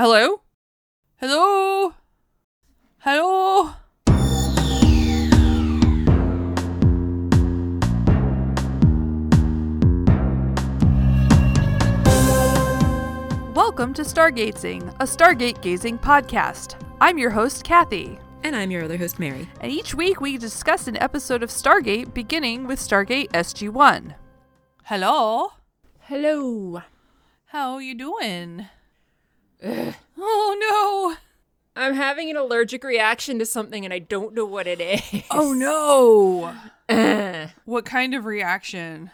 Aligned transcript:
Hello? 0.00 0.40
Hello? 1.16 1.92
Hello? 3.00 3.74
Welcome 13.54 13.92
to 13.94 14.02
Stargazing, 14.02 14.88
a 15.00 15.04
Stargate 15.04 15.60
gazing 15.60 15.98
podcast. 15.98 16.76
I'm 17.00 17.18
your 17.18 17.28
host, 17.28 17.64
Kathy, 17.64 18.18
And 18.42 18.56
I'm 18.56 18.70
your 18.70 18.84
other 18.84 18.96
host, 18.96 19.18
Mary. 19.18 19.50
and 19.60 19.70
each 19.70 19.94
week 19.94 20.22
we 20.22 20.38
discuss 20.38 20.88
an 20.88 20.96
episode 20.96 21.42
of 21.42 21.50
Stargate 21.50 22.14
beginning 22.14 22.66
with 22.66 22.78
Stargate 22.78 23.28
SG-1. 23.32 24.14
Hello? 24.84 25.52
Hello. 26.00 26.82
How 27.46 27.74
are 27.74 27.82
you 27.82 27.94
doing? 27.94 28.66
Oh 30.22 31.16
no! 31.76 31.82
I'm 31.82 31.94
having 31.94 32.28
an 32.30 32.36
allergic 32.36 32.84
reaction 32.84 33.38
to 33.38 33.46
something 33.46 33.84
and 33.84 33.94
I 33.94 33.98
don't 33.98 34.34
know 34.34 34.44
what 34.44 34.66
it 34.66 34.80
is. 34.80 35.22
Oh 35.30 35.52
no! 35.52 36.54
What 37.64 37.84
kind 37.84 38.14
of 38.14 38.24
reaction? 38.24 39.10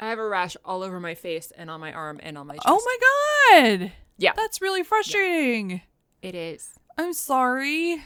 I 0.00 0.08
have 0.08 0.18
a 0.18 0.26
rash 0.26 0.56
all 0.64 0.82
over 0.82 0.98
my 0.98 1.14
face 1.14 1.52
and 1.56 1.70
on 1.70 1.80
my 1.80 1.92
arm 1.92 2.18
and 2.22 2.36
on 2.36 2.48
my 2.48 2.54
chest. 2.54 2.66
Oh 2.66 2.82
my 2.84 3.78
god! 3.78 3.92
Yeah. 4.18 4.32
That's 4.36 4.60
really 4.60 4.82
frustrating. 4.82 5.82
It 6.20 6.34
is. 6.34 6.74
I'm 6.98 7.12
sorry. 7.12 8.02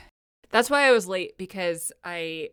That's 0.51 0.71
why 0.71 0.87
I 0.87 0.93
was 0.93 1.07
late 1.09 1.37
because 1.39 1.93
I 2.05 2.51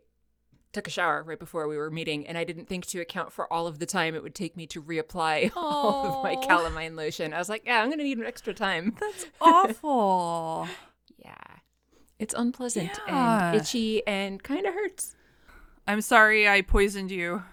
took 0.74 0.88
a 0.88 0.90
shower 0.92 1.24
right 1.24 1.40
before 1.40 1.68
we 1.68 1.78
were 1.78 1.90
meeting 1.92 2.26
and 2.28 2.38
I 2.38 2.44
didn't 2.44 2.68
think 2.68 2.86
to 2.88 3.00
account 3.00 3.32
for 3.32 3.52
all 3.54 3.68
of 3.68 3.80
the 3.80 3.86
time 3.86 4.16
it 4.16 4.24
would 4.24 4.36
take 4.36 4.58
me 4.58 4.66
to 4.68 4.82
reapply 4.82 5.52
all 5.56 6.18
of 6.18 6.24
my 6.24 6.36
calamine 6.46 6.96
lotion. 6.96 7.34
I 7.34 7.38
was 7.38 7.48
like, 7.50 7.64
yeah, 7.66 7.82
I'm 7.82 7.88
going 7.90 8.00
to 8.00 8.04
need 8.04 8.18
an 8.18 8.26
extra 8.26 8.54
time. 8.54 8.96
That's 9.00 9.26
awful. 9.42 10.68
Yeah. 11.18 11.34
It's 12.20 12.34
unpleasant 12.34 12.92
Yeah. 13.08 13.52
and 13.54 13.62
itchy 13.62 14.06
and 14.08 14.42
kind 14.44 14.66
of 14.66 14.74
hurts. 14.74 15.16
I'm 15.88 16.02
sorry 16.02 16.48
I 16.48 16.62
poisoned 16.62 17.12
you. 17.12 17.44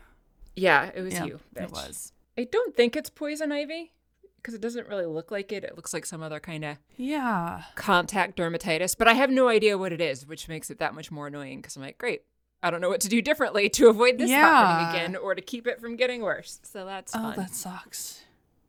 Yeah, 0.57 0.91
it 0.95 1.01
was 1.03 1.15
Yeah, 1.15 1.25
you. 1.25 1.41
It 1.57 1.71
was. 1.71 2.13
I 2.39 2.45
don't 2.45 2.75
think 2.77 2.97
it's 2.97 3.11
poison 3.11 3.53
ivy 3.53 3.93
because 4.37 4.55
it 4.55 4.61
doesn't 4.61 4.89
really 4.89 5.07
look 5.07 5.31
like 5.31 5.53
it. 5.53 5.65
It 5.65 5.77
looks 5.77 5.93
like 5.93 6.07
some 6.07 6.23
other 6.23 6.41
kind 6.41 6.65
of 6.65 6.77
Yeah. 6.97 7.63
contact 7.75 8.39
dermatitis, 8.39 8.97
but 8.97 9.09
I 9.09 9.15
have 9.15 9.31
no 9.31 9.49
idea 9.49 9.77
what 9.77 9.93
it 9.93 10.01
is, 10.01 10.27
which 10.27 10.49
makes 10.49 10.71
it 10.71 10.79
that 10.79 10.95
much 10.95 11.11
more 11.11 11.27
annoying 11.27 11.59
because 11.59 11.77
I'm 11.77 11.83
like, 11.83 11.99
great, 11.99 12.23
I 12.63 12.71
don't 12.71 12.81
know 12.81 12.89
what 12.91 13.01
to 13.03 13.09
do 13.09 13.23
differently 13.23 13.69
to 13.71 13.89
avoid 13.89 14.19
this 14.19 14.31
Yeah. 14.31 14.41
happening 14.41 14.95
again 15.01 15.17
or 15.17 15.35
to 15.35 15.41
keep 15.41 15.67
it 15.67 15.81
from 15.81 15.97
getting 15.97 16.21
worse. 16.23 16.61
So 16.63 16.85
that's 16.85 17.13
Oh, 17.15 17.33
that 17.37 17.55
sucks. 17.55 18.23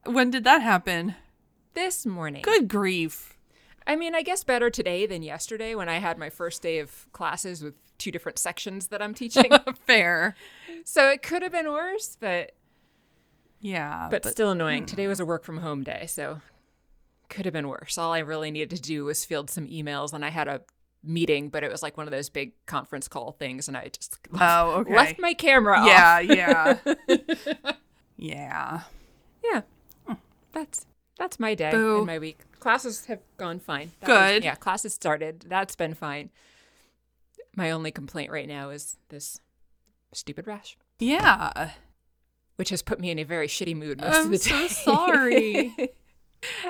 When 0.06 0.32
did 0.32 0.44
that 0.46 0.62
happen? 0.62 1.16
This 1.74 2.06
morning. 2.06 2.42
Good 2.42 2.68
grief. 2.68 3.38
I 3.88 3.96
mean, 3.96 4.14
I 4.16 4.22
guess 4.22 4.44
better 4.44 4.70
today 4.70 5.06
than 5.06 5.24
yesterday 5.24 5.76
when 5.76 5.90
I 5.90 5.98
had 6.00 6.18
my 6.18 6.30
first 6.30 6.62
day 6.62 6.80
of 6.80 7.08
classes 7.12 7.64
with 7.64 7.74
two 7.98 8.12
different 8.12 8.38
sections 8.40 8.88
that 8.88 9.02
I'm 9.02 9.14
teaching. 9.14 9.52
Fair. 9.86 10.36
so 10.86 11.10
it 11.10 11.22
could 11.24 11.42
have 11.42 11.52
been 11.52 11.70
worse, 11.70 12.16
but 12.20 12.54
Yeah. 13.60 14.08
but, 14.10 14.26
still 14.26 14.52
annoying. 14.52 14.84
Mm. 14.84 14.88
Today 14.88 15.08
was 15.08 15.20
a 15.20 15.26
work 15.26 15.44
from 15.44 15.58
home 15.58 15.84
day, 15.84 16.06
so 16.08 16.42
could 17.30 17.46
have 17.46 17.54
been 17.54 17.68
worse. 17.68 17.98
All 17.98 18.12
I 18.14 18.20
really 18.20 18.52
needed 18.52 18.70
to 18.76 18.82
do 18.82 19.06
was 19.06 19.24
field 19.26 19.50
some 19.50 19.68
emails, 19.68 20.14
and 20.14 20.24
I 20.26 20.30
had 20.30 20.48
a 20.48 20.62
meeting, 21.04 21.50
but 21.50 21.64
it 21.64 21.72
was 21.72 21.82
like 21.82 21.98
one 21.98 22.08
of 22.08 22.12
those 22.12 22.30
big 22.30 22.54
conference 22.66 23.08
call 23.08 23.32
things, 23.32 23.68
and 23.68 23.76
I 23.78 23.88
just 23.90 24.20
Oh, 24.40 24.72
okay. 24.82 24.96
left 24.96 25.20
my 25.20 25.34
camera 25.34 25.80
off. 25.80 25.88
yeah, 25.88 26.20
yeah. 26.20 26.78
yeah. 28.18 28.82
yeah. 29.44 29.62
That's 30.54 30.86
that's 31.18 31.40
my 31.40 31.56
day 31.56 31.72
Boo. 31.72 31.98
and 32.00 32.08
my 32.08 32.20
week. 32.20 32.40
Classes 32.60 33.06
have 33.06 33.20
gone 33.38 33.60
fine. 33.60 33.92
That 34.02 34.06
Good. 34.08 34.36
was- 34.36 34.44
yeah, 34.44 34.56
classes 34.56 34.94
started. 34.94 35.46
That's 35.48 35.76
been 35.76 35.94
fine. 35.94 36.30
My 37.56 37.72
only 37.72 37.92
complaint 37.92 38.32
right 38.32 38.48
now 38.48 38.70
is 38.70 38.98
this 39.10 39.40
stupid 40.14 40.48
rash, 40.48 40.78
Yeah. 41.00 41.72
which 42.56 42.70
has 42.70 42.82
put 42.82 43.00
me 43.00 43.12
in 43.12 43.20
a 43.20 43.24
very 43.24 43.48
shitty 43.48 43.76
mood 43.76 44.00
most 44.00 44.16
I'm 44.16 44.26
of 44.26 44.32
the 44.32 44.38
so 44.38 44.50
day. 44.58 44.68
sorry. 44.68 45.76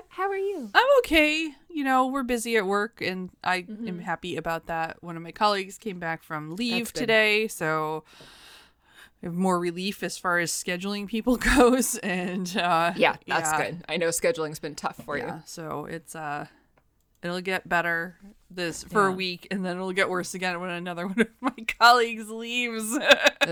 How 0.10 0.30
are 0.30 0.38
you? 0.38 0.70
I'm 0.74 0.88
okay. 1.00 1.54
You 1.70 1.84
know, 1.84 2.08
we're 2.08 2.24
busy 2.24 2.58
at 2.58 2.66
work, 2.66 3.02
and 3.02 3.30
I 3.44 3.58
am 3.58 3.66
Mm-hmm. 3.68 4.00
happy 4.00 4.36
about 4.36 4.68
that. 4.68 5.02
One 5.02 5.16
of 5.16 5.24
my 5.24 5.32
colleagues 5.32 5.78
came 5.78 6.00
back 6.00 6.24
from 6.24 6.56
leave 6.56 6.92
today, 6.92 7.48
so 7.48 8.04
I 9.24 9.28
have 9.28 9.34
more 9.34 9.60
relief 9.60 10.04
as 10.04 10.18
far 10.18 10.40
as 10.40 10.52
scheduling 10.52 11.08
people 11.08 11.38
goes. 11.56 11.98
And 12.00 12.56
uh, 12.58 12.92
Yeah, 12.96 13.16
that's 13.28 13.52
yeah, 13.52 13.58
good. 13.58 13.86
I 13.88 13.98
know 13.98 14.12
scheduling's 14.12 14.60
been 14.60 14.76
tough 14.76 14.98
for 15.06 15.18
you. 15.18 15.42
So 15.46 15.86
it's 15.86 16.16
uh, 16.16 16.48
it'll 17.24 17.40
get 17.42 17.70
better 17.70 18.18
this 18.50 18.84
for 18.84 19.08
a 19.08 19.12
week, 19.14 19.48
and 19.52 19.64
then 19.66 19.78
it'll 19.78 19.94
get 19.94 20.10
worse 20.10 20.34
again 20.34 20.60
when 20.60 20.70
another 20.72 21.08
one 21.08 21.22
of 21.22 21.28
my 21.40 21.66
colleagues 21.80 22.30
leaves. 22.30 22.98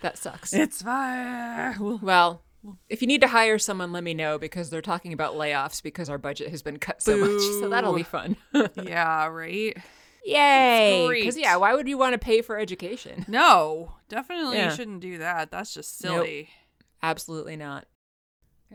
That 0.00 0.16
sucks. 0.16 0.52
it's 0.52 0.82
fine. 0.82 1.98
Well, 2.00 2.42
if 2.88 3.00
you 3.02 3.08
need 3.08 3.20
to 3.20 3.28
hire 3.28 3.58
someone, 3.58 3.92
let 3.92 4.02
me 4.04 4.14
know 4.14 4.38
because 4.38 4.70
they're 4.70 4.82
talking 4.82 5.12
about 5.12 5.34
layoffs 5.34 5.82
because 5.82 6.08
our 6.10 6.18
budget 6.18 6.50
has 6.50 6.62
been 6.62 6.78
cut 6.78 7.02
so 7.02 7.16
much. 7.16 7.40
So 7.60 7.68
that'll 7.68 7.94
be 7.94 8.02
fun. 8.02 8.36
yeah, 8.74 9.26
right. 9.26 9.76
Yay! 10.24 11.08
Because 11.10 11.38
yeah, 11.38 11.56
why 11.56 11.74
would 11.74 11.88
you 11.88 11.96
want 11.96 12.12
to 12.12 12.18
pay 12.18 12.42
for 12.42 12.58
education? 12.58 13.24
No, 13.28 13.94
definitely 14.08 14.56
Yeah. 14.58 14.74
shouldn't 14.74 15.00
do 15.00 15.18
that. 15.18 15.50
That's 15.50 15.72
just 15.72 16.02
Nope. 16.04 16.24
silly. 16.24 16.50
Absolutely 17.02 17.56
not. 17.56 17.86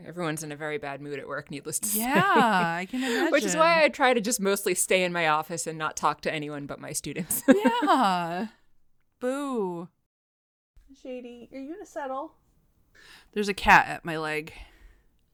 Everyone's 0.04 0.42
in 0.42 0.50
a 0.50 0.56
very 0.56 0.78
bad 0.78 1.00
mood 1.00 1.20
at 1.20 1.28
work, 1.28 1.52
needless 1.52 1.78
to 1.78 1.86
say. 1.88 2.00
Yeah, 2.00 2.20
I 2.24 2.86
can 2.90 3.04
imagine. 3.04 3.30
Which 3.30 3.44
is 3.44 3.54
why 3.54 3.84
I 3.84 3.88
try 3.88 4.12
to 4.12 4.20
just 4.20 4.40
mostly 4.40 4.74
stay 4.74 5.04
in 5.04 5.12
my 5.12 5.28
office 5.28 5.68
and 5.68 5.78
not 5.78 5.96
talk 5.96 6.20
to 6.22 6.32
anyone 6.34 6.66
but 6.66 6.80
my 6.80 6.92
students. 6.92 7.44
yeah. 7.48 8.48
Boo. 9.20 9.88
Shady, 11.00 11.48
are 11.52 11.58
you 11.60 11.72
gonna 11.74 11.86
settle? 11.86 12.32
There's 13.32 13.48
a 13.48 13.54
cat 13.54 13.86
at 13.88 14.04
my 14.04 14.16
leg. 14.18 14.52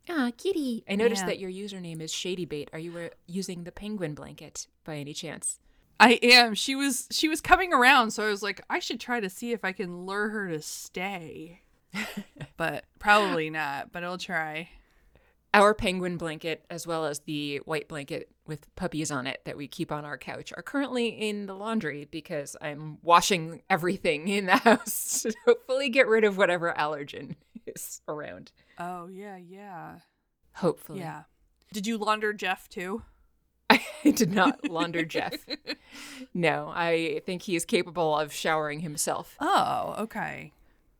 Ah, 0.09 0.31
kitty. 0.37 0.83
I 0.89 0.97
noticed 0.97 1.23
Yeah. 1.23 1.27
that 1.27 1.39
your 1.39 1.51
username 1.51 2.01
is 2.01 2.13
ShadyBait. 2.13 2.69
Are 2.73 2.79
you 2.79 2.97
uh, 2.99 3.09
using 3.27 3.65
the 3.65 3.73
penguin 3.73 4.15
blanket 4.15 4.67
by 4.85 4.97
any 4.97 5.15
chance? 5.15 5.59
I 6.01 6.13
am. 6.23 6.55
She 6.55 6.75
was 6.75 7.07
she 7.11 7.29
was 7.29 7.41
coming 7.41 7.73
around, 7.75 8.13
so 8.13 8.27
I 8.27 8.31
was 8.31 8.43
like, 8.43 8.63
I 8.71 8.79
should 8.79 8.99
try 9.01 9.21
to 9.21 9.29
see 9.29 9.53
if 9.53 9.65
I 9.65 9.73
can 9.73 10.07
lure 10.07 10.31
her 10.31 10.49
to 10.49 10.63
stay. 10.63 11.61
but 12.57 12.85
probably 12.99 13.51
not, 13.51 13.93
but 13.93 14.03
I'll 14.03 14.19
try. 14.19 14.71
Our 15.53 15.75
penguin 15.75 16.17
blanket, 16.17 16.65
as 16.71 16.87
well 16.87 17.05
as 17.07 17.21
the 17.21 17.59
white 17.65 17.89
blanket 17.89 18.31
with 18.47 18.73
puppies 18.77 19.11
on 19.11 19.27
it 19.27 19.41
that 19.45 19.57
we 19.57 19.67
keep 19.67 19.91
on 19.91 20.05
our 20.05 20.17
couch, 20.17 20.53
are 20.57 20.63
currently 20.63 21.09
in 21.09 21.47
the 21.47 21.55
laundry 21.55 22.07
because 22.09 22.57
I'm 22.61 22.99
washing 23.03 23.63
everything 23.69 24.29
in 24.29 24.47
the 24.47 24.57
house 24.69 25.23
to 25.23 25.35
hopefully 25.47 25.89
get 25.89 26.07
rid 26.07 26.23
of 26.25 26.37
whatever 26.39 26.73
allergen 26.79 27.35
is 27.67 28.01
around. 28.07 28.53
Oh 28.79 29.09
yeah, 29.09 29.37
yeah. 29.37 29.97
Hopefully. 30.57 31.01
Yeah. 31.01 31.23
Did 31.73 31.87
you 31.87 31.99
launder 31.99 32.33
Jeff 32.33 32.69
too? 32.69 33.03
I 33.71 33.81
did 34.15 34.33
not 34.33 34.69
launder 34.71 35.05
Jeff. 35.17 35.35
No, 36.35 36.73
I 36.75 37.23
think 37.27 37.43
he 37.43 37.57
is 37.57 37.65
capable 37.65 38.17
of 38.17 38.33
showering 38.33 38.81
himself. 38.81 39.37
Oh, 39.41 39.95
okay. 39.99 40.53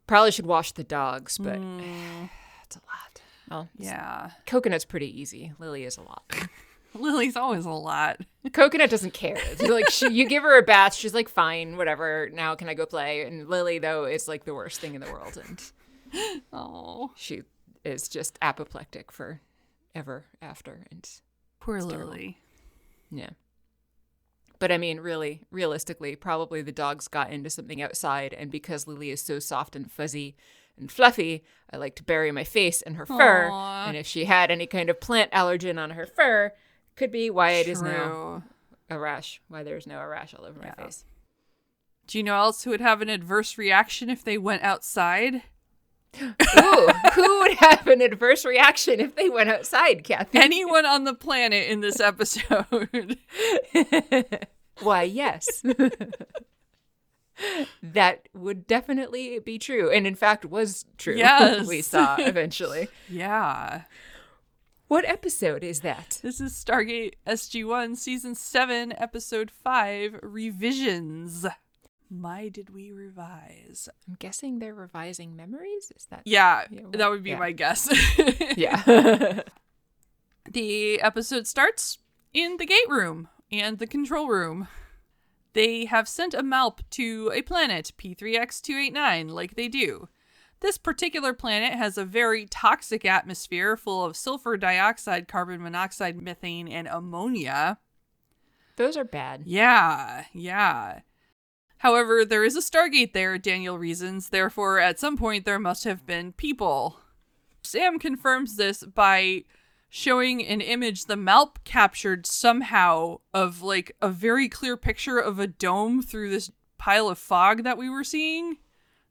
Probably 0.07 0.31
should 0.33 0.47
wash 0.47 0.73
the 0.73 0.85
dogs, 0.85 1.39
but 1.39 1.59
Mm, 1.61 2.31
it's 2.65 2.77
a 2.77 2.81
lot. 2.81 3.10
Well, 3.51 3.69
yeah. 3.77 4.31
coconut's 4.47 4.85
pretty 4.85 5.21
easy. 5.21 5.53
Lily 5.59 5.85
is 5.85 5.97
a 5.97 6.03
lot. 6.03 6.23
Lily's 6.95 7.37
always 7.37 7.65
a 7.65 7.71
lot. 7.71 8.21
Coconut 8.53 8.91
doesn't 8.91 9.13
care. 9.15 9.39
It's 9.39 9.63
like 9.63 9.91
she, 9.91 10.11
you 10.11 10.29
give 10.29 10.43
her 10.43 10.59
a 10.59 10.63
bath, 10.63 10.95
she's 10.95 11.15
like, 11.15 11.29
"Fine, 11.29 11.77
whatever. 11.77 12.29
Now 12.33 12.55
can 12.55 12.69
I 12.69 12.75
go 12.75 12.87
play?" 12.87 13.23
And 13.23 13.49
Lily, 13.49 13.79
though, 13.79 14.05
is 14.05 14.27
like 14.29 14.45
the 14.45 14.55
worst 14.55 14.81
thing 14.81 14.95
in 14.95 15.01
the 15.01 15.11
world, 15.11 15.37
and 15.37 16.43
Oh, 16.53 17.13
she 17.17 17.43
is 17.85 18.09
just 18.09 18.39
apoplectic 18.43 19.13
for 19.13 19.41
ever 19.95 20.25
after. 20.43 20.87
And 20.91 21.09
poor. 21.61 21.81
Lily. 21.81 22.39
yeah, 23.11 23.31
but 24.59 24.73
I 24.73 24.79
mean, 24.79 25.01
really, 25.01 25.43
realistically, 25.51 26.17
probably 26.17 26.61
the 26.63 26.73
dogs 26.73 27.07
got 27.09 27.31
into 27.31 27.51
something 27.51 27.81
outside, 27.81 28.35
and 28.35 28.51
because 28.51 28.87
Lily 28.89 29.11
is 29.11 29.23
so 29.23 29.39
soft 29.39 29.77
and 29.77 29.91
fuzzy 29.91 30.37
and 30.81 30.91
fluffy, 30.91 31.45
I 31.73 31.77
like 31.77 31.95
to 31.97 32.03
bury 32.03 32.33
my 32.33 32.45
face 32.45 32.83
in 32.83 32.95
her 32.95 33.07
fur. 33.07 33.51
And 33.51 33.97
if 33.97 34.07
she 34.07 34.25
had 34.25 34.51
any 34.51 34.67
kind 34.67 34.91
of 34.91 35.01
plant 35.01 35.31
allergen 35.33 35.79
on 35.79 35.91
her 35.91 36.07
fur, 36.07 36.53
could 36.97 37.13
be 37.13 37.31
why 37.31 37.53
it 37.53 37.69
is 37.69 37.81
now 37.83 38.09
True. 38.09 38.43
a 38.97 38.99
rash. 38.99 39.41
Why 39.49 39.63
there's 39.63 39.87
now 39.87 40.01
a 40.01 40.09
rash 40.09 40.35
all 40.35 40.45
over 40.45 40.59
my 40.59 40.73
face. 40.73 41.05
Do 42.07 42.19
you 42.19 42.25
know 42.25 42.35
else 42.37 42.65
who 42.65 42.71
would 42.71 42.81
have 42.81 43.03
an 43.03 43.09
adverse 43.09 43.57
reaction 43.57 44.11
if 44.11 44.25
they 44.25 44.37
went 44.37 44.63
outside? 44.63 45.43
Ooh, 46.21 46.89
who 47.15 47.39
would 47.41 47.55
have 47.59 47.87
an 47.87 48.01
adverse 48.03 48.45
reaction 48.45 48.99
if 48.99 49.15
they 49.15 49.31
went 49.31 49.49
outside, 49.49 50.03
Kathy? 50.03 50.39
Anyone 50.39 50.85
on 50.85 51.05
the 51.05 51.15
planet 51.15 51.71
in 51.71 51.81
this 51.81 52.01
episode. 52.01 52.67
Why, 54.81 55.05
yes. 55.05 55.63
that 57.83 58.29
would 58.35 58.67
definitely 58.67 59.39
be 59.39 59.59
true. 59.59 59.91
And 59.91 60.07
in 60.07 60.15
fact, 60.15 60.45
was 60.45 60.85
true. 60.99 61.17
Yes. 61.17 61.67
we 61.69 61.83
saw 61.83 62.17
eventually. 62.19 62.89
yeah. 63.09 63.83
What 64.89 65.05
episode 65.05 65.63
is 65.63 65.81
that? 65.81 66.19
This 66.21 66.41
is 66.41 66.53
Stargate 66.53 67.15
SG1 67.25 67.97
Season 67.97 68.35
7, 68.35 68.93
Episode 68.99 69.49
5 69.51 70.19
Revisions. 70.23 71.47
My 72.11 72.49
did 72.49 72.71
we 72.75 72.91
revise? 72.91 73.89
I'm 74.09 74.17
guessing 74.19 74.59
they're 74.59 74.75
revising 74.75 75.37
memories. 75.37 75.93
Is 75.95 76.07
that? 76.07 76.23
Yeah, 76.25 76.65
Yeah, 76.69 76.81
well, 76.81 76.91
that 76.91 77.09
would 77.11 77.23
be 77.23 77.31
yeah. 77.31 77.39
my 77.39 77.53
guess. 77.53 77.89
Yeah. 78.57 79.43
The 80.51 81.01
episode 81.01 81.47
starts 81.47 81.99
in 82.33 82.57
the 82.57 82.67
gate 82.67 82.89
room 82.89 83.29
and 83.53 83.79
the 83.79 83.87
control 83.87 84.27
room. 84.27 84.67
They 85.53 85.87
have 85.87 86.09
sent 86.09 86.35
a 86.35 86.43
MALP 86.43 86.83
to 86.91 87.31
a 87.35 87.43
planet, 87.43 87.93
P3X289, 87.99 89.31
like 89.31 89.57
they 89.57 89.69
do. 89.69 90.09
This 90.61 90.79
particular 90.79 91.33
planet 91.33 91.73
has 91.73 91.97
a 91.97 92.05
very 92.05 92.47
toxic 92.47 93.05
atmosphere 93.05 93.77
full 93.77 94.05
of 94.05 94.17
sulfur 94.17 94.57
dioxide, 94.57 95.27
carbon 95.27 95.63
monoxide, 95.63 96.21
methane, 96.21 96.69
and 96.69 96.87
ammonia. 96.87 97.79
Those 98.77 98.97
are 98.97 99.05
bad. 99.05 99.43
Yeah, 99.47 100.25
yeah. 100.33 101.01
However, 101.79 102.27
there 102.27 102.45
is 102.45 102.57
a 102.57 102.61
Stargate 102.61 103.15
there, 103.15 103.39
Daniel 103.39 103.79
reasons, 103.79 104.29
therefore, 104.29 104.81
at 104.81 105.01
some 105.01 105.17
point, 105.17 105.47
there 105.47 105.59
must 105.59 105.85
have 105.85 106.07
been 106.07 106.33
people. 106.33 107.01
Sam 107.63 107.99
confirms 107.99 108.57
this 108.57 108.85
by 108.85 109.45
showing 109.91 110.47
an 110.47 110.61
image 110.61 111.05
the 111.07 111.17
MALP 111.17 111.63
captured 111.65 112.25
somehow 112.25 113.19
of 113.35 113.61
like 113.61 113.95
a 114.01 114.09
very 114.09 114.49
clear 114.49 114.77
picture 114.77 115.19
of 115.19 115.39
a 115.39 115.47
dome 115.49 116.01
through 116.01 116.31
this 116.31 116.51
pile 116.79 117.09
of 117.09 117.19
fog 117.19 117.65
that 117.65 117.77
we 117.77 117.91
were 117.91 118.05
seeing. 118.05 118.57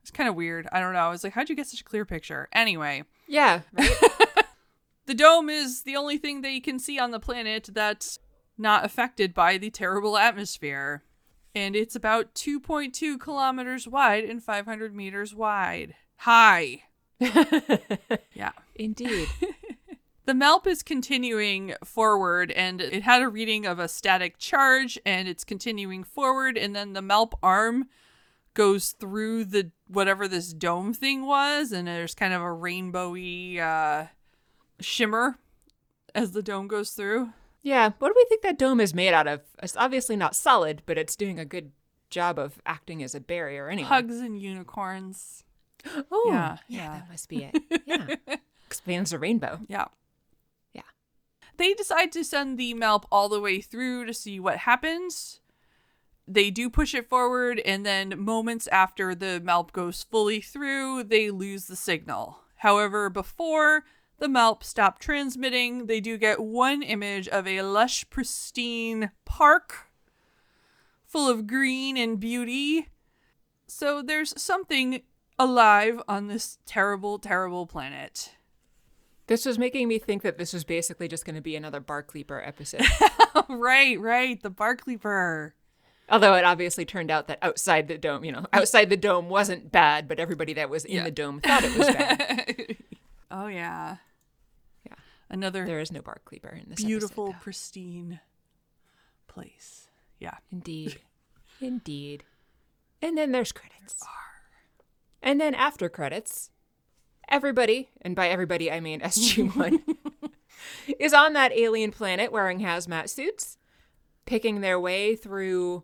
It's 0.01 0.09
kind 0.09 0.29
of 0.29 0.35
weird. 0.35 0.67
I 0.71 0.79
don't 0.79 0.93
know. 0.93 0.99
I 0.99 1.09
was 1.09 1.23
like, 1.23 1.33
how'd 1.33 1.49
you 1.49 1.55
get 1.55 1.67
such 1.67 1.81
a 1.81 1.83
clear 1.83 2.05
picture? 2.05 2.47
Anyway, 2.53 3.03
Yeah. 3.27 3.61
Right. 3.73 3.91
the 5.05 5.13
dome 5.13 5.49
is 5.49 5.83
the 5.83 5.97
only 5.97 6.17
thing 6.17 6.41
they 6.41 6.59
can 6.61 6.79
see 6.79 6.97
on 6.97 7.11
the 7.11 7.19
planet 7.19 7.69
that's 7.73 8.17
not 8.57 8.85
affected 8.85 9.33
by 9.33 9.57
the 9.57 9.69
terrible 9.69 10.17
atmosphere. 10.17 11.03
And 11.53 11.75
it's 11.75 11.95
about 11.95 12.33
2.2 12.35 13.19
kilometers 13.19 13.87
wide 13.87 14.23
and 14.23 14.41
500 14.41 14.95
meters 14.95 15.35
wide. 15.35 15.95
High. 16.17 16.83
Yeah. 18.33 18.51
Indeed. 18.75 19.27
The 20.29 20.35
MALP 20.35 20.67
is 20.67 20.83
continuing 20.83 21.73
forward 21.83 22.51
and 22.51 22.81
it 22.81 23.01
had 23.01 23.23
a 23.23 23.27
reading 23.27 23.65
of 23.65 23.79
a 23.79 23.87
static 23.87 24.37
charge 24.37 24.99
and 25.03 25.27
it's 25.27 25.43
continuing 25.43 26.03
forward 26.03 26.55
and 26.55 26.75
then 26.75 26.93
the 26.93 27.01
MALP 27.01 27.33
arm 27.41 27.87
goes 28.53 28.91
through 28.91 29.45
the 29.45 29.71
whatever 29.87 30.27
this 30.27 30.53
dome 30.53 30.93
thing 30.93 31.25
was 31.25 31.71
and 31.71 31.87
there's 31.87 32.13
kind 32.13 32.31
of 32.31 32.43
a 32.43 32.45
rainbowy 32.45 33.57
uh 33.57 34.05
shimmer 34.79 35.39
as 36.13 36.33
the 36.33 36.43
dome 36.43 36.67
goes 36.67 36.91
through. 36.91 37.33
Yeah. 37.63 37.89
What 37.97 38.09
do 38.09 38.13
we 38.15 38.25
think 38.29 38.43
that 38.43 38.59
dome 38.59 38.79
is 38.79 38.93
made 38.93 39.15
out 39.15 39.25
of? 39.25 39.41
It's 39.63 39.75
obviously 39.75 40.15
not 40.15 40.35
solid, 40.35 40.83
but 40.85 40.99
it's 40.99 41.15
doing 41.15 41.39
a 41.39 41.43
good 41.45 41.71
job 42.11 42.37
of 42.37 42.61
acting 42.67 43.01
as 43.01 43.15
a 43.15 43.19
barrier 43.19 43.67
anyway. 43.67 43.87
Hugs 43.87 44.19
and 44.19 44.39
unicorns. 44.39 45.43
Oh, 46.11 46.25
Yeah, 46.27 46.57
yeah, 46.67 46.77
yeah. 46.83 46.93
that 46.99 47.09
must 47.09 47.29
be 47.29 47.45
it. 47.51 47.81
Yeah. 47.87 48.37
Expands 48.67 49.09
the 49.09 49.17
rainbow. 49.17 49.61
Yeah. 49.67 49.85
They 51.59 51.73
decide 51.73 52.13
to 52.13 52.23
send 52.23 52.57
the 52.57 52.73
MALP 52.73 53.05
all 53.11 53.27
the 53.27 53.41
way 53.41 53.59
through 53.59 54.05
to 54.05 54.13
see 54.13 54.39
what 54.39 54.59
happens. 54.59 55.41
They 56.25 56.49
do 56.51 56.69
push 56.69 56.95
it 56.95 57.09
forward, 57.09 57.59
and 57.59 57.85
then 57.85 58.13
moments 58.17 58.67
after 58.67 59.13
the 59.13 59.41
MALP 59.43 59.73
goes 59.73 60.03
fully 60.03 60.39
through, 60.39 61.03
they 61.03 61.29
lose 61.29 61.65
the 61.65 61.75
signal. 61.75 62.39
However, 62.59 63.09
before 63.09 63.83
the 64.19 64.29
MALP 64.29 64.63
stop 64.63 64.99
transmitting, 64.99 65.87
they 65.87 65.99
do 65.99 66.17
get 66.17 66.39
one 66.39 66.81
image 66.81 67.27
of 67.27 67.45
a 67.45 67.61
lush, 67.61 68.09
pristine 68.09 69.11
park 69.25 69.89
full 71.03 71.29
of 71.29 71.45
green 71.45 71.97
and 71.97 72.21
beauty. 72.21 72.87
So 73.67 74.01
there's 74.01 74.41
something 74.41 75.01
alive 75.37 76.01
on 76.07 76.27
this 76.27 76.57
terrible, 76.65 77.19
terrible 77.19 77.67
planet. 77.67 78.35
This 79.29 79.45
was 79.45 79.59
making 79.59 79.87
me 79.87 79.99
think 79.99 80.23
that 80.23 80.39
this 80.39 80.53
was 80.53 80.63
basically 80.63 81.07
just 81.07 81.23
going 81.23 81.35
to 81.35 81.41
be 81.41 81.55
another 81.55 81.79
Bark 81.79 82.15
Leaper 82.15 82.41
episode. 82.43 82.81
right, 83.47 83.99
right. 83.99 84.41
The 84.41 84.49
Barclayper. 84.49 85.51
Although 86.09 86.33
it 86.33 86.43
obviously 86.43 86.83
turned 86.83 87.11
out 87.11 87.27
that 87.27 87.37
outside 87.43 87.87
the 87.87 87.99
dome, 87.99 88.23
you 88.25 88.31
know, 88.31 88.47
outside 88.53 88.89
the 88.89 88.97
dome 88.97 89.29
wasn't 89.29 89.71
bad, 89.71 90.07
but 90.07 90.19
everybody 90.19 90.53
that 90.53 90.71
was 90.71 90.83
in 90.83 90.95
Yeah. 90.95 91.03
the 91.03 91.11
dome 91.11 91.41
thought 91.41 91.63
it 91.63 91.77
was 91.77 91.87
bad. 91.89 92.77
oh 93.31 93.45
yeah. 93.45 93.97
Yeah. 94.83 94.95
Another 95.29 95.63
there 95.63 95.79
is 95.79 95.91
no 95.91 96.01
Bark 96.01 96.27
Leaper 96.31 96.49
in 96.49 96.67
this 96.67 96.83
beautiful, 96.83 97.27
episode, 97.27 97.41
pristine 97.43 98.19
place. 99.27 99.89
Yeah. 100.19 100.37
Indeed. 100.51 101.01
Indeed. 101.61 102.23
And 102.99 103.15
then 103.15 103.31
there's 103.31 103.51
credits. 103.51 104.03
And 105.21 105.39
then 105.39 105.53
after 105.53 105.87
credits, 105.87 106.49
everybody, 107.29 107.89
and 108.01 108.15
by 108.15 108.29
everybody 108.29 108.71
I 108.71 108.79
mean 108.79 109.01
SG1, 109.01 109.81
is 110.99 111.13
on 111.13 111.33
that 111.33 111.53
alien 111.53 111.91
planet 111.91 112.31
wearing 112.31 112.59
hazmat 112.59 113.09
suits, 113.09 113.57
picking 114.25 114.61
their 114.61 114.79
way 114.79 115.15
through, 115.15 115.83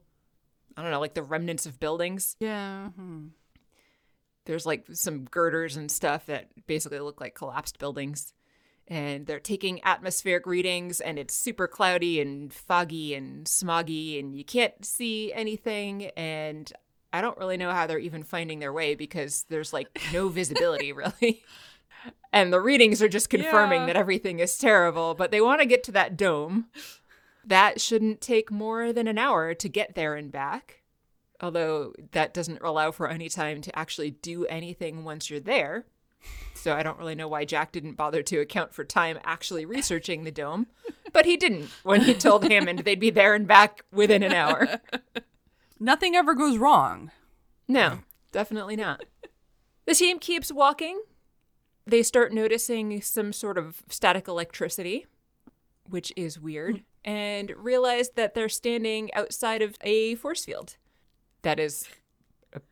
I 0.75 0.81
don't 0.81 0.91
know, 0.91 0.99
like 0.99 1.13
the 1.13 1.23
remnants 1.23 1.65
of 1.65 1.79
buildings. 1.79 2.35
Yeah. 2.39 2.89
hmm. 2.89 3.27
There's 4.45 4.65
like 4.65 4.85
some 4.93 5.25
girders 5.25 5.75
and 5.75 5.89
stuff 5.89 6.27
that 6.27 6.49
basically 6.67 6.99
look 6.99 7.19
like 7.19 7.33
collapsed 7.33 7.79
buildings. 7.79 8.31
And 8.87 9.25
they're 9.25 9.39
taking 9.39 9.83
atmospheric 9.83 10.45
readings, 10.45 11.01
and 11.01 11.17
it's 11.17 11.33
super 11.33 11.67
cloudy 11.67 12.21
and 12.21 12.53
foggy 12.53 13.15
and 13.15 13.47
smoggy, 13.47 14.19
and 14.19 14.35
you 14.35 14.45
can't 14.45 14.85
see 14.85 15.33
anything. 15.33 16.11
And 16.15 16.71
I 17.15 17.21
don't 17.21 17.37
really 17.37 17.57
know 17.57 17.71
how 17.71 17.87
they're 17.87 17.97
even 17.99 18.23
finding 18.23 18.59
their 18.59 18.73
way 18.73 18.95
because 18.95 19.45
there's 19.49 19.73
like 19.73 19.87
no 20.13 20.27
visibility, 20.39 20.91
really. 20.93 21.43
And 22.31 22.51
the 22.53 22.59
readings 22.61 23.01
are 23.01 23.07
just 23.07 23.29
confirming 23.29 23.81
Yeah. 23.81 23.85
that 23.87 23.95
everything 23.95 24.39
is 24.39 24.57
terrible, 24.57 25.15
but 25.15 25.31
they 25.31 25.41
want 25.41 25.61
to 25.61 25.65
get 25.67 25.83
to 25.85 25.91
that 25.93 26.17
dome. 26.17 26.67
That 27.43 27.79
shouldn't 27.79 28.21
take 28.21 28.51
more 28.51 28.91
than 28.91 29.07
an 29.07 29.17
hour 29.17 29.53
to 29.53 29.69
get 29.69 29.95
there 29.95 30.15
and 30.15 30.31
back 30.31 30.81
although 31.41 31.93
that 32.13 32.33
doesn't 32.33 32.61
allow 32.61 32.91
for 32.91 33.09
any 33.09 33.27
time 33.27 33.59
to 33.59 33.77
actually 33.77 34.09
do 34.09 34.45
anything 34.45 35.03
once 35.03 35.29
you're 35.29 35.39
there. 35.41 35.85
So 36.53 36.73
I 36.73 36.81
don't 36.81 36.97
really 36.97 37.13
know 37.13 37.27
why 37.27 37.43
Jack 37.43 37.73
didn't 37.73 37.95
bother 37.97 38.23
to 38.23 38.37
account 38.39 38.73
for 38.73 38.85
time 38.85 39.19
actually 39.25 39.65
researching 39.65 40.23
the 40.23 40.31
dome, 40.31 40.67
but 41.11 41.25
he 41.25 41.35
didn't 41.35 41.69
when 41.83 41.99
he 42.01 42.13
told 42.13 42.45
Hammond 42.45 42.79
they'd 42.79 43.01
be 43.01 43.09
there 43.09 43.35
and 43.35 43.45
back 43.45 43.83
within 43.91 44.23
an 44.23 44.31
hour. 44.31 44.79
Nothing 45.79 46.15
ever 46.15 46.33
goes 46.33 46.57
wrong. 46.57 47.11
No, 47.67 47.99
definitely 48.31 48.75
not. 48.75 49.05
The 49.85 49.95
team 49.95 50.19
keeps 50.19 50.51
walking. 50.51 51.01
They 51.85 52.01
start 52.01 52.33
noticing 52.33 53.01
some 53.01 53.33
sort 53.33 53.57
of 53.57 53.83
static 53.89 54.27
electricity, 54.27 55.05
which 55.89 56.11
is 56.15 56.39
weird, 56.39 56.83
and 57.03 57.51
realize 57.57 58.11
that 58.11 58.33
they're 58.33 58.49
standing 58.49 59.13
outside 59.13 59.61
of 59.61 59.75
a 59.81 60.15
force 60.15 60.45
field. 60.45 60.77
That 61.43 61.59
is 61.59 61.87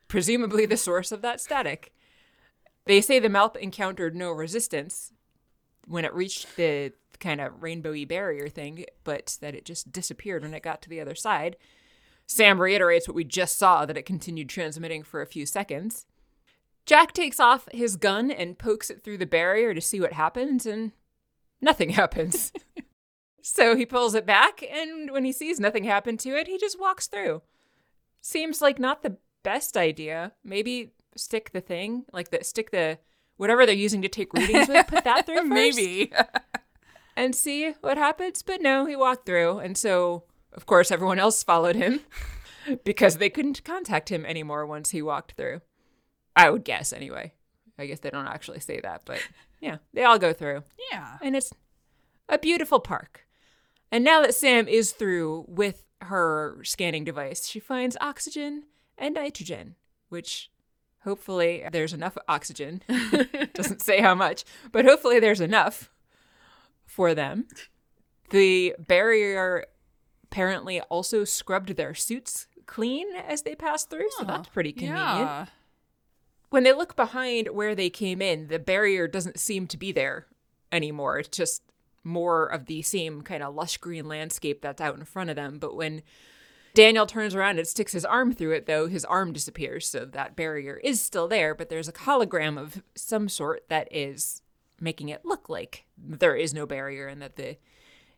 presumably 0.08 0.66
the 0.66 0.76
source 0.76 1.12
of 1.12 1.22
that 1.22 1.40
static. 1.40 1.92
They 2.86 3.00
say 3.00 3.18
the 3.18 3.28
MALP 3.28 3.56
encountered 3.56 4.16
no 4.16 4.30
resistance 4.30 5.12
when 5.86 6.04
it 6.04 6.14
reached 6.14 6.56
the 6.56 6.92
kind 7.20 7.40
of 7.40 7.60
rainbowy 7.60 8.08
barrier 8.08 8.48
thing, 8.48 8.86
but 9.04 9.38
that 9.40 9.54
it 9.54 9.64
just 9.64 9.92
disappeared 9.92 10.42
when 10.42 10.54
it 10.54 10.62
got 10.62 10.82
to 10.82 10.88
the 10.88 11.00
other 11.00 11.14
side. 11.14 11.56
Sam 12.26 12.60
reiterates 12.60 13.06
what 13.06 13.14
we 13.14 13.24
just 13.24 13.58
saw 13.58 13.84
that 13.84 13.96
it 13.96 14.06
continued 14.06 14.48
transmitting 14.48 15.02
for 15.02 15.20
a 15.20 15.26
few 15.26 15.46
seconds. 15.46 16.06
Jack 16.86 17.12
takes 17.12 17.40
off 17.40 17.68
his 17.72 17.96
gun 17.96 18.30
and 18.30 18.58
pokes 18.58 18.90
it 18.90 19.02
through 19.02 19.18
the 19.18 19.26
barrier 19.26 19.74
to 19.74 19.80
see 19.80 20.00
what 20.00 20.12
happens, 20.12 20.66
and 20.66 20.92
nothing 21.60 21.90
happens. 21.90 22.52
so 23.42 23.76
he 23.76 23.86
pulls 23.86 24.14
it 24.14 24.26
back, 24.26 24.62
and 24.70 25.10
when 25.10 25.24
he 25.24 25.32
sees 25.32 25.60
nothing 25.60 25.84
happen 25.84 26.16
to 26.18 26.30
it, 26.30 26.46
he 26.46 26.58
just 26.58 26.80
walks 26.80 27.06
through. 27.06 27.42
Seems 28.20 28.60
like 28.62 28.78
not 28.78 29.02
the 29.02 29.16
best 29.42 29.76
idea. 29.76 30.32
Maybe 30.42 30.92
stick 31.16 31.52
the 31.52 31.60
thing, 31.60 32.04
like 32.12 32.30
the 32.30 32.42
stick 32.42 32.70
the 32.70 32.98
whatever 33.36 33.66
they're 33.66 33.74
using 33.74 34.02
to 34.02 34.08
take 34.08 34.32
readings 34.32 34.68
with, 34.68 34.86
put 34.86 35.04
that 35.04 35.26
through 35.26 35.36
first 35.48 35.48
Maybe. 35.50 36.12
and 37.16 37.34
see 37.34 37.72
what 37.80 37.98
happens. 37.98 38.42
But 38.42 38.60
no, 38.62 38.86
he 38.86 38.96
walked 38.96 39.26
through. 39.26 39.58
And 39.58 39.76
so, 39.76 40.24
of 40.54 40.66
course, 40.66 40.90
everyone 40.90 41.18
else 41.18 41.42
followed 41.42 41.76
him 41.76 42.00
because 42.84 43.18
they 43.18 43.30
couldn't 43.30 43.64
contact 43.64 44.10
him 44.10 44.24
anymore 44.24 44.66
once 44.66 44.90
he 44.90 45.02
walked 45.02 45.32
through. 45.32 45.60
I 46.36 46.50
would 46.50 46.64
guess, 46.64 46.92
anyway. 46.92 47.32
I 47.78 47.86
guess 47.86 48.00
they 48.00 48.10
don't 48.10 48.26
actually 48.26 48.60
say 48.60 48.80
that, 48.80 49.02
but 49.04 49.20
yeah, 49.60 49.78
they 49.92 50.04
all 50.04 50.18
go 50.18 50.32
through. 50.32 50.62
yeah. 50.90 51.18
And 51.22 51.36
it's 51.36 51.52
a 52.28 52.38
beautiful 52.38 52.80
park. 52.80 53.26
And 53.90 54.02
now 54.02 54.22
that 54.22 54.34
Sam 54.34 54.66
is 54.66 54.92
through 54.92 55.44
with 55.46 55.84
her 56.00 56.58
scanning 56.64 57.04
device, 57.04 57.46
she 57.46 57.60
finds 57.60 57.96
oxygen 58.00 58.64
and 58.98 59.14
nitrogen, 59.14 59.76
which 60.08 60.50
hopefully 61.04 61.64
there's 61.70 61.92
enough 61.92 62.16
oxygen. 62.28 62.82
Doesn't 63.54 63.82
say 63.82 64.00
how 64.00 64.14
much, 64.14 64.44
but 64.72 64.84
hopefully 64.84 65.20
there's 65.20 65.40
enough 65.40 65.90
for 66.86 67.14
them. 67.14 67.46
The 68.30 68.74
barrier 68.78 69.66
apparently 70.24 70.80
also 70.82 71.24
scrubbed 71.24 71.76
their 71.76 71.94
suits 71.94 72.48
clean 72.66 73.06
as 73.14 73.42
they 73.42 73.54
passed 73.54 73.90
through, 73.90 74.08
so 74.18 74.24
that's 74.24 74.48
pretty 74.48 74.72
convenient. 74.72 75.00
Yeah. 75.00 75.46
When 76.50 76.62
they 76.62 76.72
look 76.72 76.96
behind 76.96 77.48
where 77.48 77.74
they 77.74 77.90
came 77.90 78.22
in, 78.22 78.48
the 78.48 78.58
barrier 78.58 79.06
doesn't 79.06 79.38
seem 79.38 79.66
to 79.68 79.76
be 79.76 79.92
there 79.92 80.26
anymore. 80.72 81.18
It's 81.18 81.36
just 81.36 81.62
more 82.04 82.46
of 82.46 82.66
the 82.66 82.82
same 82.82 83.22
kind 83.22 83.42
of 83.42 83.54
lush 83.54 83.76
green 83.78 84.06
landscape 84.06 84.62
that's 84.62 84.80
out 84.80 84.96
in 84.96 85.04
front 85.04 85.30
of 85.30 85.36
them. 85.36 85.58
But 85.58 85.74
when 85.74 86.02
Daniel 86.74 87.06
turns 87.06 87.34
around 87.34 87.58
and 87.58 87.66
sticks 87.66 87.92
his 87.92 88.04
arm 88.04 88.32
through 88.32 88.52
it, 88.52 88.66
though, 88.66 88.88
his 88.88 89.04
arm 89.04 89.32
disappears. 89.32 89.88
So 89.88 90.04
that 90.04 90.36
barrier 90.36 90.80
is 90.84 91.00
still 91.00 91.28
there, 91.28 91.54
but 91.54 91.70
there's 91.70 91.88
a 91.88 91.92
hologram 91.92 92.58
of 92.58 92.82
some 92.94 93.28
sort 93.28 93.68
that 93.68 93.88
is 93.90 94.42
making 94.80 95.08
it 95.08 95.24
look 95.24 95.48
like 95.48 95.86
there 95.96 96.36
is 96.36 96.52
no 96.52 96.66
barrier 96.66 97.06
and 97.06 97.22
that 97.22 97.36
the 97.36 97.56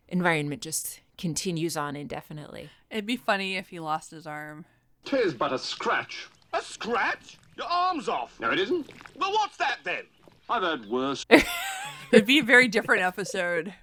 environment 0.07 0.61
just 0.61 1.01
continues 1.17 1.75
on 1.77 1.95
indefinitely. 1.95 2.69
It'd 2.89 3.05
be 3.05 3.17
funny 3.17 3.57
if 3.57 3.69
he 3.69 3.79
lost 3.79 4.11
his 4.11 4.27
arm. 4.27 4.65
Tis 5.05 5.33
but 5.33 5.53
a 5.53 5.59
scratch. 5.59 6.27
A 6.53 6.61
scratch? 6.61 7.37
Your 7.57 7.67
arm's 7.67 8.07
off. 8.07 8.39
No, 8.39 8.51
it 8.51 8.59
isn't. 8.59 8.89
Well, 9.17 9.31
what's 9.31 9.57
that 9.57 9.79
then? 9.83 10.03
I've 10.49 10.63
heard 10.63 10.85
worse. 10.89 11.25
It'd 12.11 12.25
be 12.25 12.39
a 12.39 12.43
very 12.43 12.67
different 12.67 13.01
episode. 13.03 13.73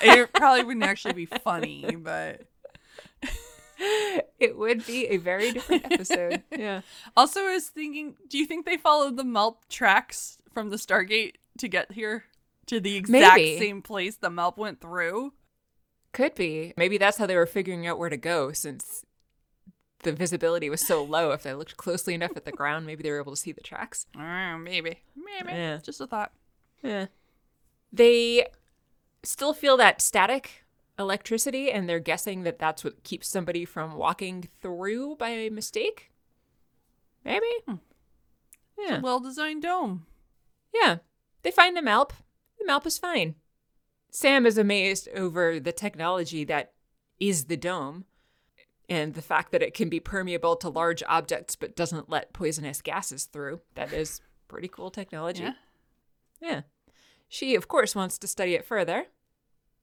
It 0.00 0.32
probably 0.32 0.64
wouldn't 0.64 0.84
actually 0.84 1.14
be 1.14 1.26
funny, 1.26 1.96
but 1.98 2.42
It 4.38 4.56
would 4.58 4.86
be 4.86 5.06
a 5.06 5.16
very 5.16 5.52
different 5.52 5.90
episode. 5.90 6.42
yeah. 6.56 6.82
also 7.16 7.40
I 7.40 7.54
was 7.54 7.68
thinking, 7.68 8.16
do 8.28 8.38
you 8.38 8.46
think 8.46 8.66
they 8.66 8.76
followed 8.76 9.16
the 9.16 9.24
MALP 9.24 9.68
tracks 9.68 10.38
from 10.52 10.70
the 10.70 10.76
Stargate 10.76 11.34
to 11.58 11.68
get 11.68 11.92
here 11.92 12.24
to 12.66 12.80
the 12.80 12.96
exact 12.96 13.36
Maybe. 13.36 13.58
same 13.58 13.82
place 13.82 14.16
the 14.16 14.30
MALP 14.30 14.58
went 14.58 14.80
through? 14.80 15.32
Could 16.12 16.34
be. 16.34 16.74
Maybe 16.76 16.98
that's 16.98 17.18
how 17.18 17.26
they 17.26 17.36
were 17.36 17.46
figuring 17.46 17.86
out 17.86 17.98
where 17.98 18.08
to 18.08 18.16
go 18.16 18.52
since 18.52 19.04
the 20.02 20.12
visibility 20.12 20.68
was 20.68 20.80
so 20.80 21.04
low. 21.04 21.30
If 21.30 21.42
they 21.42 21.54
looked 21.54 21.76
closely 21.76 22.14
enough 22.14 22.36
at 22.36 22.44
the 22.44 22.52
ground, 22.52 22.86
maybe 22.86 23.02
they 23.02 23.10
were 23.10 23.20
able 23.20 23.32
to 23.32 23.40
see 23.40 23.52
the 23.52 23.60
tracks. 23.60 24.06
Uh, 24.18 24.58
maybe, 24.58 24.98
maybe. 25.14 25.52
Yeah. 25.52 25.78
Just 25.82 26.00
a 26.00 26.06
thought. 26.06 26.32
Yeah. 26.82 27.06
They 27.92 28.46
still 29.22 29.52
feel 29.52 29.76
that 29.76 30.00
static 30.00 30.64
electricity, 30.98 31.70
and 31.70 31.88
they're 31.88 32.00
guessing 32.00 32.42
that 32.42 32.58
that's 32.58 32.82
what 32.82 33.04
keeps 33.04 33.28
somebody 33.28 33.64
from 33.64 33.94
walking 33.94 34.48
through 34.60 35.16
by 35.16 35.48
mistake. 35.50 36.10
Maybe? 37.24 37.46
Yeah. 38.78 39.00
Well-designed 39.00 39.62
dome. 39.62 40.06
Yeah. 40.74 40.98
They 41.42 41.50
find 41.50 41.76
the 41.76 41.82
Malp. 41.82 42.10
The 42.58 42.64
Malp 42.64 42.86
is 42.86 42.98
fine. 42.98 43.34
Sam 44.10 44.46
is 44.46 44.58
amazed 44.58 45.08
over 45.14 45.60
the 45.60 45.72
technology 45.72 46.44
that 46.44 46.72
is 47.18 47.44
the 47.44 47.56
dome 47.56 48.04
and 48.88 49.14
the 49.14 49.22
fact 49.22 49.52
that 49.52 49.62
it 49.62 49.72
can 49.72 49.88
be 49.88 50.00
permeable 50.00 50.56
to 50.56 50.68
large 50.68 51.02
objects 51.08 51.54
but 51.54 51.76
doesn't 51.76 52.10
let 52.10 52.32
poisonous 52.32 52.82
gases 52.82 53.24
through. 53.24 53.60
That 53.74 53.92
is 53.92 54.20
pretty 54.48 54.68
cool 54.68 54.90
technology. 54.90 55.44
Yeah. 55.44 55.52
Yeah. 56.40 56.60
She, 57.28 57.54
of 57.54 57.68
course, 57.68 57.94
wants 57.94 58.18
to 58.18 58.26
study 58.26 58.54
it 58.54 58.64
further. 58.64 59.06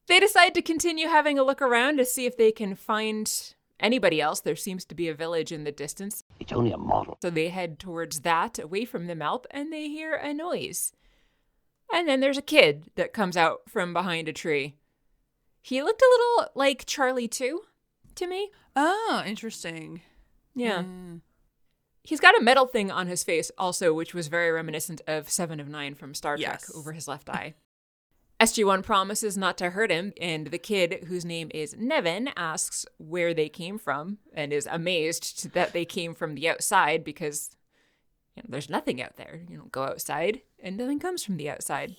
They 0.08 0.20
decide 0.20 0.54
to 0.56 0.62
continue 0.62 1.08
having 1.08 1.40
a 1.40 1.44
look 1.44 1.62
around 1.62 1.98
to 1.98 2.06
see 2.06 2.26
if 2.26 2.38
they 2.38 2.52
can 2.52 2.76
find 2.76 3.32
anybody 3.80 4.20
else. 4.20 4.42
There 4.42 4.56
seems 4.56 4.84
to 4.86 4.96
be 4.96 5.08
a 5.08 5.14
village 5.14 5.52
in 5.52 5.64
the 5.64 5.72
distance. 5.72 6.24
It's 6.40 6.52
only 6.52 6.72
a 6.72 6.78
model. 6.78 7.18
So 7.22 7.30
they 7.30 7.50
head 7.50 7.80
towards 7.80 8.22
that, 8.22 8.60
away 8.60 8.86
from 8.86 9.08
the 9.08 9.16
Malp, 9.16 9.46
and 9.52 9.72
they 9.72 9.88
hear 9.88 10.14
a 10.14 10.34
noise. 10.34 10.94
And 11.92 12.08
then 12.08 12.20
there's 12.20 12.38
a 12.38 12.42
kid 12.42 12.86
that 12.96 13.14
comes 13.14 13.38
out 13.38 13.62
from 13.70 13.94
behind 13.94 14.28
a 14.28 14.34
tree. 14.34 14.76
He 15.62 15.82
looked 15.82 16.02
a 16.02 16.10
little 16.10 16.52
like 16.56 16.86
Charlie 16.86 17.28
too, 17.28 17.62
to 18.16 18.28
me. 18.28 18.52
Oh, 18.76 19.24
interesting. 19.26 20.02
Yeah. 20.56 20.84
Mm. 20.84 21.22
He's 22.04 22.20
got 22.20 22.38
a 22.40 22.44
metal 22.44 22.68
thing 22.68 22.90
on 22.90 23.08
his 23.08 23.24
face 23.24 23.52
also, 23.58 23.94
which 23.94 24.14
was 24.14 24.28
very 24.28 24.50
reminiscent 24.52 25.02
of 25.08 25.30
Seven 25.30 25.60
of 25.60 25.68
Nine 25.68 25.94
from 25.94 26.14
Star 26.14 26.38
Trek 26.38 26.62
Yes. 26.62 26.72
over 26.74 26.94
his 26.94 27.08
left 27.08 27.30
eye. 27.30 27.56
SG1 28.40 28.84
promises 28.84 29.36
not 29.36 29.58
to 29.58 29.72
hurt 29.72 29.90
him, 29.92 30.14
and 30.22 30.48
the 30.48 30.60
kid, 30.60 31.06
whose 31.08 31.26
name 31.26 31.50
is 31.56 31.76
Nevin, 31.76 32.30
asks 32.38 32.86
where 32.98 33.34
they 33.34 33.50
came 33.50 33.80
from 33.80 34.20
and 34.32 34.54
is 34.54 34.68
amazed 34.72 35.54
that 35.54 35.74
they 35.74 35.86
came 35.86 36.14
from 36.14 36.36
the 36.36 36.48
outside 36.48 37.04
because 37.04 37.50
you 38.38 38.44
know, 38.44 38.50
there's 38.50 38.70
nothing 38.70 39.02
out 39.02 39.18
there. 39.18 39.42
You 39.50 39.58
don't 39.58 39.72
go 39.72 39.84
outside, 39.84 40.42
and 40.62 40.78
nothing 40.78 41.00
comes 41.00 41.24
from 41.24 41.38
the 41.38 41.50
outside. 41.50 41.96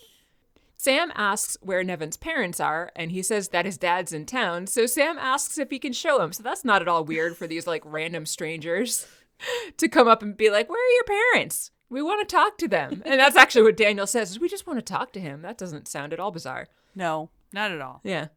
Sam 0.76 1.10
asks 1.16 1.56
where 1.60 1.82
Nevin's 1.82 2.16
parents 2.16 2.60
are, 2.60 2.92
and 2.94 3.10
he 3.10 3.24
says 3.24 3.48
that 3.48 3.66
his 3.66 3.76
dad's 3.76 4.12
in 4.12 4.24
town. 4.24 4.68
So 4.68 4.86
Sam 4.86 5.18
asks 5.18 5.58
if 5.58 5.70
he 5.70 5.80
can 5.80 5.92
show 5.92 6.22
him. 6.22 6.32
So 6.32 6.44
that's 6.44 6.64
not 6.64 6.80
at 6.80 6.86
all 6.86 7.04
weird 7.04 7.36
for 7.36 7.48
these 7.48 7.66
like 7.66 7.82
random 7.84 8.24
strangers 8.24 9.08
to 9.76 9.88
come 9.88 10.06
up 10.06 10.22
and 10.22 10.36
be 10.36 10.48
like, 10.48 10.68
"Where 10.68 10.78
are 10.78 10.94
your 10.94 11.32
parents? 11.32 11.72
We 11.90 12.00
want 12.00 12.26
to 12.26 12.32
talk 12.32 12.56
to 12.58 12.68
them." 12.68 13.02
And 13.04 13.18
that's 13.18 13.36
actually 13.36 13.62
what 13.62 13.76
Daniel 13.76 14.06
says: 14.06 14.30
is 14.30 14.38
we 14.38 14.48
just 14.48 14.68
want 14.68 14.78
to 14.78 14.92
talk 14.92 15.12
to 15.14 15.20
him. 15.20 15.42
That 15.42 15.58
doesn't 15.58 15.88
sound 15.88 16.12
at 16.12 16.20
all 16.20 16.30
bizarre. 16.30 16.68
No, 16.94 17.30
not 17.52 17.72
at 17.72 17.80
all. 17.80 18.00
Yeah. 18.04 18.28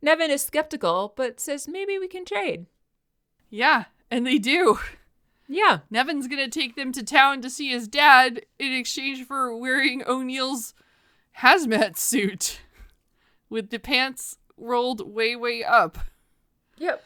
Nevin 0.00 0.30
is 0.30 0.42
skeptical, 0.42 1.12
but 1.16 1.40
says 1.40 1.66
maybe 1.66 1.98
we 1.98 2.06
can 2.06 2.24
trade. 2.24 2.66
Yeah, 3.50 3.86
and 4.12 4.24
they 4.24 4.38
do. 4.38 4.78
Yeah. 5.52 5.80
Nevin's 5.90 6.28
gonna 6.28 6.48
take 6.48 6.76
them 6.76 6.92
to 6.92 7.02
town 7.02 7.42
to 7.42 7.50
see 7.50 7.70
his 7.70 7.88
dad 7.88 8.46
in 8.58 8.72
exchange 8.72 9.26
for 9.26 9.56
wearing 9.56 10.04
O'Neill's 10.06 10.74
hazmat 11.40 11.96
suit 11.98 12.60
with 13.48 13.70
the 13.70 13.80
pants 13.80 14.38
rolled 14.56 15.12
way, 15.12 15.34
way 15.34 15.64
up. 15.64 15.98
Yep. 16.78 17.02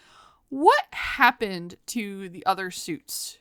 What 0.50 0.84
happened 0.92 1.76
to 1.86 2.28
the 2.28 2.44
other 2.44 2.70
suits? 2.70 3.38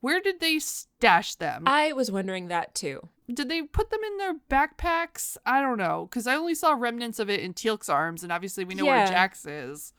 Where 0.00 0.20
did 0.20 0.40
they 0.40 0.58
stash 0.58 1.34
them? 1.34 1.64
I 1.66 1.92
was 1.92 2.10
wondering 2.10 2.48
that 2.48 2.74
too. 2.74 3.08
did 3.32 3.48
they 3.48 3.62
put 3.62 3.90
them 3.90 4.00
in 4.04 4.16
their 4.18 4.34
backpacks? 4.50 5.36
I 5.46 5.60
don't 5.62 5.78
know, 5.78 6.06
because 6.10 6.26
I 6.26 6.34
only 6.36 6.54
saw 6.54 6.72
remnants 6.72 7.18
of 7.18 7.30
it 7.30 7.40
in 7.40 7.54
Teal'c's 7.54 7.88
arms, 7.88 8.22
and 8.22 8.30
obviously 8.30 8.64
we 8.64 8.74
know 8.74 8.84
Yeah. 8.84 8.98
where 9.04 9.06
Jack's 9.06 9.46
is. 9.46 9.92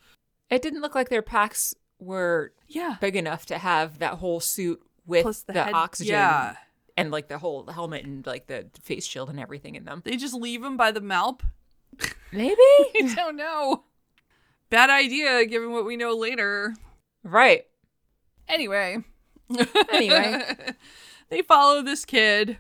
It 0.50 0.62
didn't 0.62 0.82
look 0.82 0.94
like 0.94 1.10
their 1.10 1.24
packs 1.24 1.74
were 2.00 2.54
Yeah. 2.68 2.98
big 3.02 3.16
enough 3.16 3.46
to 3.48 3.58
have 3.58 4.00
that 4.00 4.16
whole 4.16 4.40
suit 4.40 4.82
with 5.06 5.24
Plus 5.24 5.42
the, 5.44 5.54
the, 5.54 5.64
head- 5.64 5.74
oxygen 5.74 6.14
Yeah. 6.14 6.56
and 6.98 7.12
like 7.12 7.28
the 7.28 7.38
whole 7.38 7.66
helmet 7.68 8.06
and 8.06 8.26
like 8.26 8.48
the 8.48 8.68
face 8.82 9.06
shield 9.06 9.30
and 9.30 9.40
everything 9.40 9.76
in 9.76 9.86
them. 9.86 10.02
They 10.06 10.18
just 10.18 10.34
leave 10.34 10.62
them 10.62 10.78
by 10.78 10.92
the 10.92 11.02
Malp? 11.02 11.42
Maybe. 12.32 12.56
I 12.60 13.14
don't 13.16 13.36
know. 13.38 13.84
Bad 14.70 14.90
idea, 14.90 15.46
given 15.46 15.72
what 15.72 15.86
we 15.86 15.96
know 15.96 16.16
later. 16.16 16.74
right. 17.24 17.66
Anyway. 18.48 19.04
Anyway. 19.92 20.42
they 21.30 21.42
follow 21.42 21.82
this 21.82 22.04
kid 22.06 22.58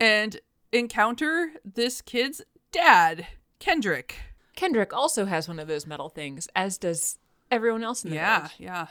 and 0.00 0.40
encounter 0.72 1.52
this 1.64 2.00
kid's 2.02 2.42
dad, 2.72 3.26
Kendrick. 3.58 4.16
Kendrick 4.56 4.92
also 4.92 5.24
has 5.26 5.48
one 5.48 5.58
of 5.58 5.68
those 5.68 5.86
metal 5.86 6.08
things, 6.08 6.48
as 6.54 6.76
does 6.78 7.18
everyone 7.52 7.84
else 7.84 8.02
in 8.02 8.10
the 8.10 8.16
Yeah, 8.16 8.38
village. 8.38 8.54
yeah. 8.58 8.86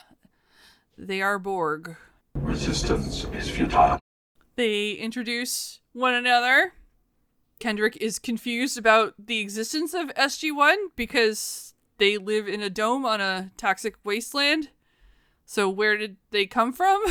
They 0.97 1.21
are 1.21 1.39
Borg. 1.39 1.95
Resistance 2.35 3.25
is 3.33 3.49
futile. 3.49 3.99
They 4.55 4.91
introduce 4.91 5.79
one 5.93 6.13
another. 6.13 6.73
Kendrick 7.59 7.97
is 7.97 8.19
confused 8.19 8.77
about 8.77 9.13
the 9.17 9.39
existence 9.39 9.93
of 9.93 10.07
SG1 10.15 10.75
because 10.95 11.73
they 11.97 12.17
live 12.17 12.47
in 12.47 12.61
a 12.61 12.69
dome 12.69 13.05
on 13.05 13.19
a 13.19 13.51
toxic 13.57 13.95
wasteland. 14.03 14.69
So, 15.45 15.69
where 15.69 15.97
did 15.97 16.17
they 16.29 16.45
come 16.45 16.71
from? 16.71 17.03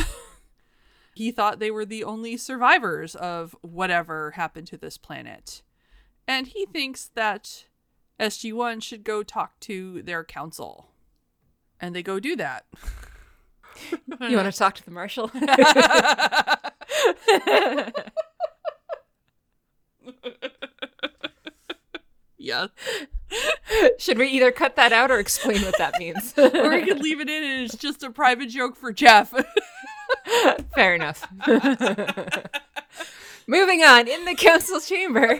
he 1.15 1.31
thought 1.31 1.59
they 1.59 1.71
were 1.71 1.85
the 1.85 2.03
only 2.03 2.37
survivors 2.37 3.15
of 3.15 3.55
whatever 3.61 4.31
happened 4.31 4.67
to 4.67 4.77
this 4.77 4.97
planet. 4.97 5.61
And 6.27 6.47
he 6.47 6.65
thinks 6.65 7.11
that 7.15 7.65
SG1 8.19 8.81
should 8.83 9.03
go 9.03 9.21
talk 9.23 9.59
to 9.61 10.01
their 10.01 10.23
council. 10.23 10.87
And 11.81 11.95
they 11.95 12.03
go 12.03 12.19
do 12.19 12.35
that. 12.37 12.65
You 14.19 14.37
want 14.37 14.51
to 14.51 14.57
talk 14.57 14.75
to 14.75 14.85
the 14.85 14.91
marshal? 14.91 15.31
Yeah. 22.41 22.67
Should 23.99 24.17
we 24.17 24.27
either 24.27 24.51
cut 24.51 24.75
that 24.75 24.91
out 24.91 25.11
or 25.11 25.19
explain 25.19 25.61
what 25.61 25.77
that 25.77 25.99
means? 25.99 26.33
or 26.37 26.69
we 26.69 26.83
could 26.83 26.99
leave 26.99 27.21
it 27.21 27.29
in 27.29 27.43
and 27.43 27.65
it's 27.65 27.77
just 27.77 28.03
a 28.03 28.09
private 28.09 28.49
joke 28.49 28.75
for 28.75 28.91
Jeff. 28.91 29.33
Fair 30.73 30.95
enough. 30.95 31.27
Moving 33.47 33.83
on, 33.83 34.07
in 34.07 34.25
the 34.25 34.35
council 34.35 34.79
chamber. 34.79 35.39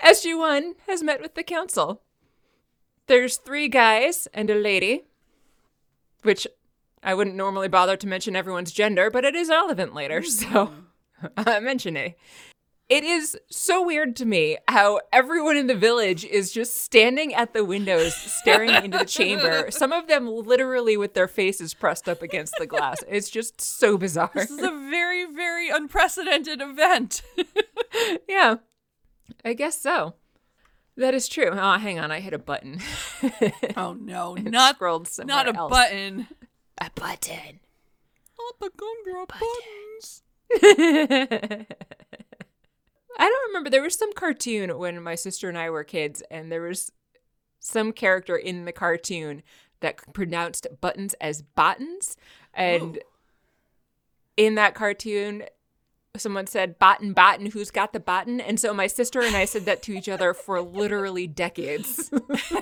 SG1 0.00 0.74
has 0.86 1.02
met 1.02 1.20
with 1.20 1.34
the 1.34 1.42
council. 1.42 2.02
There's 3.06 3.36
three 3.36 3.68
guys 3.68 4.26
and 4.34 4.50
a 4.50 4.54
lady, 4.54 5.04
which 6.22 6.46
I 7.02 7.14
wouldn't 7.14 7.36
normally 7.36 7.68
bother 7.68 7.96
to 7.96 8.06
mention 8.06 8.34
everyone's 8.34 8.72
gender, 8.72 9.10
but 9.10 9.24
it 9.24 9.36
is 9.36 9.48
relevant 9.48 9.94
later, 9.94 10.22
mm. 10.22 10.26
so 10.26 10.72
I 11.36 11.60
mention 11.60 11.96
it. 11.96 12.18
It 12.88 13.02
is 13.02 13.36
so 13.50 13.84
weird 13.84 14.14
to 14.16 14.24
me 14.24 14.58
how 14.68 15.00
everyone 15.12 15.56
in 15.56 15.66
the 15.66 15.74
village 15.74 16.24
is 16.24 16.52
just 16.52 16.82
standing 16.82 17.34
at 17.34 17.52
the 17.52 17.64
windows 17.64 18.14
staring 18.14 18.70
into 18.70 18.98
the 18.98 19.04
chamber. 19.04 19.70
Some 19.72 19.92
of 19.92 20.06
them 20.06 20.28
literally 20.28 20.96
with 20.96 21.14
their 21.14 21.26
faces 21.26 21.74
pressed 21.74 22.08
up 22.08 22.22
against 22.22 22.54
the 22.58 22.66
glass. 22.66 23.02
It's 23.08 23.28
just 23.28 23.60
so 23.60 23.98
bizarre. 23.98 24.30
This 24.32 24.50
is 24.50 24.62
a 24.62 24.70
very, 24.70 25.24
very 25.24 25.68
unprecedented 25.68 26.60
event. 26.60 27.22
yeah. 28.28 28.56
I 29.44 29.54
guess 29.54 29.80
so. 29.80 30.14
That 30.96 31.14
is 31.14 31.28
true. 31.28 31.50
Oh, 31.52 31.78
hang 31.78 31.98
on. 31.98 32.10
I 32.10 32.20
hit 32.20 32.32
a 32.32 32.38
button. 32.38 32.80
oh 33.76 33.92
no, 33.92 34.34
not 34.34 34.76
scrolled 34.76 35.08
somewhere 35.08 35.36
not 35.36 35.48
a 35.48 35.56
else. 35.56 35.70
button. 35.70 36.26
A 36.78 36.90
button. 36.94 37.60
Not 38.38 38.60
the 38.60 38.70
gumdrop 38.76 39.32
buttons. 39.32 40.22
I 43.18 43.28
don't 43.28 43.48
remember. 43.48 43.70
There 43.70 43.82
was 43.82 43.94
some 43.94 44.12
cartoon 44.12 44.78
when 44.78 45.02
my 45.02 45.14
sister 45.14 45.48
and 45.48 45.58
I 45.58 45.70
were 45.70 45.84
kids, 45.84 46.22
and 46.30 46.50
there 46.52 46.62
was 46.62 46.92
some 47.60 47.92
character 47.92 48.36
in 48.36 48.64
the 48.64 48.72
cartoon 48.72 49.42
that 49.80 49.96
pronounced 50.12 50.66
buttons 50.80 51.14
as 51.20 51.42
bottons. 51.42 52.16
And 52.54 52.98
in 54.36 54.54
that 54.54 54.74
cartoon, 54.74 55.44
someone 56.20 56.46
said, 56.46 56.78
Botten, 56.78 57.14
Botten, 57.14 57.52
who's 57.52 57.70
got 57.70 57.92
the 57.92 58.00
botten? 58.00 58.42
And 58.46 58.58
so 58.58 58.72
my 58.74 58.86
sister 58.86 59.20
and 59.20 59.36
I 59.36 59.44
said 59.44 59.64
that 59.66 59.82
to 59.84 59.92
each 59.92 60.08
other 60.08 60.34
for 60.34 60.60
literally 60.60 61.26
decades, 61.26 62.10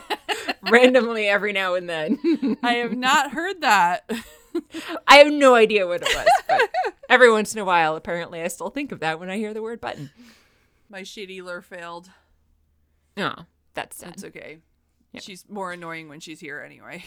randomly 0.71 1.27
every 1.29 1.53
now 1.53 1.75
and 1.75 1.89
then. 1.89 2.57
I 2.63 2.75
have 2.75 2.97
not 2.97 3.33
heard 3.33 3.61
that. 3.63 4.11
I 5.07 5.17
have 5.17 5.33
no 5.33 5.55
idea 5.55 5.87
what 5.87 6.03
it 6.03 6.15
was, 6.15 6.29
but 6.49 6.71
every 7.09 7.31
once 7.31 7.55
in 7.55 7.61
a 7.61 7.65
while, 7.65 7.97
apparently, 7.97 8.41
I 8.41 8.49
still 8.49 8.71
think 8.71 8.93
of 8.93 9.01
that 9.01 9.19
when 9.19 9.31
I 9.31 9.37
hear 9.37 9.53
the 9.53 9.63
word 9.63 9.81
button. 9.81 10.11
My 10.89 11.03
shitty 11.03 11.43
lure 11.43 11.63
failed. 11.63 12.11
Oh, 13.17 13.47
that's 13.75 13.97
sad. 13.97 14.11
That's 14.11 14.25
okay. 14.25 14.59
She's 15.21 15.45
more 15.49 15.73
annoying 15.73 16.09
when 16.09 16.21
she's 16.21 16.41
here 16.41 16.61
anyway. 16.61 17.05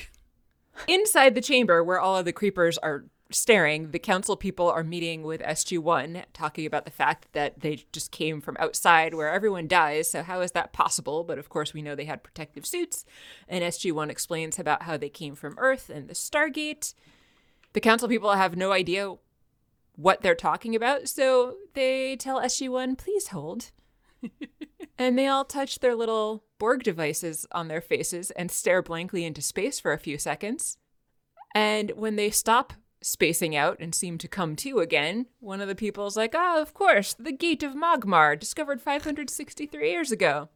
Inside 0.87 1.35
the 1.35 1.41
chamber 1.41 1.83
where 1.83 1.99
all 1.99 2.17
of 2.17 2.25
the 2.25 2.33
creepers 2.33 2.77
are 2.77 3.05
staring, 3.31 3.91
the 3.91 3.99
council 3.99 4.35
people 4.35 4.69
are 4.69 4.83
meeting 4.83 5.23
with 5.23 5.41
SG1, 5.41 6.23
talking 6.33 6.65
about 6.65 6.85
the 6.85 6.91
fact 6.91 7.27
that 7.33 7.59
they 7.59 7.85
just 7.91 8.11
came 8.11 8.41
from 8.41 8.57
outside 8.59 9.13
where 9.13 9.31
everyone 9.31 9.67
dies. 9.67 10.09
So, 10.09 10.23
how 10.23 10.41
is 10.41 10.51
that 10.51 10.73
possible? 10.73 11.23
But 11.23 11.37
of 11.37 11.49
course, 11.49 11.73
we 11.73 11.81
know 11.81 11.95
they 11.95 12.05
had 12.05 12.23
protective 12.23 12.65
suits. 12.65 13.05
And 13.47 13.63
SG1 13.63 14.09
explains 14.09 14.59
about 14.59 14.83
how 14.83 14.97
they 14.97 15.09
came 15.09 15.35
from 15.35 15.55
Earth 15.57 15.89
and 15.89 16.07
the 16.07 16.13
Stargate. 16.13 16.93
The 17.73 17.81
council 17.81 18.07
people 18.07 18.31
have 18.31 18.55
no 18.55 18.71
idea 18.71 19.15
what 19.95 20.21
they're 20.21 20.35
talking 20.35 20.75
about. 20.75 21.09
So, 21.09 21.57
they 21.73 22.15
tell 22.15 22.41
SG1, 22.41 22.97
please 22.97 23.27
hold. 23.27 23.71
and 24.97 25.17
they 25.17 25.27
all 25.27 25.45
touch 25.45 25.79
their 25.79 25.95
little 25.95 26.43
Borg 26.59 26.83
devices 26.83 27.45
on 27.51 27.67
their 27.67 27.81
faces 27.81 28.31
and 28.31 28.49
stare 28.49 28.81
blankly 28.81 29.25
into 29.25 29.41
space 29.41 29.79
for 29.79 29.93
a 29.93 29.99
few 29.99 30.17
seconds. 30.17 30.77
And 31.53 31.91
when 31.91 32.15
they 32.15 32.29
stop 32.29 32.73
spacing 33.01 33.55
out 33.55 33.77
and 33.79 33.93
seemed 33.93 34.19
to 34.21 34.27
come 34.27 34.55
to 34.57 34.79
again, 34.79 35.27
one 35.39 35.61
of 35.61 35.67
the 35.67 35.75
people's 35.75 36.17
like, 36.17 36.33
Ah, 36.35 36.61
of 36.61 36.73
course, 36.73 37.13
the 37.13 37.31
Gate 37.31 37.63
of 37.63 37.73
Mogmar, 37.73 38.39
discovered 38.39 38.81
563 38.81 39.89
years 39.89 40.11
ago. 40.11 40.49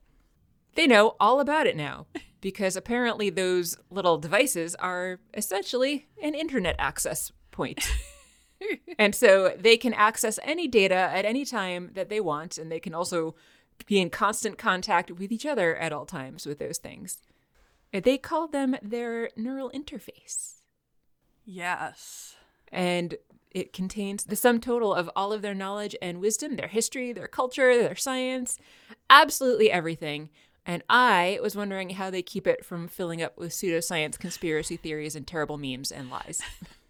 They 0.75 0.87
know 0.87 1.15
all 1.19 1.39
about 1.39 1.67
it 1.67 1.75
now, 1.75 2.07
because 2.41 2.75
apparently 2.75 3.29
those 3.29 3.77
little 3.89 4.17
devices 4.17 4.75
are 4.75 5.19
essentially 5.33 6.07
an 6.21 6.33
internet 6.33 6.75
access 6.79 7.31
point. 7.51 7.89
and 8.99 9.13
so 9.13 9.55
they 9.57 9.77
can 9.77 9.93
access 9.93 10.39
any 10.43 10.67
data 10.67 10.95
at 10.95 11.25
any 11.25 11.45
time 11.45 11.91
that 11.93 12.09
they 12.09 12.19
want, 12.19 12.57
and 12.57 12.71
they 12.71 12.79
can 12.79 12.93
also 12.93 13.35
be 13.85 13.99
in 13.99 14.09
constant 14.09 14.57
contact 14.57 15.11
with 15.11 15.31
each 15.31 15.45
other 15.45 15.75
at 15.75 15.91
all 15.91 16.05
times 16.05 16.45
with 16.45 16.59
those 16.59 16.77
things. 16.77 17.21
They 17.91 18.17
call 18.17 18.47
them 18.47 18.77
their 18.81 19.29
neural 19.35 19.69
interface. 19.71 20.60
Yes. 21.45 22.35
And 22.71 23.15
it 23.51 23.73
contains 23.73 24.23
the 24.23 24.35
sum 24.35 24.59
total 24.59 24.93
of 24.93 25.09
all 25.15 25.33
of 25.33 25.41
their 25.41 25.53
knowledge 25.53 25.95
and 26.01 26.21
wisdom, 26.21 26.55
their 26.55 26.67
history, 26.69 27.11
their 27.11 27.27
culture, 27.27 27.77
their 27.77 27.95
science, 27.95 28.57
absolutely 29.09 29.69
everything. 29.71 30.29
And 30.65 30.83
I 30.89 31.39
was 31.41 31.55
wondering 31.55 31.91
how 31.91 32.09
they 32.09 32.21
keep 32.21 32.47
it 32.47 32.63
from 32.63 32.87
filling 32.87 33.21
up 33.21 33.37
with 33.37 33.51
pseudoscience, 33.51 34.17
conspiracy 34.19 34.77
theories, 34.77 35.15
and 35.15 35.25
terrible 35.25 35.57
memes 35.57 35.91
and 35.91 36.09
lies. 36.09 36.41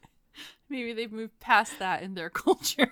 Maybe 0.69 0.93
they've 0.93 1.11
moved 1.11 1.39
past 1.39 1.79
that 1.79 2.03
in 2.03 2.13
their 2.13 2.29
culture. 2.29 2.91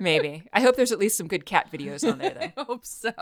Maybe. 0.00 0.44
I 0.52 0.60
hope 0.60 0.76
there's 0.76 0.92
at 0.92 0.98
least 0.98 1.16
some 1.16 1.28
good 1.28 1.46
cat 1.46 1.70
videos 1.72 2.08
on 2.10 2.18
there, 2.18 2.34
though. 2.34 2.40
I 2.62 2.64
hope 2.64 2.84
so. 2.84 3.12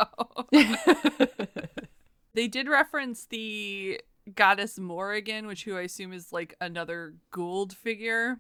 they 2.35 2.49
did 2.49 2.69
reference 2.69 3.27
the 3.27 4.01
goddess 4.35 4.79
Morrigan, 4.79 5.47
which 5.47 5.65
who 5.65 5.77
I 5.77 5.83
assume 5.83 6.13
is 6.13 6.33
like 6.33 6.55
another 6.61 7.15
Goa'uld 7.33 7.73
figure. 7.75 8.39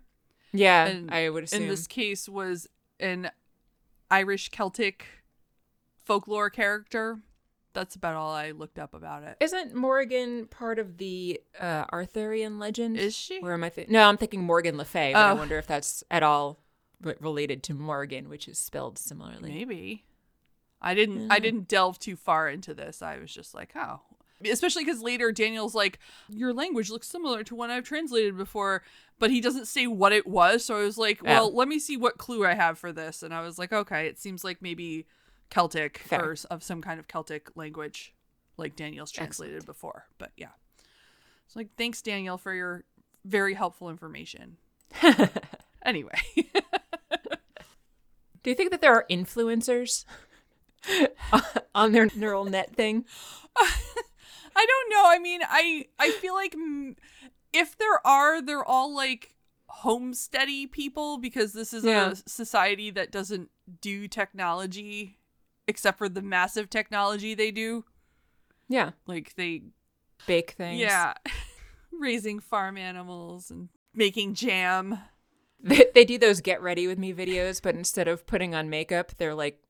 Yeah, 0.53 0.87
And 0.87 1.11
I 1.11 1.29
would 1.29 1.45
assume. 1.45 1.63
In 1.63 1.69
this 1.69 1.87
case, 1.87 2.29
was 2.29 2.67
an 2.99 3.31
Irish 4.11 4.49
Celtic 4.51 5.05
folklore 6.05 6.51
character. 6.51 7.19
That's 7.75 7.95
about 7.95 8.15
all 8.15 8.31
I 8.33 8.53
looked 8.53 8.79
up 8.79 8.95
about 8.95 9.23
it. 9.23 9.37
Isn't 9.41 9.75
Morrigan 9.75 10.47
part 10.47 10.79
of 10.79 10.97
the 10.97 11.41
uh, 11.61 11.85
Arthurian 11.93 12.59
legend? 12.59 12.97
Is 12.97 13.15
she? 13.15 13.39
Where 13.41 13.53
am 13.53 13.65
I? 13.65 13.69
Th- 13.69 13.89
no, 13.89 14.09
I'm 14.09 14.17
thinking 14.17 14.43
Morgan 14.43 14.79
Le 14.79 14.85
Fay, 14.87 15.13
but 15.13 15.19
I 15.19 15.31
Oh. 15.33 15.35
wonder 15.35 15.59
if 15.59 15.67
that's 15.67 16.03
at 16.11 16.23
all 16.23 16.59
re- 17.03 17.17
related 17.21 17.63
to 17.65 17.75
Morgan, 17.75 18.31
which 18.31 18.49
is 18.49 18.57
spelled 18.59 18.99
similarly. 18.99 19.53
Maybe. 19.53 20.05
I 20.81 20.95
didn't. 20.95 21.31
I 21.31 21.39
didn't 21.39 21.69
delve 21.69 21.99
too 21.99 22.17
far 22.17 22.49
into 22.49 22.73
this. 22.73 23.03
I 23.03 23.19
was 23.19 23.31
just 23.33 23.55
like, 23.55 23.73
oh. 23.77 24.01
Especially 24.45 24.85
because 24.85 25.01
later 25.01 25.33
Daniel's 25.33 25.75
like, 25.75 25.99
your 26.29 26.53
language 26.53 26.91
looks 26.91 27.09
similar 27.09 27.43
to 27.45 27.55
one 27.55 27.71
I've 27.71 27.85
translated 27.85 28.37
before, 28.37 28.83
but 29.19 29.31
he 29.31 29.41
doesn't 29.41 29.67
say 29.67 29.87
what 29.87 30.13
it 30.13 30.27
was. 30.27 30.65
So 30.65 30.77
I 30.77 30.83
was 30.83 30.99
like, 30.99 31.21
Yeah. 31.23 31.39
well, 31.41 31.55
let 31.55 31.69
me 31.69 31.79
see 31.79 31.97
what 31.97 32.19
clue 32.19 32.45
I 32.45 32.55
have 32.55 32.79
for 32.79 32.93
this. 32.93 33.23
And 33.23 33.33
I 33.33 33.41
was 33.41 33.59
like, 33.59 33.73
okay, 33.73 34.07
it 34.07 34.19
seems 34.19 34.45
like 34.45 34.61
maybe 34.61 35.07
Celtic 35.49 35.99
Fair. 35.99 36.23
or 36.33 36.37
of 36.51 36.63
some 36.63 36.83
kind 36.83 37.01
of 37.01 37.09
Celtic 37.09 37.57
language, 37.57 38.15
like 38.59 38.77
Daniel's 38.77 39.11
translated 39.11 39.65
before. 39.65 40.07
But 40.19 40.33
yeah, 40.37 40.49
it's 41.47 41.57
like, 41.57 41.69
thanks 41.79 42.03
Daniel 42.03 42.37
for 42.37 42.53
your 42.53 42.85
very 43.25 43.55
helpful 43.55 43.89
information. 43.89 44.59
anyway, 45.85 46.19
Do 48.43 48.51
you 48.51 48.55
think 48.55 48.71
that 48.71 48.81
there 48.81 48.93
are 48.93 49.05
influencers 49.11 50.05
on 51.75 51.91
their 51.93 52.09
neural 52.15 52.45
net 52.45 52.77
thing? 52.77 53.05
I 54.59 54.67
don't 54.67 54.91
know. 54.91 55.03
I 55.07 55.19
mean, 55.19 55.41
I 55.47 55.87
I 55.99 56.11
feel 56.13 56.35
like 56.35 56.57
if 57.53 57.77
there 57.79 58.05
are, 58.07 58.41
they're 58.43 58.65
all 58.65 58.95
like 58.95 59.35
homesteady 59.83 60.71
people 60.71 61.19
because 61.19 61.53
this 61.53 61.73
is 61.75 61.85
Yeah. 61.85 62.11
a 62.13 62.17
society 62.17 62.91
that 62.91 63.11
doesn't 63.13 63.51
do 63.81 64.09
technology 64.09 65.19
except 65.69 65.99
for 65.99 66.09
the 66.09 66.23
massive 66.23 66.71
technology 66.71 67.35
they 67.35 67.51
do. 67.51 67.85
Yeah, 68.69 68.93
Like 69.07 69.35
they 69.37 69.63
bake 70.27 70.53
things. 70.53 70.81
yeah, 70.81 71.15
raising 71.93 72.41
farm 72.41 72.77
animals 72.79 73.51
and 73.51 73.69
making 73.95 74.35
jam. 74.35 74.99
They, 75.61 75.87
they 75.95 76.05
do 76.05 76.19
those 76.19 76.41
get 76.41 76.61
ready 76.63 76.87
with 76.87 76.99
me 76.99 77.13
videos, 77.15 77.61
but 77.63 77.75
instead 77.75 78.09
of 78.09 78.27
putting 78.27 78.55
on 78.55 78.71
makeup, 78.71 79.13
they're 79.19 79.35
like 79.35 79.61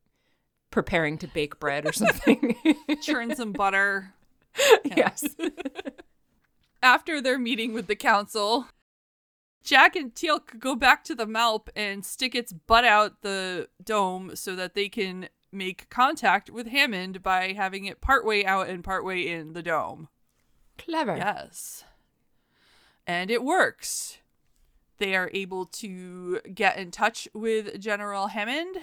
preparing 0.71 1.17
to 1.19 1.29
bake 1.29 1.59
bread 1.61 1.87
or 1.87 1.93
something. 1.95 2.57
churn 3.03 3.35
some 3.37 3.53
butter. 3.53 4.13
yes. 4.85 5.25
After 6.83 7.21
their 7.21 7.39
meeting 7.39 7.73
with 7.73 7.87
the 7.87 7.97
council, 7.97 8.69
Jack 9.63 9.97
and 9.97 10.15
Teal'c 10.15 10.59
go 10.59 10.77
back 10.77 11.03
to 11.05 11.15
the 11.15 11.27
Malp 11.27 11.69
and 11.75 12.05
stick 12.05 12.35
its 12.35 12.53
butt 12.53 12.85
out 12.85 13.23
the 13.23 13.69
dome 13.83 14.37
so 14.37 14.55
that 14.55 14.75
they 14.75 14.89
can 14.89 15.29
make 15.51 15.89
contact 15.89 16.51
with 16.51 16.69
Hammond 16.69 17.23
by 17.23 17.53
having 17.53 17.87
it 17.87 18.01
partway 18.01 18.45
out 18.45 18.69
and 18.69 18.85
partway 18.85 19.27
in 19.27 19.55
the 19.55 19.63
dome. 19.63 20.09
Clever. 20.79 21.17
Yes. 21.17 21.85
And 23.07 23.31
it 23.31 23.43
works. 23.43 24.19
They 24.99 25.15
are 25.15 25.31
able 25.33 25.67
to 25.67 26.41
get 26.55 26.79
in 26.79 26.91
touch 26.91 27.29
with 27.35 27.81
General 27.81 28.29
Hammond. 28.29 28.77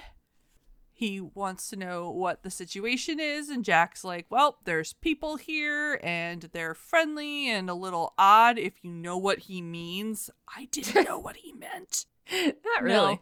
He 0.96 1.20
wants 1.20 1.70
to 1.70 1.76
know 1.76 2.12
what 2.12 2.44
the 2.44 2.52
situation 2.52 3.20
is, 3.20 3.50
and 3.50 3.66
Jack's 3.66 4.04
like, 4.04 4.28
Well, 4.30 4.60
there's 4.64 4.94
people 4.94 5.38
here, 5.38 6.00
and 6.04 6.50
they're 6.54 6.76
friendly 6.76 7.50
and 7.50 7.70
a 7.70 7.74
little 7.74 8.14
odd 8.18 8.60
if 8.60 8.74
you 8.84 8.92
know 8.92 9.18
what 9.18 9.40
he 9.40 9.62
means. 9.62 10.30
I 10.56 10.66
didn't 10.72 11.06
know 11.06 11.18
what 11.18 11.38
he 11.38 11.52
meant. 11.52 12.06
Not 12.32 12.84
really. 12.84 13.22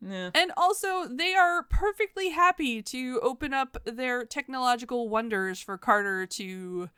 No. 0.00 0.30
And 0.34 0.52
also, 0.58 1.08
they 1.08 1.34
are 1.34 1.62
perfectly 1.62 2.28
happy 2.28 2.82
to 2.82 3.18
open 3.22 3.54
up 3.54 3.78
their 3.84 4.24
technological 4.26 5.08
wonders 5.08 5.58
for 5.58 5.78
Carter 5.78 6.26
to 6.26 6.90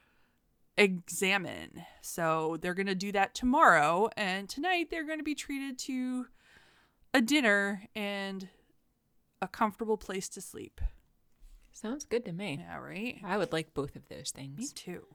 examine. 0.77 1.85
So 2.03 2.59
they're 2.61 2.75
going 2.75 2.87
to 2.87 2.97
do 2.97 3.13
that 3.13 3.35
tomorrow. 3.35 4.11
And 4.17 4.49
tonight, 4.49 4.89
they're 4.91 5.07
going 5.07 5.19
to 5.19 5.25
be 5.25 5.37
treated 5.37 5.79
to 5.81 6.27
a 7.15 7.21
dinner 7.21 7.85
and 7.95 8.49
a 9.41 9.49
comfortable 9.49 9.97
place 9.97 10.29
to 10.31 10.41
sleep. 10.41 10.81
Sounds 11.73 12.05
good 12.05 12.25
to 12.25 12.33
me. 12.33 12.59
Yeah, 12.61 12.79
right? 12.79 13.19
I 13.25 13.39
would 13.39 13.53
like 13.53 13.75
both 13.75 13.95
of 13.95 14.09
those 14.09 14.31
things. 14.31 14.59
Me 14.59 14.67
too. 14.75 15.07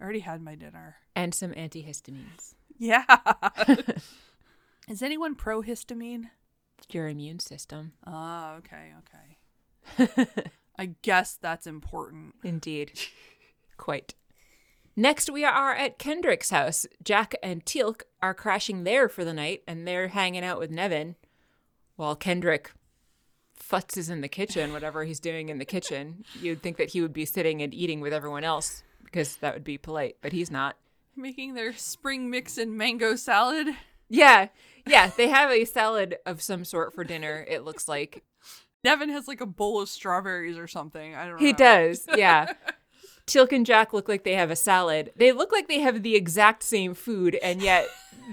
I 0.00 0.04
already 0.04 0.20
had 0.20 0.42
my 0.42 0.54
dinner. 0.54 0.96
And 1.14 1.34
some 1.34 1.52
antihistamines. 1.52 2.54
Yeah. 2.78 3.04
Is 4.88 5.02
anyone 5.02 5.36
pro 5.36 5.62
histamine? 5.62 6.30
Your 6.90 7.08
immune 7.08 7.38
system. 7.38 7.92
Ah, 8.04 8.56
okay, 8.56 8.92
okay. 10.00 10.26
I 10.78 10.94
guess 11.02 11.38
that's 11.40 11.66
important. 11.66 12.34
Indeed. 12.42 12.98
Quite. 13.76 14.14
Next, 14.96 15.30
we 15.30 15.44
are 15.44 15.74
at 15.74 15.98
Kendrick's 15.98 16.50
house. 16.50 16.86
Jack 17.02 17.34
and 17.42 17.64
Teal'c 17.64 18.02
are 18.20 18.34
crashing 18.34 18.84
there 18.84 19.08
for 19.08 19.24
the 19.24 19.32
night, 19.32 19.62
and 19.66 19.86
they're 19.86 20.08
hanging 20.08 20.44
out 20.44 20.58
with 20.58 20.70
Nevin 20.70 21.14
while 21.96 22.16
Kendrick 22.16 22.72
futzes 23.70 24.10
in 24.10 24.20
the 24.20 24.28
kitchen, 24.28 24.72
whatever 24.72 25.04
he's 25.04 25.20
doing 25.20 25.48
in 25.48 25.58
the 25.58 25.64
kitchen. 25.64 26.24
You'd 26.40 26.62
think 26.62 26.76
that 26.76 26.90
he 26.90 27.00
would 27.00 27.12
be 27.12 27.24
sitting 27.24 27.62
and 27.62 27.72
eating 27.72 28.00
with 28.00 28.12
everyone 28.12 28.44
else 28.44 28.82
because 29.04 29.36
that 29.36 29.54
would 29.54 29.64
be 29.64 29.78
polite, 29.78 30.16
but 30.20 30.32
he's 30.32 30.50
not. 30.50 30.76
Making 31.14 31.54
their 31.54 31.72
spring 31.72 32.30
mix 32.30 32.56
and 32.58 32.76
mango 32.76 33.16
salad. 33.16 33.68
Yeah, 34.08 34.48
yeah, 34.86 35.10
they 35.16 35.28
have 35.28 35.50
a 35.50 35.64
salad 35.64 36.16
of 36.26 36.42
some 36.42 36.64
sort 36.64 36.94
for 36.94 37.04
dinner, 37.04 37.46
it 37.48 37.64
looks 37.64 37.88
like. 37.88 38.24
Nevin 38.84 39.10
has 39.10 39.28
like 39.28 39.40
a 39.40 39.46
bowl 39.46 39.80
of 39.80 39.88
strawberries 39.88 40.58
or 40.58 40.66
something. 40.66 41.14
I 41.14 41.26
don't 41.26 41.40
know. 41.40 41.46
He 41.46 41.52
does, 41.52 42.06
yeah. 42.16 42.54
Teal'c 43.26 43.52
and 43.52 43.64
Jack 43.64 43.92
look 43.92 44.08
like 44.08 44.24
they 44.24 44.34
have 44.34 44.50
a 44.50 44.56
salad. 44.56 45.12
They 45.16 45.32
look 45.32 45.52
like 45.52 45.68
they 45.68 45.78
have 45.80 46.02
the 46.02 46.16
exact 46.16 46.62
same 46.62 46.94
food, 46.94 47.36
and 47.36 47.62
yet 47.62 47.88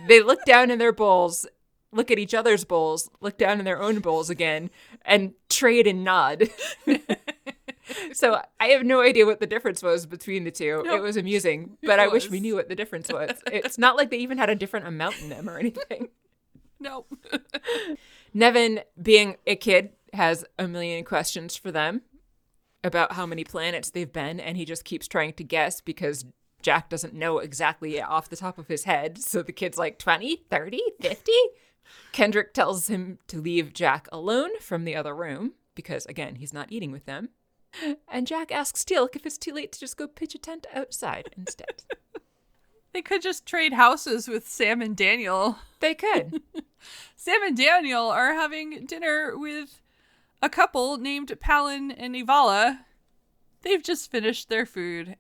they 0.08 0.22
look 0.22 0.44
down 0.46 0.72
in 0.72 0.80
their 0.80 0.92
bowls, 0.92 1.46
look 1.92 2.12
at 2.12 2.20
each 2.20 2.34
other's 2.34 2.64
bowls, 2.64 3.10
look 3.22 3.38
down 3.38 3.60
in 3.60 3.66
their 3.66 3.82
own 3.82 4.00
bowls 4.00 4.30
again, 4.30 4.70
and 5.04 5.34
trade 5.50 5.88
and 5.88 6.04
nod. 6.04 6.50
so 8.14 8.42
I 8.60 8.68
have 8.68 8.84
no 8.84 9.02
idea 9.02 9.26
what 9.26 9.40
the 9.40 9.48
difference 9.48 9.82
was 9.82 10.06
between 10.06 10.44
the 10.44 10.52
two. 10.52 10.84
No. 10.86 10.96
It 10.96 11.02
was 11.02 11.18
amusing, 11.18 11.78
but 11.84 12.00
I 12.00 12.08
wish 12.08 12.30
we 12.30 12.40
knew 12.40 12.56
what 12.56 12.70
the 12.70 12.76
difference 12.76 13.10
was. 13.10 13.32
It's 13.48 13.78
not 13.78 13.96
like 13.96 14.10
they 14.10 14.18
even 14.18 14.38
had 14.38 14.50
a 14.50 14.56
different 14.56 14.88
amount 14.88 15.22
in 15.22 15.30
them 15.30 15.50
or 15.50 15.58
anything. 15.58 16.10
No. 16.82 17.08
Nevin, 18.34 18.80
being 19.02 19.36
a 19.46 19.58
kid, 19.58 19.90
has 20.14 20.46
a 20.58 20.66
million 20.66 21.04
questions 21.04 21.58
for 21.58 21.74
them 21.74 22.04
about 22.86 23.12
how 23.12 23.26
many 23.26 23.44
planets 23.44 23.90
they've 23.90 24.14
been, 24.14 24.40
and 24.40 24.56
he 24.56 24.64
just 24.64 24.86
keeps 24.86 25.06
trying 25.06 25.34
to 25.34 25.44
guess 25.44 25.82
because 25.82 26.24
Jack 26.62 26.88
doesn't 26.88 27.14
know 27.14 27.40
exactly 27.40 28.02
off 28.02 28.30
the 28.30 28.38
top 28.38 28.58
of 28.58 28.68
his 28.68 28.86
head. 28.86 29.18
So 29.18 29.42
the 29.42 29.52
kid's 29.52 29.78
like 29.78 30.00
20, 30.00 30.46
30, 30.50 30.80
50? 31.02 31.32
Kendrick 32.12 32.54
tells 32.54 32.88
him 32.88 33.20
to 33.28 33.42
leave 33.42 33.74
Jack 33.74 34.08
alone 34.12 34.52
from 34.60 34.84
the 34.84 34.96
other 34.96 35.16
room 35.16 35.54
because, 35.76 36.06
again, 36.08 36.36
he's 36.36 36.54
not 36.54 36.72
eating 36.72 36.92
with 36.92 37.06
them. 37.06 37.30
And 38.08 38.28
Jack 38.28 38.52
asks 38.52 38.84
Teal'c 38.84 39.16
if 39.16 39.26
it's 39.26 39.38
too 39.38 39.54
late 39.54 39.72
to 39.72 39.80
just 39.80 39.98
go 39.98 40.08
pitch 40.08 40.36
a 40.36 40.40
tent 40.40 40.66
outside 40.74 41.30
instead. 41.38 41.84
they 42.94 43.02
could 43.02 43.22
just 43.22 43.46
trade 43.46 43.74
houses 43.74 44.28
with 44.28 44.48
Sam 44.48 44.82
and 44.82 44.98
Daniel. 44.98 45.60
they 45.80 45.94
could. 45.96 46.42
Sam 47.16 47.44
and 47.44 47.56
Daniel 47.56 48.08
are 48.08 48.34
having 48.34 48.86
dinner 48.86 49.38
with 49.38 49.82
a 50.42 50.50
couple 50.50 50.98
named 50.98 51.32
Palin 51.40 51.92
and 51.92 52.16
Avala. 52.16 52.80
They've 53.62 53.84
just 53.84 54.10
finished 54.10 54.50
their 54.50 54.66
food 54.66 55.16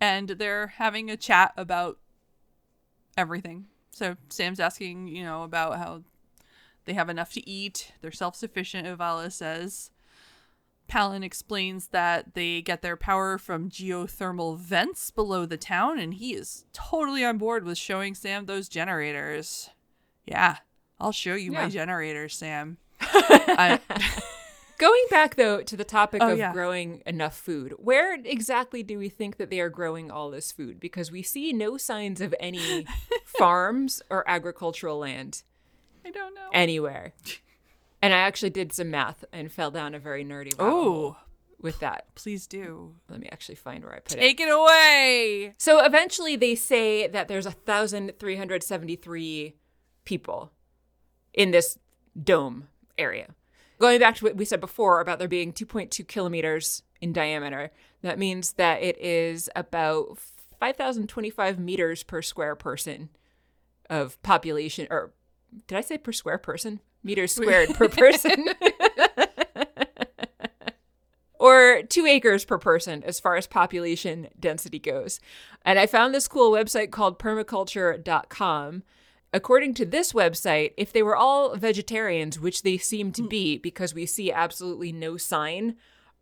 and 0.00 0.28
they're 0.30 0.68
having 0.68 1.10
a 1.10 1.16
chat 1.16 1.52
about 1.56 1.98
everything. 3.16 3.66
So 3.94 4.16
Sam's 4.28 4.60
asking, 4.60 5.08
you 5.08 5.24
know, 5.24 5.42
about 5.42 5.78
how 5.78 6.02
they 6.84 6.92
have 6.94 7.08
enough 7.08 7.32
to 7.34 7.48
eat, 7.48 7.92
they're 8.00 8.12
self 8.12 8.36
sufficient, 8.36 8.86
Avala 8.86 9.30
says. 9.32 9.90
Palin 10.86 11.22
explains 11.22 11.88
that 11.88 12.34
they 12.34 12.60
get 12.60 12.82
their 12.82 12.96
power 12.96 13.38
from 13.38 13.70
geothermal 13.70 14.58
vents 14.58 15.10
below 15.10 15.46
the 15.46 15.56
town, 15.56 15.98
and 15.98 16.14
he 16.14 16.34
is 16.34 16.66
totally 16.74 17.24
on 17.24 17.38
board 17.38 17.64
with 17.64 17.78
showing 17.78 18.14
Sam 18.14 18.44
those 18.44 18.68
generators. 18.68 19.70
Yeah, 20.26 20.58
I'll 21.00 21.12
show 21.12 21.34
you 21.34 21.52
my 21.52 21.70
generators, 21.70 22.36
Sam. 22.36 22.76
I, 23.00 23.80
Going 24.78 25.04
back 25.10 25.36
though 25.36 25.62
to 25.62 25.76
the 25.76 25.84
topic 25.84 26.20
Oh, 26.22 26.32
of 26.32 26.38
yeah. 26.38 26.52
growing 26.52 27.02
enough 27.06 27.36
food, 27.36 27.74
where 27.78 28.14
exactly 28.24 28.82
do 28.82 28.98
we 28.98 29.08
think 29.08 29.36
that 29.36 29.50
they 29.50 29.60
are 29.60 29.68
growing 29.68 30.10
all 30.10 30.30
this 30.30 30.50
food? 30.52 30.80
Because 30.80 31.10
we 31.12 31.22
see 31.22 31.52
no 31.52 31.76
signs 31.76 32.20
of 32.20 32.34
any 32.40 32.86
farms 33.24 34.02
or 34.10 34.28
agricultural 34.28 34.98
land 34.98 35.42
I 36.04 36.10
don't 36.10 36.34
know. 36.34 36.48
anywhere. 36.52 37.12
And 38.02 38.12
I 38.12 38.18
actually 38.18 38.50
did 38.50 38.72
some 38.72 38.90
math 38.90 39.24
and 39.32 39.50
fell 39.50 39.70
down 39.70 39.94
a 39.94 39.98
very 39.98 40.24
nerdy 40.24 40.52
Oh, 40.58 41.16
with 41.60 41.78
that. 41.80 42.14
please 42.14 42.46
do. 42.46 42.94
Let 43.08 43.20
me 43.20 43.28
actually 43.32 43.54
find 43.54 43.82
where 43.84 43.94
I 43.94 44.00
put 44.00 44.12
it. 44.14 44.18
Take 44.20 44.40
it 44.40 44.50
away. 44.50 45.54
So 45.56 45.82
eventually 45.82 46.36
they 46.36 46.54
say 46.54 47.06
that 47.06 47.28
there's 47.28 47.46
a 47.46 47.50
thousand 47.52 48.12
three 48.18 48.36
hundred 48.36 48.62
seventy-three 48.62 49.54
people 50.04 50.52
in 51.32 51.52
this 51.52 51.78
dome 52.22 52.68
area. 52.98 53.28
Going 53.84 54.00
back 54.00 54.16
to 54.16 54.24
what 54.24 54.36
we 54.36 54.46
said 54.46 54.62
before 54.62 55.02
about 55.02 55.18
there 55.18 55.28
being 55.28 55.52
2.2 55.52 56.08
kilometers 56.08 56.82
in 57.02 57.12
diameter, 57.12 57.70
that 58.00 58.18
means 58.18 58.54
that 58.54 58.82
it 58.82 58.96
is 58.98 59.50
about 59.54 60.16
5,025 60.58 61.58
meters 61.58 62.02
per 62.02 62.22
square 62.22 62.56
person 62.56 63.10
of 63.90 64.22
population, 64.22 64.86
or 64.88 65.12
did 65.66 65.76
I 65.76 65.82
say 65.82 65.98
per 65.98 66.12
square 66.12 66.38
person? 66.38 66.80
Meters 67.02 67.32
squared 67.34 67.74
per 67.74 67.90
person. 67.90 68.46
or 71.38 71.82
two 71.82 72.06
acres 72.06 72.46
per 72.46 72.56
person 72.56 73.02
as 73.02 73.20
far 73.20 73.36
as 73.36 73.46
population 73.46 74.28
density 74.40 74.78
goes. 74.78 75.20
And 75.60 75.78
I 75.78 75.84
found 75.84 76.14
this 76.14 76.26
cool 76.26 76.52
website 76.52 76.90
called 76.90 77.18
permaculture.com. 77.18 78.82
According 79.34 79.74
to 79.74 79.84
this 79.84 80.12
website, 80.12 80.74
if 80.76 80.92
they 80.92 81.02
were 81.02 81.16
all 81.16 81.56
vegetarians, 81.56 82.38
which 82.38 82.62
they 82.62 82.78
seem 82.78 83.10
to 83.12 83.26
be 83.26 83.58
because 83.58 83.92
we 83.92 84.06
see 84.06 84.30
absolutely 84.30 84.92
no 84.92 85.16
sign 85.16 85.74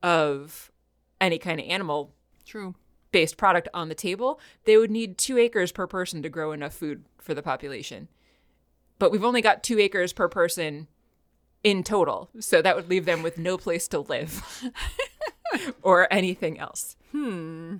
of 0.03 0.73
any 1.21 1.39
kind 1.39 1.61
of 1.61 1.67
animal 1.67 2.15
True. 2.47 2.75
based 3.11 3.37
product 3.37 3.69
on 3.75 3.91
the 3.91 3.95
table, 3.95 4.41
they 4.65 4.79
would 4.79 4.91
need 4.91 5.19
two 5.19 5.37
acres 5.37 5.73
per 5.73 5.87
person 5.87 6.23
to 6.23 6.31
grow 6.31 6.53
enough 6.53 6.73
food 6.73 7.05
for 7.19 7.35
the 7.35 7.43
population. 7.43 8.09
But 8.99 9.13
we've 9.13 9.25
only 9.25 9.43
got 9.43 9.63
two 9.63 9.79
acres 9.79 10.15
per 10.15 10.29
person 10.29 10.89
in 11.63 11.85
total. 11.85 12.31
So 12.41 12.63
that 12.63 12.77
would 12.77 12.89
leave 12.89 13.05
them 13.05 13.23
with 13.23 13.37
no 13.37 13.59
place 13.59 13.89
to 13.89 14.01
live 14.01 14.43
or 15.83 16.11
anything 16.11 16.59
else. 16.59 16.97
Hmm. 17.13 17.77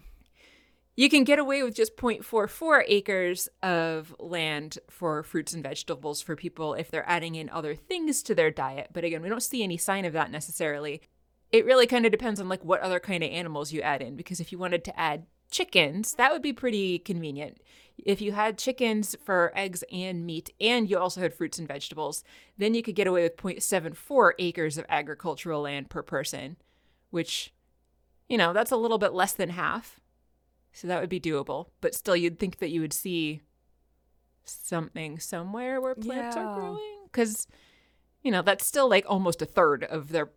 You 1.03 1.09
can 1.09 1.25
get 1.25 1.41
away 1.41 1.65
with 1.65 1.75
just 1.75 1.97
0.44 1.97 2.85
acres 2.87 3.49
of 3.61 4.15
land 4.21 4.79
for 4.89 5.25
fruits 5.25 5.53
and 5.53 5.61
vegetables 5.61 6.23
for 6.23 6.37
people 6.37 6.75
if 6.75 6.93
they're 6.93 7.11
adding 7.11 7.35
in 7.35 7.51
other 7.51 7.75
things 7.75 8.23
to 8.23 8.37
their 8.37 8.53
diet. 8.53 8.91
But 8.93 9.03
again, 9.03 9.21
we 9.21 9.29
don't 9.29 9.43
see 9.43 9.65
any 9.65 9.77
sign 9.77 10.05
of 10.05 10.13
that 10.13 10.31
necessarily. 10.31 11.03
It 11.51 11.65
really 11.65 11.89
kind 11.89 12.07
of 12.07 12.13
depends 12.13 12.39
on 12.39 12.49
like 12.49 12.65
what 12.65 12.83
other 12.83 13.01
kind 13.01 13.25
of 13.25 13.33
animals 13.33 13.73
you 13.73 13.81
add 13.81 14.01
in 14.01 14.15
because 14.15 14.39
if 14.39 14.53
you 14.53 14.59
wanted 14.59 14.85
to 14.85 14.97
add 14.97 15.27
chickens, 15.51 16.15
that 16.19 16.31
would 16.31 16.41
be 16.41 16.53
pretty 16.53 17.01
convenient. 17.01 17.59
If 17.99 18.21
you 18.21 18.31
had 18.31 18.57
chickens 18.57 19.17
for 19.25 19.51
eggs 19.57 19.83
and 19.91 20.25
meat 20.25 20.51
and 20.61 20.89
you 20.89 21.01
also 21.01 21.21
had 21.21 21.35
fruits 21.35 21.59
and 21.59 21.67
vegetables, 21.67 22.23
then 22.59 22.75
you 22.75 22.83
could 22.85 22.95
get 22.95 23.09
away 23.09 23.25
with 23.25 23.37
0.74 23.37 24.35
acres 24.39 24.79
of 24.79 24.87
agricultural 24.89 25.63
land 25.63 25.91
per 25.91 26.05
person, 26.05 26.59
which 27.11 27.53
you 28.29 28.39
know, 28.39 28.53
that's 28.53 28.71
a 28.71 28.77
little 28.77 28.99
bit 28.99 29.13
less 29.13 29.33
than 29.33 29.51
half. 29.51 30.01
So 30.73 30.89
that 30.89 31.01
would 31.01 31.11
be 31.11 31.21
doable. 31.21 31.67
But 31.81 31.95
still, 31.95 32.17
you'd 32.17 32.39
think 32.39 32.59
that 32.59 32.71
you 32.71 32.81
would 32.81 32.93
see 32.95 33.43
something 34.45 35.19
somewhere 35.19 35.81
where 35.81 35.95
plants 35.95 36.37
Yeah. 36.37 36.45
are 36.47 36.59
growing. 36.59 36.99
Because, 37.05 37.47
you 38.23 38.31
know, 38.31 38.43
that's 38.43 38.65
still 38.67 38.89
like 38.89 39.05
almost 39.09 39.43
a 39.43 39.47
third 39.47 39.85
of 39.85 40.09
their 40.11 40.31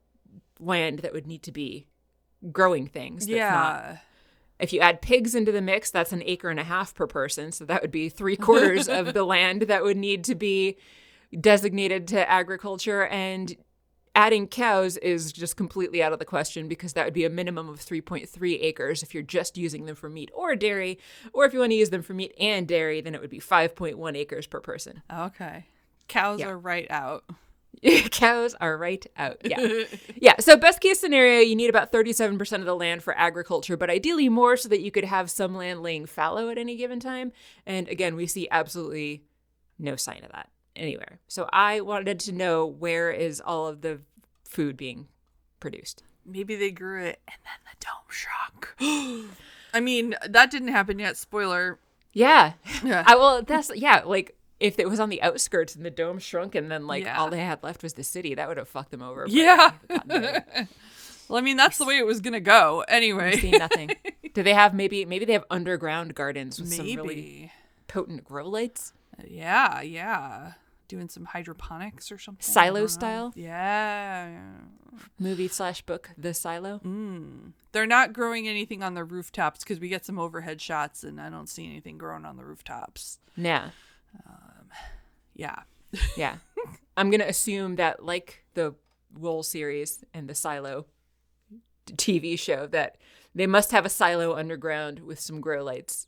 land 0.59 0.99
that 0.99 1.13
would 1.13 1.27
need 1.27 1.43
to 1.43 1.51
be 1.51 1.87
growing 2.51 2.87
things. 2.87 3.25
That's 3.25 3.39
not- 3.39 3.83
yeah. 3.83 3.97
if 4.59 4.71
you 4.71 4.79
add 4.79 5.01
pigs 5.01 5.35
into 5.35 5.51
the 5.51 5.61
mix, 5.61 5.89
that's 5.91 6.13
an 6.13 6.21
acre 6.25 6.49
and 6.49 6.59
a 6.59 6.63
half 6.63 6.93
per 6.93 7.07
person. 7.07 7.51
So 7.51 7.65
that 7.65 7.81
would 7.81 7.91
be 7.91 8.09
three 8.09 8.37
quarters 8.37 8.87
of 8.87 9.13
the 9.13 9.23
land 9.25 9.63
that 9.63 9.83
would 9.83 9.97
need 9.97 10.23
to 10.25 10.35
be 10.35 10.77
designated 11.37 12.07
to 12.09 12.29
agriculture. 12.29 13.05
And 13.07 13.55
adding 14.15 14.47
cows 14.47 14.97
is 14.97 15.31
just 15.33 15.57
completely 15.57 16.01
out 16.01 16.13
of 16.13 16.19
the 16.19 16.25
question 16.25 16.67
because 16.67 16.93
that 16.93 17.05
would 17.05 17.13
be 17.13 17.25
a 17.25 17.29
minimum 17.29 17.69
of 17.69 17.79
3.3 17.79 18.57
acres 18.63 19.03
if 19.03 19.13
you're 19.13 19.21
just 19.23 19.57
using 19.57 19.85
them 19.85 19.95
for 19.95 20.09
meat 20.09 20.31
or 20.33 20.55
dairy. 20.55 20.97
Or 21.33 21.45
if 21.45 21.53
you 21.53 21.59
want 21.59 21.71
to 21.71 21.75
use 21.75 21.89
them 21.89 22.01
for 22.01 22.13
meat 22.13 22.33
and 22.39 22.67
dairy, 22.67 23.01
then 23.01 23.13
it 23.13 23.21
would 23.21 23.29
be 23.29 23.39
5.1 23.39 24.17
acres 24.17 24.47
per 24.47 24.61
person. 24.61 25.03
Okay. 25.13 25.65
Cows 26.07 26.39
Yeah. 26.39 26.47
are 26.47 26.57
right 26.57 26.87
out. 26.89 27.25
cows 28.11 28.55
are 28.61 28.77
right 28.77 29.05
out. 29.17 29.37
Yeah. 29.43 29.83
yeah. 30.15 30.35
So, 30.39 30.55
best 30.55 30.79
case 30.79 30.99
scenario, 31.01 31.41
you 31.41 31.55
need 31.57 31.69
about 31.69 31.91
37% 31.91 32.59
of 32.59 32.65
the 32.65 32.75
land 32.75 33.03
for 33.03 33.15
agriculture, 33.17 33.75
but 33.75 33.89
ideally 33.89 34.29
more 34.29 34.55
so 34.55 34.69
that 34.69 34.79
you 34.81 34.91
could 34.91 35.03
have 35.03 35.29
some 35.29 35.55
land 35.55 35.83
laying 35.83 36.05
fallow 36.05 36.49
at 36.49 36.57
any 36.57 36.77
given 36.77 36.99
time. 37.01 37.33
And 37.65 37.89
again, 37.89 38.15
we 38.15 38.27
see 38.27 38.47
absolutely 38.49 39.23
no 39.77 39.97
sign 39.97 40.23
of 40.23 40.31
that 40.31 40.49
anywhere. 40.75 41.19
So, 41.27 41.49
I 41.53 41.81
wanted 41.81 42.19
to 42.21 42.31
know 42.31 42.65
where 42.65 43.11
is 43.11 43.41
all 43.41 43.67
of 43.67 43.81
the 43.81 43.99
food 44.43 44.77
being 44.77 45.07
produced. 45.59 46.03
maybe 46.25 46.55
they 46.55 46.71
grew 46.71 47.03
it 47.03 47.19
and 47.27 47.37
then 47.43 47.59
the 47.69 47.85
dome 47.85 48.09
shrunk. 48.09 49.29
I 49.73 49.79
mean, 49.79 50.15
that 50.27 50.49
didn't 50.51 50.69
happen 50.69 50.99
yet. 50.99 51.17
Spoiler. 51.17 51.79
Yeah. 52.13 52.53
Yeah. 52.83 53.03
I 53.05 53.15
well 53.15 53.41
that's 53.43 53.69
yeah, 53.75 54.03
like 54.05 54.35
if 54.59 54.79
it 54.79 54.87
was 54.89 54.99
on 55.01 55.09
the 55.09 55.21
outskirts 55.21 55.75
and 55.75 55.85
the 55.85 55.89
dome 55.91 56.17
shrunk 56.19 56.55
and 56.55 56.71
then 56.71 56.87
like 56.87 57.03
Yeah. 57.03 57.19
all 57.19 57.29
they 57.29 57.41
had 57.41 57.61
left 57.61 57.83
was 57.83 57.93
the 57.93 58.03
city, 58.03 58.35
that 58.35 58.47
would 58.47 58.55
have 58.57 58.69
fucked 58.69 58.91
them 58.91 59.01
over. 59.01 59.25
Yeah. 59.27 59.71
Well, 61.27 61.39
I 61.39 61.41
mean, 61.41 61.57
that's 61.57 61.79
the 61.79 61.85
way 61.85 61.97
it 61.97 62.05
was 62.05 62.21
gonna 62.21 62.39
go. 62.39 62.85
Anyway, 62.87 63.39
We've 63.41 63.53
nothing. 63.59 63.89
Do 64.35 64.43
they 64.43 64.53
have 64.53 64.75
maybe 64.75 65.05
maybe 65.05 65.25
they 65.25 65.33
have 65.33 65.45
underground 65.49 66.13
gardens 66.13 66.59
with 66.59 66.71
some 66.71 66.85
really 66.85 66.97
maybe. 67.15 67.51
potent 67.87 68.23
grow 68.23 68.47
lights? 68.47 68.93
Uh, 69.19 69.23
yeah, 69.27 69.81
yeah. 69.81 70.53
Doing 70.87 71.09
some 71.09 71.25
hydroponics 71.25 72.11
or 72.11 72.17
something. 72.17 72.43
Silo 72.43 72.87
style? 72.87 73.33
Yeah. 73.35 74.29
yeah. 74.29 74.99
Movie 75.19 75.47
slash 75.47 75.81
book, 75.81 76.11
The 76.17 76.33
Silo. 76.33 76.79
Mm. 76.85 77.53
They're 77.71 77.87
not 77.87 78.13
growing 78.13 78.47
anything 78.47 78.83
on 78.83 78.93
the 78.93 79.03
rooftops 79.03 79.61
because 79.61 79.79
we 79.79 79.89
get 79.89 80.05
some 80.05 80.19
overhead 80.19 80.61
shots 80.61 81.03
and 81.03 81.19
I 81.19 81.29
don't 81.29 81.49
see 81.49 81.65
anything 81.65 81.97
growing 81.97 82.25
on 82.25 82.37
the 82.37 82.45
rooftops. 82.45 83.19
Yeah. 83.35 83.69
Yeah. 85.35 85.59
Yeah. 86.17 86.37
I'm 86.97 87.09
going 87.09 87.21
to 87.21 87.27
assume 87.27 87.75
that, 87.77 88.03
like 88.03 88.43
the 88.53 88.75
Wool 89.17 89.43
series 89.43 90.03
and 90.13 90.29
the 90.29 90.35
Silo 90.35 90.87
TV 91.91 92.37
show, 92.37 92.67
that 92.67 92.97
they 93.33 93.47
must 93.47 93.71
have 93.71 93.85
a 93.85 93.89
silo 93.89 94.35
underground 94.35 94.99
with 94.99 95.19
some 95.19 95.39
grow 95.41 95.63
lights 95.63 96.07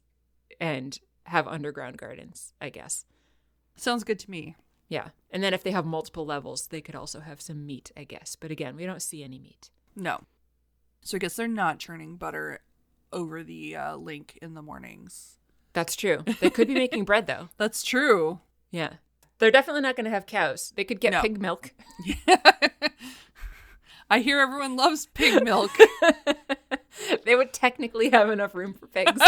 and 0.60 0.98
have 1.24 1.48
underground 1.48 1.98
gardens, 1.98 2.54
I 2.62 2.70
guess. 2.70 3.06
Sounds 3.76 4.04
good 4.04 4.20
to 4.20 4.32
me. 4.32 4.56
Yeah. 4.90 5.10
And 5.32 5.44
then 5.44 5.54
if 5.54 5.64
they 5.64 5.72
have 5.72 5.86
multiple 5.86 6.26
levels, 6.26 6.68
they 6.68 6.82
could 6.82 6.96
also 6.96 7.20
have 7.20 7.42
some 7.42 7.66
meat, 7.66 7.92
I 7.98 8.04
guess. 8.06 8.36
But 8.40 8.52
again, 8.52 8.76
we 8.76 8.86
don't 8.86 9.02
see 9.02 9.24
any 9.24 9.40
meat. 9.40 9.70
No. 9.96 10.22
So 11.02 11.18
I 11.18 11.20
guess 11.20 11.36
they're 11.36 11.48
not 11.48 11.80
churning 11.80 12.16
butter 12.16 12.60
over 13.12 13.44
the 13.44 13.76
uh, 13.76 13.96
link 13.98 14.38
in 14.42 14.54
the 14.54 14.62
mornings. 14.62 15.38
That's 15.74 15.96
true. 15.96 16.24
They 16.40 16.50
could 16.50 16.68
be 16.68 16.74
making 16.74 17.06
bread, 17.06 17.28
though. 17.28 17.50
That's 17.58 17.84
true. 17.84 18.40
Yeah. 18.72 18.94
They're 19.40 19.52
definitely 19.52 19.82
not 19.82 19.96
going 19.96 20.06
to 20.06 20.12
have 20.12 20.26
cows. 20.26 20.74
They 20.76 20.84
could 20.84 21.00
get 21.00 21.14
No. 21.14 21.22
pig 21.22 21.40
milk. 21.40 21.72
I 24.10 24.20
hear 24.20 24.40
everyone 24.40 24.76
loves 24.78 25.06
pig 25.08 25.44
milk. 25.44 25.72
they 27.26 27.36
would 27.36 27.52
technically 27.54 28.10
have 28.10 28.30
enough 28.30 28.56
room 28.56 28.74
for 28.74 28.88
pigs. 28.88 29.22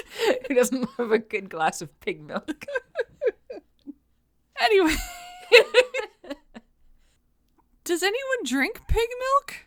Who 0.48 0.54
doesn't 0.54 0.98
love 0.98 1.12
a 1.12 1.18
good 1.18 1.48
glass 1.50 1.82
of 1.82 1.98
pig 2.00 2.20
milk? 2.20 2.64
anyway. 4.60 4.94
Does 7.84 8.02
anyone 8.02 8.44
drink 8.44 8.80
pig 8.88 9.08
milk? 9.18 9.66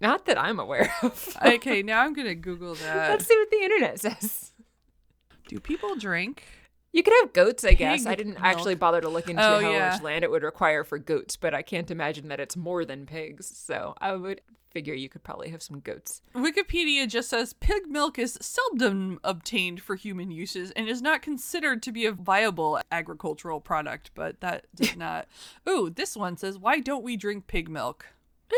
Not 0.00 0.26
that 0.26 0.38
I'm 0.38 0.58
aware 0.58 0.92
of. 1.02 1.36
Okay, 1.44 1.82
now 1.82 2.00
I'm 2.02 2.12
going 2.12 2.26
to 2.26 2.34
Google 2.34 2.74
that. 2.74 3.10
Let's 3.10 3.26
see 3.26 3.36
what 3.36 3.50
the 3.50 3.62
internet 3.62 4.00
says. 4.00 4.52
Do 5.48 5.58
people 5.60 5.96
drink? 5.96 6.44
You 6.96 7.02
could 7.02 7.12
have 7.20 7.32
goats, 7.34 7.62
I 7.62 7.74
guess. 7.74 8.06
I 8.06 8.14
didn't 8.14 8.34
milk. 8.34 8.44
actually 8.46 8.74
bother 8.74 9.02
to 9.02 9.08
look 9.10 9.28
into 9.28 9.42
Oh, 9.42 9.60
how 9.60 9.70
yeah. 9.70 9.90
much 9.90 10.02
land 10.02 10.24
it 10.24 10.30
would 10.30 10.42
require 10.42 10.82
for 10.82 10.98
goats, 10.98 11.36
but 11.36 11.52
I 11.52 11.60
can't 11.60 11.90
imagine 11.90 12.28
that 12.28 12.40
it's 12.40 12.56
more 12.56 12.86
than 12.86 13.04
pigs. 13.04 13.46
So 13.54 13.94
I 14.00 14.14
would 14.14 14.40
figure 14.70 14.94
you 14.94 15.10
could 15.10 15.22
probably 15.22 15.50
have 15.50 15.62
some 15.62 15.80
goats. 15.80 16.22
Wikipedia 16.34 17.06
just 17.06 17.28
says 17.28 17.52
pig 17.52 17.86
milk 17.86 18.18
is 18.18 18.38
seldom 18.40 19.20
obtained 19.24 19.82
for 19.82 19.94
human 19.94 20.30
uses 20.30 20.70
and 20.70 20.88
is 20.88 21.02
not 21.02 21.20
considered 21.20 21.82
to 21.82 21.92
be 21.92 22.06
a 22.06 22.12
viable 22.12 22.80
agricultural 22.90 23.60
product, 23.60 24.10
but 24.14 24.40
that 24.40 24.64
did 24.74 24.96
not. 24.98 25.26
Ooh, 25.68 25.90
this 25.90 26.16
one 26.16 26.38
says, 26.38 26.58
Why 26.58 26.80
don't 26.80 27.04
we 27.04 27.18
drink 27.18 27.46
pig 27.46 27.68
milk? 27.68 28.06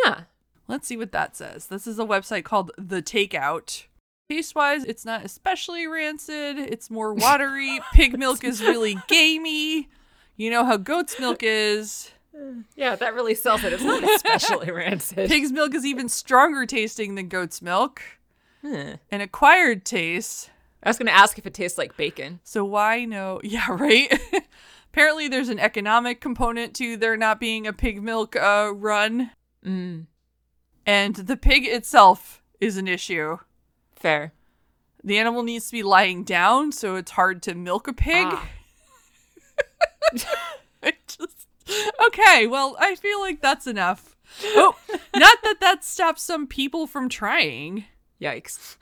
Yeah. 0.04 0.22
Let's 0.68 0.86
see 0.86 0.96
what 0.96 1.10
that 1.12 1.34
says. 1.34 1.66
This 1.66 1.86
is 1.88 1.98
a 1.98 2.04
website 2.04 2.44
called 2.44 2.70
The 2.78 3.02
Takeout. 3.02 3.84
Taste 4.30 4.54
wise, 4.54 4.84
it's 4.84 5.06
not 5.06 5.24
especially 5.24 5.86
rancid. 5.86 6.58
It's 6.58 6.90
more 6.90 7.14
watery. 7.14 7.80
Pig 7.94 8.18
milk 8.18 8.44
is 8.44 8.60
really 8.60 8.98
gamey. 9.08 9.88
You 10.36 10.50
know 10.50 10.64
how 10.66 10.76
goat's 10.76 11.18
milk 11.18 11.38
is. 11.42 12.10
Yeah, 12.76 12.94
that 12.94 13.14
really 13.14 13.34
sells 13.34 13.64
it. 13.64 13.72
It's 13.72 13.82
not 13.82 14.04
especially 14.04 14.70
rancid. 14.72 15.30
Pig's 15.30 15.50
milk 15.50 15.74
is 15.74 15.86
even 15.86 16.08
stronger 16.10 16.66
tasting 16.66 17.14
than 17.14 17.28
goat's 17.28 17.62
milk. 17.62 18.02
Huh. 18.62 18.96
An 19.10 19.20
acquired 19.22 19.86
taste. 19.86 20.50
I 20.82 20.90
was 20.90 20.98
going 20.98 21.06
to 21.06 21.16
ask 21.16 21.38
if 21.38 21.46
it 21.46 21.54
tastes 21.54 21.78
like 21.78 21.96
bacon. 21.96 22.40
So 22.44 22.64
why 22.64 23.06
no? 23.06 23.40
Yeah, 23.44 23.66
right. 23.70 24.12
Apparently, 24.92 25.28
there's 25.28 25.48
an 25.48 25.58
economic 25.58 26.20
component 26.20 26.74
to 26.74 26.96
there 26.98 27.16
not 27.16 27.40
being 27.40 27.66
a 27.66 27.72
pig 27.72 28.02
milk 28.02 28.36
uh, 28.36 28.72
run, 28.74 29.30
Mm, 29.66 30.06
and 30.86 31.16
the 31.16 31.36
pig 31.36 31.66
itself 31.66 32.42
is 32.60 32.76
an 32.76 32.86
issue. 32.86 33.38
Fair. 33.98 34.32
The 35.04 35.18
animal 35.18 35.42
needs 35.42 35.66
to 35.66 35.72
be 35.72 35.82
lying 35.82 36.24
down, 36.24 36.72
so 36.72 36.96
it's 36.96 37.12
hard 37.12 37.42
to 37.44 37.54
milk 37.54 37.86
a 37.88 37.92
pig. 37.92 38.26
Ah. 38.28 38.48
Just- 41.06 41.46
okay, 42.06 42.46
well, 42.46 42.76
I 42.80 42.94
feel 42.94 43.20
like 43.20 43.40
that's 43.40 43.66
enough. 43.66 44.16
Oh, 44.44 44.76
not 45.16 45.38
that 45.42 45.60
that 45.60 45.84
stops 45.84 46.22
some 46.22 46.46
people 46.46 46.86
from 46.86 47.08
trying. 47.08 47.84
Yikes. 48.20 48.76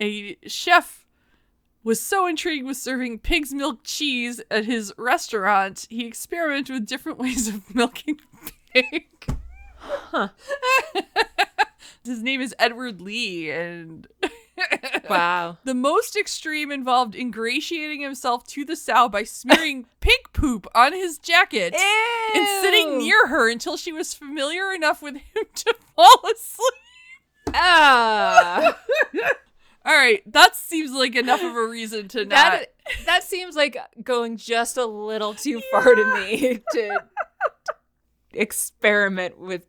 A 0.00 0.36
chef 0.46 1.04
was 1.84 2.00
so 2.00 2.26
intrigued 2.26 2.66
with 2.66 2.76
serving 2.76 3.18
pig's 3.20 3.52
milk 3.54 3.80
cheese 3.84 4.40
at 4.50 4.64
his 4.64 4.92
restaurant, 4.98 5.86
he 5.88 6.06
experimented 6.06 6.74
with 6.74 6.86
different 6.86 7.18
ways 7.20 7.48
of 7.48 7.74
milking 7.74 8.18
pig. 8.72 9.06
His 12.04 12.22
name 12.22 12.40
is 12.40 12.54
Edward 12.58 13.00
Lee, 13.00 13.50
and 13.50 14.06
Wow. 15.08 15.58
the 15.64 15.74
most 15.74 16.16
extreme 16.16 16.70
involved 16.70 17.14
ingratiating 17.14 18.00
himself 18.00 18.46
to 18.48 18.64
the 18.64 18.76
sow 18.76 19.08
by 19.08 19.22
smearing 19.24 19.86
pig 20.00 20.18
poop 20.32 20.66
on 20.74 20.92
his 20.92 21.18
jacket 21.18 21.74
and 21.74 22.46
sitting 22.62 22.98
near 22.98 23.26
her 23.28 23.50
until 23.50 23.76
she 23.76 23.92
was 23.92 24.14
familiar 24.14 24.72
enough 24.72 25.02
with 25.02 25.14
him 25.16 25.44
to 25.54 25.74
fall 25.96 26.20
asleep. 26.24 26.74
Ah. 27.54 28.78
All 29.84 29.94
right, 29.96 30.22
that 30.30 30.54
seems 30.56 30.92
like 30.92 31.16
enough 31.16 31.42
of 31.42 31.56
a 31.56 31.66
reason 31.66 32.06
to 32.08 32.20
not. 32.20 32.28
that 32.28 32.66
that 33.06 33.24
seems 33.24 33.56
like 33.56 33.78
going 34.02 34.36
just 34.36 34.76
a 34.76 34.84
little 34.84 35.32
too 35.32 35.62
far 35.70 35.94
to 35.94 36.04
me 36.16 36.60
to 36.72 36.98
experiment 38.32 39.38
with 39.38 39.66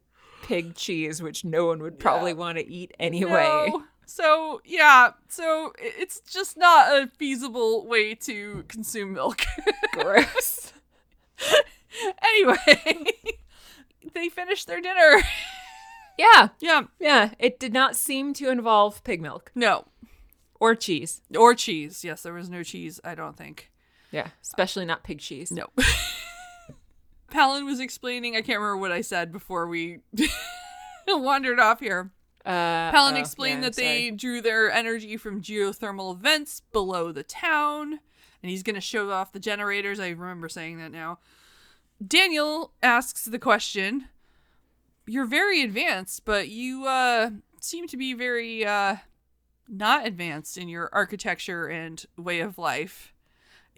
pig 0.51 0.75
cheese, 0.75 1.21
which 1.21 1.45
no 1.45 1.67
one 1.67 1.81
would 1.81 1.97
probably 1.97 2.33
want 2.33 2.57
to 2.57 2.69
eat 2.69 2.93
anyway. 2.99 3.69
No. 3.69 3.83
So 4.05 4.61
yeah, 4.65 5.11
so 5.29 5.71
it's 5.79 6.19
just 6.29 6.57
not 6.57 6.91
a 6.91 7.09
feasible 7.17 7.87
way 7.87 8.15
to 8.15 8.65
consume 8.67 9.13
milk. 9.13 9.43
Gross. 9.93 10.73
anyway, 12.21 13.05
they 14.13 14.27
finished 14.27 14.67
their 14.67 14.81
dinner. 14.81 15.21
Yeah, 16.17 16.49
yeah, 16.59 16.81
yeah. 16.99 17.31
It 17.39 17.57
did 17.57 17.71
not 17.71 17.95
seem 17.95 18.33
to 18.33 18.49
involve 18.49 19.01
pig 19.05 19.21
milk 19.21 19.53
no, 19.55 19.85
or 20.59 20.75
cheese. 20.75 21.21
or 21.33 21.55
cheese. 21.55 22.03
Yes, 22.03 22.23
there 22.23 22.33
was 22.33 22.49
no 22.49 22.61
cheese. 22.63 22.99
I 23.05 23.15
don't 23.15 23.37
think. 23.37 23.71
Yeah, 24.11 24.27
especially 24.41 24.83
not 24.83 25.05
pig 25.05 25.19
cheese. 25.19 25.49
No. 25.49 25.67
Palin 27.31 27.65
was 27.65 27.79
explaining. 27.79 28.35
I 28.35 28.41
can't 28.41 28.59
remember 28.59 28.77
what 28.77 28.91
I 28.91 29.01
said 29.01 29.31
before 29.31 29.67
we 29.67 29.99
wandered 31.07 31.59
off 31.59 31.79
here. 31.79 32.11
Uh, 32.45 32.91
Palin 32.91 33.15
oh, 33.15 33.19
explained 33.19 33.61
yeah, 33.61 33.69
that 33.69 33.75
they 33.75 34.07
sorry. 34.07 34.11
drew 34.11 34.41
their 34.41 34.71
energy 34.71 35.17
from 35.17 35.41
geothermal 35.41 36.17
vents 36.17 36.61
below 36.71 37.11
the 37.11 37.23
town, 37.23 37.99
and 38.41 38.49
he's 38.49 38.63
going 38.63 38.75
to 38.75 38.81
show 38.81 39.11
off 39.11 39.31
the 39.31 39.39
generators. 39.39 39.99
I 39.99 40.09
remember 40.09 40.49
saying 40.49 40.77
that 40.77 40.91
now. 40.91 41.19
Daniel 42.05 42.73
asks 42.81 43.25
the 43.25 43.39
question 43.39 44.05
You're 45.05 45.25
very 45.25 45.61
advanced, 45.61 46.25
but 46.25 46.49
you 46.49 46.85
uh, 46.85 47.31
seem 47.59 47.87
to 47.87 47.97
be 47.97 48.13
very 48.13 48.65
uh, 48.65 48.97
not 49.67 50.05
advanced 50.05 50.57
in 50.57 50.67
your 50.67 50.89
architecture 50.91 51.67
and 51.67 52.03
way 52.17 52.39
of 52.39 52.57
life. 52.57 53.13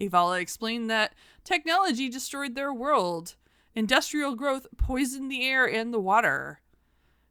Avala 0.00 0.40
explained 0.40 0.90
that 0.90 1.14
technology 1.44 2.08
destroyed 2.08 2.54
their 2.54 2.72
world. 2.72 3.36
Industrial 3.74 4.34
growth 4.34 4.66
poisoned 4.76 5.30
the 5.30 5.44
air 5.44 5.64
and 5.68 5.92
the 5.92 6.00
water 6.00 6.60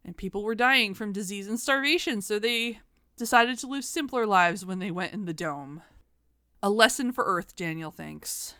and 0.06 0.18
people 0.18 0.44
were 0.44 0.56
dying 0.56 0.94
from 0.94 1.14
disease 1.14 1.48
and 1.48 1.58
starvation, 1.60 2.22
so 2.22 2.38
they 2.38 2.80
decided 3.16 3.58
to 3.60 3.68
live 3.68 3.86
simpler 3.86 4.26
lives 4.26 4.66
when 4.66 4.80
they 4.80 4.92
went 4.92 5.14
in 5.14 5.24
the 5.26 5.34
dome. 5.34 5.82
A 6.62 6.70
lesson 6.70 7.12
for 7.14 7.24
Earth, 7.24 7.56
Daniel 7.56 7.92
thinks. 7.92 8.56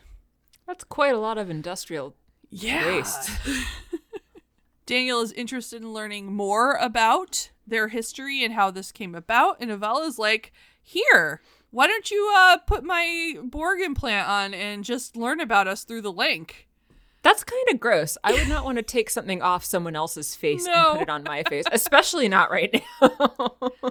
That's 0.66 0.84
quite 0.84 1.14
a 1.14 1.18
lot 1.18 1.36
of 1.36 1.50
industrial 1.50 2.14
Yeah. 2.48 2.86
waste. 2.86 3.30
Daniel 4.86 5.20
is 5.20 5.32
interested 5.32 5.82
in 5.82 5.92
learning 5.92 6.32
more 6.32 6.74
about 6.76 7.50
their 7.66 7.88
history 7.88 8.44
and 8.44 8.54
how 8.54 8.70
this 8.70 8.92
came 8.92 9.14
about, 9.14 9.56
and 9.60 9.70
Avala's 9.70 10.18
like, 10.18 10.52
"Here, 10.82 11.40
why 11.70 11.86
don't 11.86 12.10
you 12.10 12.30
uh 12.34 12.58
put 12.58 12.84
my 12.84 13.36
Borg 13.42 13.80
implant 13.80 14.28
on 14.28 14.52
and 14.54 14.84
just 14.84 15.16
learn 15.16 15.40
about 15.40 15.66
us 15.68 15.84
through 15.84 16.02
the 16.02 16.12
link?" 16.12 16.68
That's 17.24 17.42
kind 17.42 17.68
of 17.72 17.80
gross. 17.80 18.16
I 18.22 18.32
would 18.34 18.48
not 18.48 18.64
want 18.64 18.76
to 18.78 18.82
take 18.82 19.10
something 19.10 19.42
off 19.42 19.64
someone 19.64 19.96
else's 19.96 20.36
face 20.36 20.64
No. 20.66 20.72
and 20.90 20.98
put 20.98 21.02
it 21.02 21.10
on 21.10 21.24
my 21.24 21.42
face, 21.42 21.64
especially 21.72 22.28
not 22.28 22.50
right 22.52 22.72
now. 23.00 23.54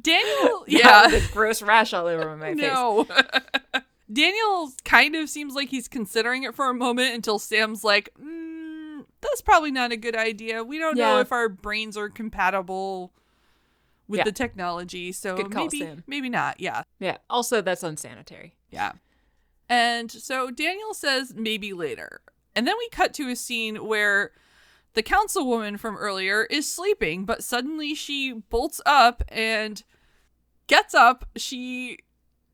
Daniel, 0.00 0.64
yeah, 0.68 1.08
yeah, 1.10 1.20
gross 1.32 1.62
rash 1.62 1.92
all 1.92 2.06
over 2.06 2.36
my 2.36 2.54
face. 2.54 2.62
no. 2.62 3.06
Daniel 4.12 4.72
kind 4.84 5.14
of 5.16 5.28
seems 5.28 5.54
like 5.54 5.68
he's 5.68 5.88
considering 5.88 6.44
it 6.44 6.54
for 6.54 6.68
a 6.70 6.74
moment 6.74 7.14
until 7.14 7.38
Sam's 7.38 7.82
like, 7.84 8.10
mm, 8.20 9.04
"That's 9.20 9.40
probably 9.40 9.70
not 9.72 9.92
a 9.92 9.96
good 9.96 10.16
idea. 10.16 10.62
We 10.64 10.78
don't 10.78 10.96
know 10.96 11.18
if 11.20 11.32
our 11.32 11.48
brains 11.48 11.96
are 11.96 12.08
compatible 12.08 13.12
with 14.08 14.18
Yeah. 14.18 14.24
the 14.24 14.32
technology, 14.32 15.12
so 15.12 15.36
call, 15.44 15.64
maybe 15.64 15.78
Sam. 15.80 16.04
maybe 16.06 16.28
not." 16.28 16.60
Yeah, 16.60 16.82
Yeah. 17.00 17.18
Also, 17.28 17.60
that's 17.60 17.82
unsanitary. 17.82 18.54
yeah. 18.70 18.92
And 19.68 20.10
so 20.10 20.50
Daniel 20.50 20.94
says 20.94 21.32
maybe 21.36 21.72
later, 21.72 22.20
and 22.54 22.66
then 22.66 22.76
we 22.78 22.88
cut 22.90 23.14
to 23.14 23.28
a 23.30 23.36
scene 23.36 23.84
where 23.86 24.32
the 24.94 25.02
councilwoman 25.02 25.78
from 25.78 25.96
earlier 25.96 26.44
is 26.44 26.70
sleeping, 26.70 27.24
but 27.24 27.44
suddenly 27.44 27.94
she 27.94 28.32
bolts 28.32 28.80
up 28.84 29.22
and 29.28 29.82
gets 30.66 30.94
up. 30.94 31.28
She 31.36 31.98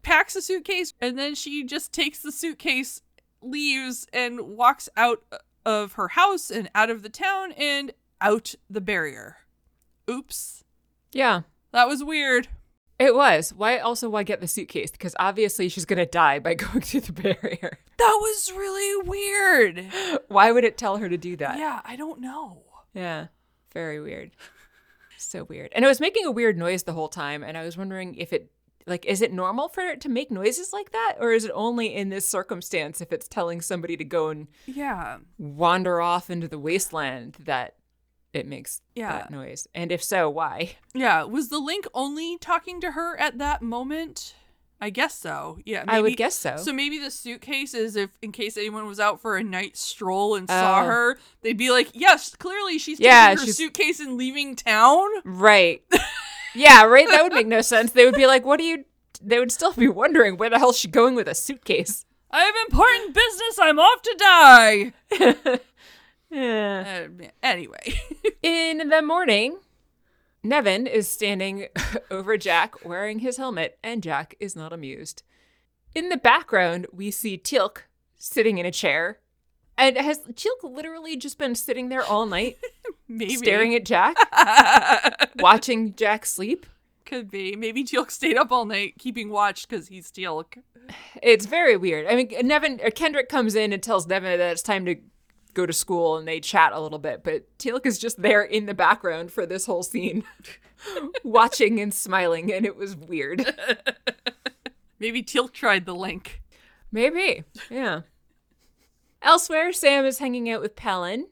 packs 0.02 0.36
a 0.36 0.42
suitcase 0.42 0.92
and 1.00 1.18
then 1.18 1.34
she 1.34 1.64
just 1.64 1.92
takes 1.92 2.20
the 2.20 2.32
suitcase, 2.32 3.02
leaves, 3.40 4.06
and 4.12 4.40
walks 4.40 4.88
out 4.96 5.22
of 5.64 5.94
her 5.94 6.08
house 6.08 6.50
and 6.50 6.70
out 6.74 6.90
of 6.90 7.02
the 7.02 7.08
town 7.08 7.52
and 7.52 7.92
out 8.20 8.54
the 8.68 8.80
barrier. 8.80 9.38
Oops. 10.08 10.62
Yeah. 11.12 11.42
That 11.72 11.88
was 11.88 12.04
weird. 12.04 12.48
It 12.98 13.14
was. 13.14 13.52
Why 13.52 13.78
also 13.78 14.08
why 14.08 14.22
get 14.22 14.40
the 14.40 14.48
suitcase? 14.48 14.90
Because 14.90 15.14
obviously 15.18 15.68
she's 15.68 15.84
gonna 15.84 16.06
die 16.06 16.38
by 16.38 16.54
going 16.64 16.80
through 16.80 17.00
the 17.02 17.12
barrier. 17.12 17.78
That 17.98 18.18
was 18.20 18.52
really 18.56 19.08
weird. 19.08 19.86
Why 20.28 20.52
would 20.52 20.64
it 20.64 20.76
tell 20.78 20.98
her 20.98 21.08
to 21.08 21.16
do 21.16 21.36
that? 21.36 21.58
Yeah, 21.58 21.80
I 21.84 21.96
don't 21.96 22.20
know. 22.20 22.62
Yeah. 22.94 23.26
Very 23.72 24.00
weird. 24.00 24.30
So 25.18 25.44
weird. 25.44 25.72
And 25.74 25.84
it 25.84 25.88
was 25.88 26.00
making 26.00 26.24
a 26.26 26.30
weird 26.30 26.56
noise 26.58 26.82
the 26.84 26.92
whole 26.92 27.08
time, 27.08 27.42
and 27.42 27.56
I 27.56 27.64
was 27.64 27.76
wondering 27.76 28.14
if 28.16 28.32
it 28.32 28.50
like 28.86 29.04
is 29.06 29.20
it 29.22 29.32
normal 29.32 29.68
for 29.68 29.80
it 29.82 30.00
to 30.02 30.08
make 30.08 30.30
noises 30.30 30.72
like 30.72 30.92
that? 30.92 31.16
Or 31.18 31.32
is 31.32 31.44
it 31.44 31.50
only 31.54 31.92
in 31.94 32.08
this 32.10 32.26
circumstance 32.28 33.00
if 33.00 33.12
it's 33.12 33.26
telling 33.28 33.60
somebody 33.60 33.96
to 33.96 34.04
go 34.04 34.28
and 34.28 34.46
Yeah. 34.66 35.18
wander 35.38 36.00
off 36.00 36.30
into 36.30 36.48
the 36.48 36.58
wasteland 36.58 37.36
that 37.40 37.74
it 38.36 38.46
makes 38.46 38.80
Yeah. 38.94 39.12
that 39.12 39.30
noise? 39.30 39.66
And 39.74 39.90
if 39.92 40.02
so, 40.02 40.28
why? 40.30 40.76
Yeah. 40.94 41.24
Was 41.24 41.48
the 41.48 41.58
link 41.58 41.86
only 41.94 42.38
talking 42.38 42.80
to 42.82 42.92
her 42.92 43.18
at 43.20 43.38
that 43.38 43.60
moment? 43.62 44.34
I 44.80 44.90
guess 44.90 45.14
so. 45.18 45.58
Yeah. 45.64 45.84
I 45.88 46.00
would 46.02 46.16
guess 46.18 46.34
so. 46.34 46.56
So 46.58 46.70
maybe 46.72 46.98
the 46.98 47.10
suitcase 47.10 47.72
is 47.72 47.96
if, 47.96 48.10
in 48.20 48.30
case 48.32 48.56
anyone 48.58 48.86
was 48.86 49.00
out 49.00 49.20
for 49.22 49.36
a 49.36 49.42
night 49.42 49.76
stroll 49.76 50.34
and 50.34 50.48
saw 50.48 50.82
Oh. 50.82 50.84
her, 50.84 51.18
they'd 51.40 51.56
be 51.56 51.70
like, 51.70 51.88
"Yes, 51.94 52.34
clearly 52.36 52.78
she's 52.78 53.00
Yeah, 53.00 53.28
taking 53.28 53.38
her 53.38 53.44
she's- 53.46 53.56
suitcase 53.56 54.00
and 54.00 54.18
leaving 54.18 54.54
town." 54.54 55.08
Right. 55.24 55.82
yeah, 56.54 56.84
right. 56.84 57.08
That 57.08 57.22
would 57.22 57.32
make 57.32 57.46
no 57.46 57.62
sense. 57.62 57.92
They 57.92 58.04
would 58.04 58.14
be 58.14 58.26
like, 58.26 58.44
what 58.44 58.58
do 58.58 58.64
you 58.64 58.84
they 59.22 59.38
would 59.38 59.50
still 59.50 59.72
be 59.72 59.88
wondering 59.88 60.36
where 60.36 60.50
the 60.50 60.58
hell's 60.58 60.78
she 60.78 60.88
going 60.88 61.14
with 61.14 61.26
a 61.26 61.34
suitcase? 61.34 62.04
I 62.30 62.40
have 62.40 62.54
important 62.68 63.14
business. 63.14 63.58
I'm 63.58 63.78
off 63.78 64.02
to 64.02 64.14
die. 64.18 64.92
Yeah. 66.30 67.06
Uh, 67.20 67.26
anyway, 67.42 68.00
In 68.42 68.88
the 68.88 69.02
morning, 69.02 69.58
Nevin 70.42 70.86
is 70.86 71.08
standing 71.08 71.68
over 72.10 72.36
Jack 72.36 72.84
wearing 72.84 73.20
his 73.20 73.36
helmet, 73.36 73.78
and 73.82 74.02
Jack 74.02 74.34
is 74.40 74.56
not 74.56 74.72
amused. 74.72 75.22
In 75.94 76.08
the 76.08 76.16
background, 76.16 76.86
we 76.92 77.10
see 77.10 77.38
Teal'c 77.38 77.82
sitting 78.16 78.58
in 78.58 78.66
a 78.66 78.70
chair. 78.70 79.18
And 79.78 79.96
has 79.98 80.20
Teal'c 80.20 80.62
literally 80.62 81.16
just 81.16 81.38
been 81.38 81.54
sitting 81.54 81.90
there 81.90 82.02
all 82.02 82.26
night, 82.26 82.56
maybe 83.08 83.36
staring 83.36 83.74
at 83.74 83.84
Jack, 83.84 84.16
watching 85.36 85.94
Jack 85.94 86.26
sleep? 86.26 86.66
could 87.04 87.30
be. 87.30 87.54
Maybe 87.54 87.84
Teal'c 87.84 88.10
stayed 88.10 88.36
up 88.36 88.50
all 88.50 88.64
night 88.64 88.94
keeping 88.98 89.30
watch 89.30 89.68
because 89.68 89.88
he's 89.88 90.10
Teal'c. 90.10 90.58
It's 91.22 91.46
very 91.46 91.76
weird. 91.76 92.06
I 92.06 92.16
mean, 92.16 92.28
Nevin 92.46 92.78
Kendrick 92.94 93.28
comes 93.28 93.54
in 93.54 93.72
and 93.72 93.82
tells 93.82 94.06
Nevin 94.06 94.38
that 94.38 94.52
it's 94.52 94.62
time 94.62 94.84
to 94.86 94.96
go 95.56 95.66
to 95.66 95.72
school, 95.72 96.18
and 96.18 96.28
they 96.28 96.38
chat 96.38 96.72
a 96.72 96.80
little 96.80 96.98
bit. 96.98 97.24
But 97.24 97.58
Teal'c 97.58 97.86
is 97.86 97.98
just 97.98 98.20
there 98.20 98.42
in 98.42 98.66
the 98.66 98.74
background 98.74 99.32
for 99.32 99.46
this 99.46 99.66
whole 99.66 99.82
scene, 99.82 100.22
watching 101.24 101.80
and 101.80 101.92
smiling, 101.92 102.52
and 102.52 102.64
it 102.66 102.76
was 102.76 102.94
weird. 102.94 103.44
Maybe 105.00 105.22
Teal'c 105.22 105.52
tried 105.52 105.86
the 105.86 105.94
link. 105.94 106.42
Maybe, 106.92 107.44
yeah. 107.70 108.02
Elsewhere, 109.22 109.72
Sam 109.72 110.04
is 110.04 110.18
hanging 110.18 110.48
out 110.50 110.60
with 110.60 110.76
Palin, 110.76 111.26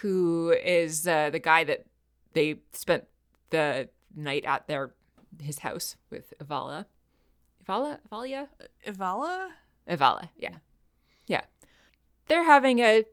who 0.00 0.54
is 0.64 1.06
uh, 1.06 1.30
the 1.30 1.40
guy 1.40 1.64
that 1.64 1.84
they 2.32 2.60
spent 2.72 3.04
the 3.50 3.88
night 4.14 4.44
at 4.44 4.68
their 4.68 4.94
his 5.42 5.58
house 5.58 5.96
with 6.10 6.32
Ivala. 6.42 6.86
Ivala, 7.64 7.98
Ivalia, 8.10 8.48
Ivala? 8.86 9.48
Ivala, 9.88 10.28
yeah, 10.36 10.56
yeah. 11.26 11.42
They're 12.28 12.44
having 12.44 12.78
a 12.78 13.04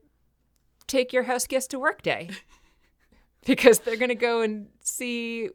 take 0.88 1.14
your 1.14 1.24
house 1.24 1.48
guest 1.48 1.72
to 1.72 1.80
work 1.80 2.02
day 2.02 2.30
because 3.46 3.80
they're 3.80 3.98
gonna 3.98 4.16
go 4.16 4.42
and 4.42 4.68
see 4.82 5.50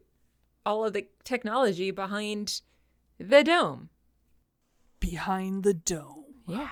all 0.65 0.85
of 0.85 0.93
the 0.93 1.07
technology 1.25 1.91
behind 1.91 2.61
the 3.19 3.43
dome. 3.43 3.91
Behind 4.99 5.63
the 5.63 5.75
dome. 5.75 6.25
Yeah. 6.47 6.69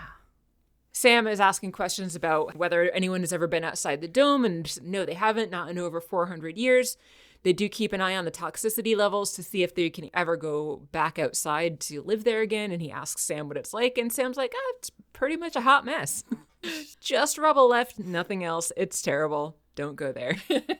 Sam 0.93 1.29
is 1.29 1.39
asking 1.41 1.73
questions 1.73 2.17
about 2.17 2.57
whether 2.57 2.91
anyone 2.91 3.21
has 3.21 3.33
ever 3.33 3.47
been 3.47 3.63
outside 3.63 4.01
the 4.01 4.09
dome, 4.09 4.45
and 4.45 4.79
no, 4.83 5.05
they 5.05 5.15
haven't, 5.15 5.51
not 5.51 5.71
in 5.71 5.79
over 5.79 6.01
400 6.01 6.59
years. 6.59 6.97
They 7.43 7.53
do 7.53 7.69
keep 7.69 7.93
an 7.93 8.01
eye 8.01 8.17
on 8.17 8.25
the 8.25 8.31
toxicity 8.31 8.97
levels 8.97 9.33
to 9.35 9.43
see 9.43 9.63
if 9.63 9.75
they 9.75 9.91
can 9.91 10.11
ever 10.13 10.37
go 10.37 10.89
back 10.93 11.19
outside 11.19 11.81
to 11.81 12.03
live 12.03 12.25
there 12.25 12.41
again. 12.41 12.73
And 12.73 12.83
he 12.83 12.91
asks 12.91 13.23
Sam 13.23 13.49
what 13.49 13.57
it's 13.57 13.73
like, 13.73 13.97
and 13.97 14.13
Sam's 14.13 14.37
like, 14.37 14.53
ah, 14.55 14.73
it's 14.79 14.91
pretty 15.13 15.37
much 15.37 15.57
a 15.57 15.63
hot 15.63 15.85
mess. 15.85 16.25
Just 17.01 17.39
rubble 17.39 17.69
left, 17.69 17.99
nothing 17.99 18.43
else. 18.45 18.73
It's 18.77 19.01
terrible. 19.01 19.57
Don't 19.77 19.97
go 19.97 20.11
there. 20.11 20.37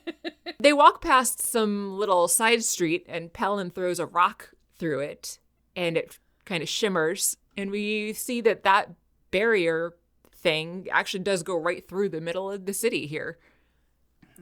they 0.59 0.73
walk 0.73 1.01
past 1.01 1.41
some 1.41 1.97
little 1.97 2.27
side 2.27 2.63
street, 2.63 3.05
and 3.07 3.31
Palin 3.31 3.69
throws 3.69 3.99
a 3.99 4.05
rock 4.05 4.51
through 4.77 4.99
it, 4.99 5.39
and 5.75 5.95
it 5.95 6.19
kind 6.43 6.61
of 6.61 6.67
shimmers. 6.67 7.37
And 7.55 7.71
we 7.71 8.11
see 8.11 8.41
that 8.41 8.63
that 8.63 8.91
barrier 9.31 9.93
thing 10.33 10.87
actually 10.91 11.23
does 11.23 11.43
go 11.43 11.55
right 11.55 11.87
through 11.87 12.09
the 12.09 12.21
middle 12.21 12.51
of 12.51 12.65
the 12.65 12.73
city 12.73 13.07
here. 13.07 13.37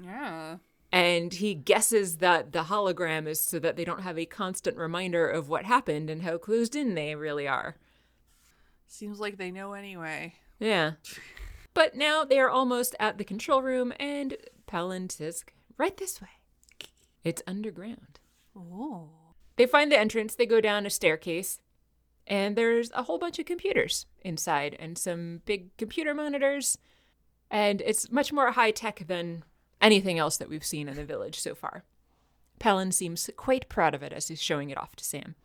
Yeah. 0.01 0.57
And 0.91 1.33
he 1.33 1.53
guesses 1.53 2.17
that 2.17 2.53
the 2.53 2.63
hologram 2.63 3.27
is 3.27 3.41
so 3.41 3.59
that 3.59 3.75
they 3.75 3.83
don't 3.83 4.03
have 4.03 4.17
a 4.17 4.25
constant 4.25 4.77
reminder 4.77 5.27
of 5.27 5.49
what 5.49 5.65
happened 5.65 6.09
and 6.09 6.23
how 6.23 6.37
closed 6.37 6.75
in 6.75 6.95
they 6.95 7.15
really 7.15 7.47
are. 7.47 7.75
Seems 8.87 9.19
like 9.19 9.37
they 9.37 9.51
know 9.51 9.73
anyway. 9.73 10.35
Yeah. 10.59 10.93
But 11.73 11.95
now 11.95 12.23
they 12.23 12.39
are 12.39 12.49
almost 12.49 12.95
at 12.99 13.17
the 13.17 13.23
control 13.23 13.61
room, 13.61 13.93
and 13.99 14.37
Palin 14.65 15.09
says, 15.09 15.43
Right 15.77 15.95
this 15.97 16.21
way. 16.21 16.29
It's 17.23 17.43
underground. 17.45 18.19
Oh. 18.55 19.09
They 19.57 19.65
find 19.65 19.91
the 19.91 19.99
entrance, 19.99 20.35
they 20.35 20.45
go 20.45 20.61
down 20.61 20.85
a 20.85 20.89
staircase, 20.89 21.59
and 22.25 22.55
there's 22.55 22.91
a 22.93 23.03
whole 23.03 23.17
bunch 23.17 23.39
of 23.39 23.45
computers 23.45 24.05
inside 24.21 24.75
and 24.79 24.97
some 24.97 25.41
big 25.45 25.75
computer 25.77 26.13
monitors. 26.13 26.77
And 27.49 27.81
it's 27.81 28.11
much 28.11 28.33
more 28.33 28.51
high 28.51 28.71
tech 28.71 29.05
than 29.07 29.43
anything 29.81 30.19
else 30.19 30.37
that 30.37 30.49
we've 30.49 30.65
seen 30.65 30.87
in 30.87 30.95
the 30.95 31.05
village 31.05 31.39
so 31.39 31.55
far. 31.55 31.83
Palin 32.59 32.91
seems 32.91 33.29
quite 33.37 33.69
proud 33.69 33.93
of 33.93 34.03
it 34.03 34.13
as 34.13 34.27
he's 34.27 34.41
showing 34.41 34.69
it 34.69 34.77
off 34.77 34.95
to 34.95 35.03
Sam. 35.03 35.35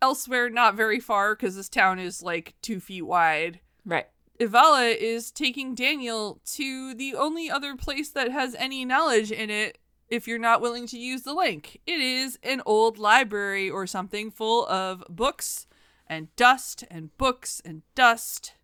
Elsewhere, 0.00 0.50
not 0.50 0.74
very 0.74 1.00
far 1.00 1.34
because 1.34 1.56
this 1.56 1.68
town 1.68 1.98
is 1.98 2.22
like 2.22 2.54
two 2.60 2.80
feet 2.80 3.02
wide. 3.02 3.60
Right. 3.84 4.08
Ivala 4.40 4.96
is 4.96 5.30
taking 5.30 5.74
Daniel 5.74 6.40
to 6.46 6.94
the 6.94 7.14
only 7.14 7.50
other 7.50 7.76
place 7.76 8.10
that 8.10 8.30
has 8.30 8.56
any 8.56 8.84
knowledge 8.84 9.30
in 9.30 9.50
it 9.50 9.78
if 10.08 10.26
you're 10.26 10.38
not 10.38 10.60
willing 10.60 10.86
to 10.88 10.98
use 10.98 11.22
the 11.22 11.32
link. 11.32 11.80
It 11.86 12.00
is 12.00 12.38
an 12.42 12.60
old 12.66 12.98
library 12.98 13.70
or 13.70 13.86
something 13.86 14.30
full 14.30 14.66
of 14.66 15.04
books 15.08 15.66
and 16.06 16.34
dust 16.36 16.84
and 16.90 17.16
books 17.16 17.62
and 17.64 17.82
dust. 17.94 18.54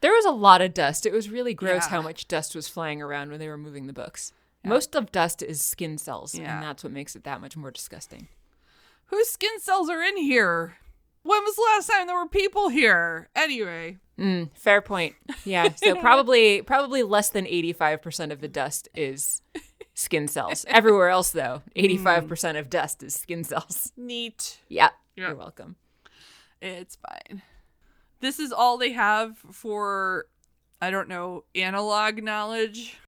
There 0.00 0.12
was 0.12 0.24
a 0.24 0.30
lot 0.30 0.60
of 0.62 0.74
dust. 0.74 1.06
It 1.06 1.12
was 1.12 1.28
really 1.28 1.54
gross 1.54 1.84
Yeah. 1.84 1.88
how 1.90 2.02
much 2.02 2.28
dust 2.28 2.54
was 2.54 2.68
flying 2.68 3.02
around 3.02 3.30
when 3.30 3.40
they 3.40 3.48
were 3.48 3.58
moving 3.58 3.86
the 3.86 3.92
books. 3.92 4.32
Most 4.64 4.94
of 4.94 5.10
dust 5.12 5.42
is 5.42 5.62
skin 5.62 5.98
cells, 5.98 6.34
Yeah. 6.34 6.54
and 6.54 6.62
that's 6.62 6.84
what 6.84 6.92
makes 6.92 7.16
it 7.16 7.24
that 7.24 7.40
much 7.40 7.56
more 7.56 7.70
disgusting. 7.70 8.28
Whose 9.06 9.28
skin 9.30 9.58
cells 9.60 9.88
are 9.88 10.02
in 10.02 10.16
here? 10.18 10.76
When 11.22 11.42
was 11.42 11.56
the 11.56 11.62
last 11.62 11.88
time 11.88 12.06
there 12.06 12.16
were 12.18 12.28
people 12.28 12.68
here? 12.68 13.28
Anyway, 13.34 13.98
Mm, 14.18 14.50
fair 14.56 14.82
point. 14.82 15.14
Yeah. 15.44 15.68
So 15.76 15.94
probably 15.94 16.60
probably 16.62 17.02
less 17.04 17.30
than 17.30 17.46
85% 17.46 18.32
of 18.32 18.40
the 18.40 18.48
dust 18.48 18.88
is 18.94 19.42
skin 19.94 20.26
cells. 20.26 20.64
Everywhere 20.68 21.08
else 21.08 21.30
though, 21.30 21.62
85% 21.76 22.58
of 22.58 22.68
dust 22.68 23.02
is 23.04 23.14
skin 23.14 23.44
cells. 23.44 23.92
neat. 23.96 24.58
Yeah. 24.68 24.90
Yeah. 25.16 25.28
You're 25.28 25.36
welcome. 25.36 25.76
It's 26.60 26.96
fine. 26.96 27.42
This 28.20 28.38
is 28.38 28.52
all 28.52 28.78
they 28.78 28.92
have 28.92 29.38
for 29.52 30.26
I 30.80 30.90
don't 30.90 31.08
know, 31.08 31.44
analog 31.54 32.22
knowledge. 32.22 32.98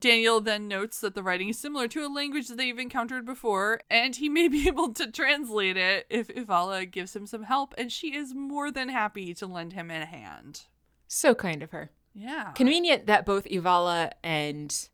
Daniel 0.00 0.40
then 0.40 0.68
notes 0.68 1.00
that 1.00 1.14
the 1.14 1.22
writing 1.22 1.48
is 1.48 1.58
similar 1.58 1.88
to 1.88 2.06
a 2.06 2.12
language 2.12 2.48
that 2.48 2.58
they've 2.58 2.78
encountered 2.78 3.24
before, 3.24 3.80
and 3.88 4.14
he 4.14 4.28
may 4.28 4.48
be 4.48 4.68
able 4.68 4.92
to 4.92 5.10
translate 5.10 5.76
it 5.76 6.06
if 6.10 6.28
Ivala 6.28 6.90
gives 6.90 7.16
him 7.16 7.26
some 7.26 7.44
help, 7.44 7.74
and 7.78 7.90
she 7.90 8.14
is 8.14 8.34
more 8.34 8.70
than 8.70 8.90
happy 8.90 9.32
to 9.34 9.46
lend 9.46 9.72
him 9.72 9.90
a 9.90 10.04
hand. 10.04 10.64
So 11.08 11.34
kind 11.34 11.62
of 11.62 11.70
her. 11.70 11.90
Yeah. 12.14 12.52
Convenient 12.52 13.06
that 13.06 13.26
both 13.26 13.44
Ivala 13.46 14.12
and 14.22 14.88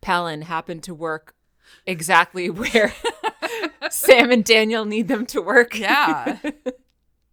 Palin 0.00 0.42
happen 0.42 0.80
to 0.82 0.94
work 0.94 1.34
exactly 1.84 2.48
where 2.50 2.94
Sam 3.90 4.30
and 4.30 4.44
Daniel 4.44 4.84
need 4.84 5.08
them 5.08 5.26
to 5.26 5.42
work. 5.42 5.76
Yeah. 5.76 6.38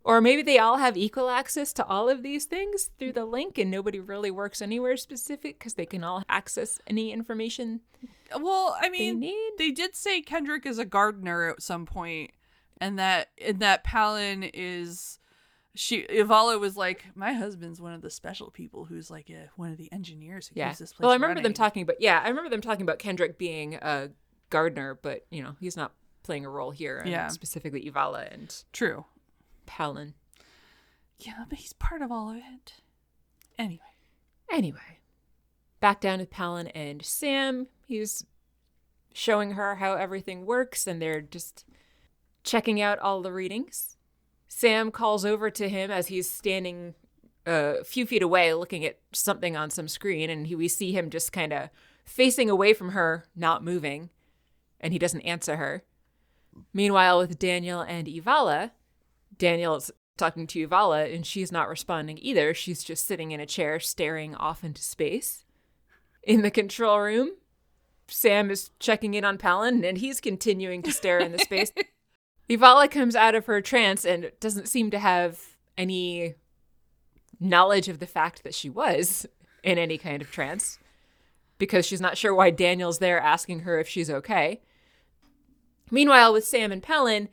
Or 0.05 0.19
maybe 0.19 0.41
they 0.41 0.57
all 0.59 0.77
have 0.77 0.97
equal 0.97 1.29
access 1.29 1.71
to 1.73 1.85
all 1.85 2.09
of 2.09 2.23
these 2.23 2.43
things 2.45 2.89
through 2.99 3.13
the 3.13 3.23
link 3.25 3.57
and 3.57 3.71
nobody 3.71 3.99
really 4.01 4.31
works 4.31 4.61
anywhere 4.61 4.97
specific 4.97 5.57
because 5.57 5.75
they 5.75 5.85
can 5.85 6.03
all 6.03 6.23
access 6.27 6.77
any 6.87 7.11
information. 7.13 7.79
Well, 8.37 8.75
I 8.81 8.89
mean, 8.89 9.19
need- 9.21 9.53
they 9.57 9.71
did 9.71 9.95
say 9.95 10.21
Kendrick 10.21 10.65
is 10.65 10.77
a 10.77 10.83
gardener 10.85 11.49
at 11.51 11.61
some 11.61 11.85
point, 11.85 12.31
and 12.81 12.99
that 12.99 13.29
and 13.41 13.59
that 13.59 13.83
Palin 13.85 14.43
is 14.43 15.19
she 15.75 16.03
Ivala 16.03 16.59
was 16.59 16.75
like, 16.75 17.05
my 17.15 17.33
husband's 17.33 17.79
one 17.81 17.93
of 17.93 18.01
the 18.01 18.09
special 18.09 18.51
people 18.51 18.85
who's 18.85 19.09
like 19.09 19.29
a, 19.29 19.49
one 19.55 19.71
of 19.71 19.77
the 19.77 19.91
engineers 19.91 20.47
who 20.47 20.53
Yeah. 20.59 20.67
keeps 20.69 20.79
this 20.79 20.93
place. 20.93 21.03
Well, 21.03 21.11
I 21.11 21.15
remember 21.15 21.41
them 21.41 21.53
talking 21.53 21.81
about, 21.81 21.99
yeah, 22.01 22.21
I 22.23 22.27
remember 22.29 22.49
them 22.49 22.61
talking 22.61 22.83
about 22.83 22.99
Kendrick 22.99 23.37
being 23.39 23.75
a 23.75 24.09
gardener, 24.51 24.99
but, 25.01 25.25
you 25.31 25.41
know, 25.41 25.55
he's 25.59 25.75
not 25.75 25.93
playing 26.21 26.45
a 26.45 26.49
role 26.49 26.69
here. 26.71 26.99
and 26.99 27.09
Yeah. 27.09 27.27
Specifically 27.29 27.89
Ivala 27.89 28.31
and 28.31 28.53
True. 28.71 29.05
Palin. 29.65 30.13
Yeah, 31.19 31.45
but 31.49 31.59
he's 31.59 31.73
part 31.73 32.01
of 32.01 32.11
all 32.11 32.29
of 32.29 32.37
it. 32.37 32.73
Anyway, 33.57 33.93
Anyway, 34.53 34.99
back 35.79 35.99
down 35.99 36.19
with 36.19 36.29
Palin 36.29 36.67
and 36.67 37.03
Sam. 37.03 37.65
He's 37.87 38.23
showing 39.13 39.53
her 39.53 39.75
how 39.75 39.93
everything 39.95 40.45
works, 40.45 40.85
and 40.85 41.01
they're 41.01 41.21
just 41.21 41.65
checking 42.43 42.79
out 42.79 42.99
all 42.99 43.23
the 43.23 43.33
readings. 43.33 43.97
Sam 44.47 44.91
calls 44.91 45.25
over 45.25 45.49
to 45.49 45.67
him 45.67 45.89
as 45.89 46.07
he's 46.07 46.29
standing 46.29 46.93
a 47.47 47.83
few 47.83 48.05
feet 48.05 48.21
away 48.21 48.53
looking 48.53 48.85
at 48.85 48.99
something 49.11 49.57
on 49.57 49.71
some 49.71 49.87
screen, 49.87 50.29
and 50.29 50.45
he, 50.45 50.55
we 50.55 50.67
see 50.67 50.91
him 50.91 51.09
just 51.09 51.33
kind 51.33 51.51
of 51.51 51.69
facing 52.05 52.47
away 52.47 52.75
from 52.75 52.89
her, 52.89 53.25
not 53.35 53.63
moving, 53.63 54.11
and 54.79 54.93
he 54.93 54.99
doesn't 54.99 55.21
answer 55.21 55.55
her. 55.55 55.83
Meanwhile, 56.73 57.17
with 57.17 57.39
Daniel 57.39 57.81
and 57.81 58.07
Ivala, 58.07 58.69
Daniel's 59.37 59.91
talking 60.17 60.47
to 60.47 60.67
Ivala 60.67 61.13
and 61.13 61.25
she's 61.25 61.51
not 61.51 61.69
responding 61.69 62.17
either. 62.21 62.53
She's 62.53 62.83
just 62.83 63.05
sitting 63.05 63.31
in 63.31 63.39
a 63.39 63.45
chair 63.45 63.79
staring 63.79 64.35
off 64.35 64.63
into 64.63 64.81
space. 64.81 65.45
In 66.21 66.41
the 66.41 66.51
control 66.51 66.99
room, 66.99 67.31
Sam 68.07 68.51
is 68.51 68.69
checking 68.79 69.13
in 69.13 69.25
on 69.25 69.37
Palin 69.37 69.83
and 69.83 69.97
he's 69.97 70.21
continuing 70.21 70.81
to 70.83 70.91
stare 70.91 71.19
into 71.19 71.39
space. 71.39 71.71
Ivala 72.49 72.89
comes 72.91 73.15
out 73.15 73.35
of 73.35 73.45
her 73.45 73.61
trance 73.61 74.05
and 74.05 74.31
doesn't 74.39 74.67
seem 74.67 74.91
to 74.91 74.99
have 74.99 75.39
any 75.77 76.35
knowledge 77.39 77.89
of 77.89 77.99
the 77.99 78.07
fact 78.07 78.43
that 78.43 78.53
she 78.53 78.69
was 78.69 79.25
in 79.63 79.77
any 79.77 79.97
kind 79.97 80.21
of 80.21 80.31
trance 80.31 80.79
because 81.57 81.85
she's 81.85 82.01
not 82.01 82.17
sure 82.17 82.35
why 82.35 82.49
Daniel's 82.49 82.99
there 82.99 83.19
asking 83.19 83.61
her 83.61 83.79
if 83.79 83.87
she's 83.87 84.09
okay. 84.09 84.61
Meanwhile, 85.89 86.33
with 86.33 86.45
Sam 86.45 86.71
and 86.71 86.83
Palin, 86.83 87.29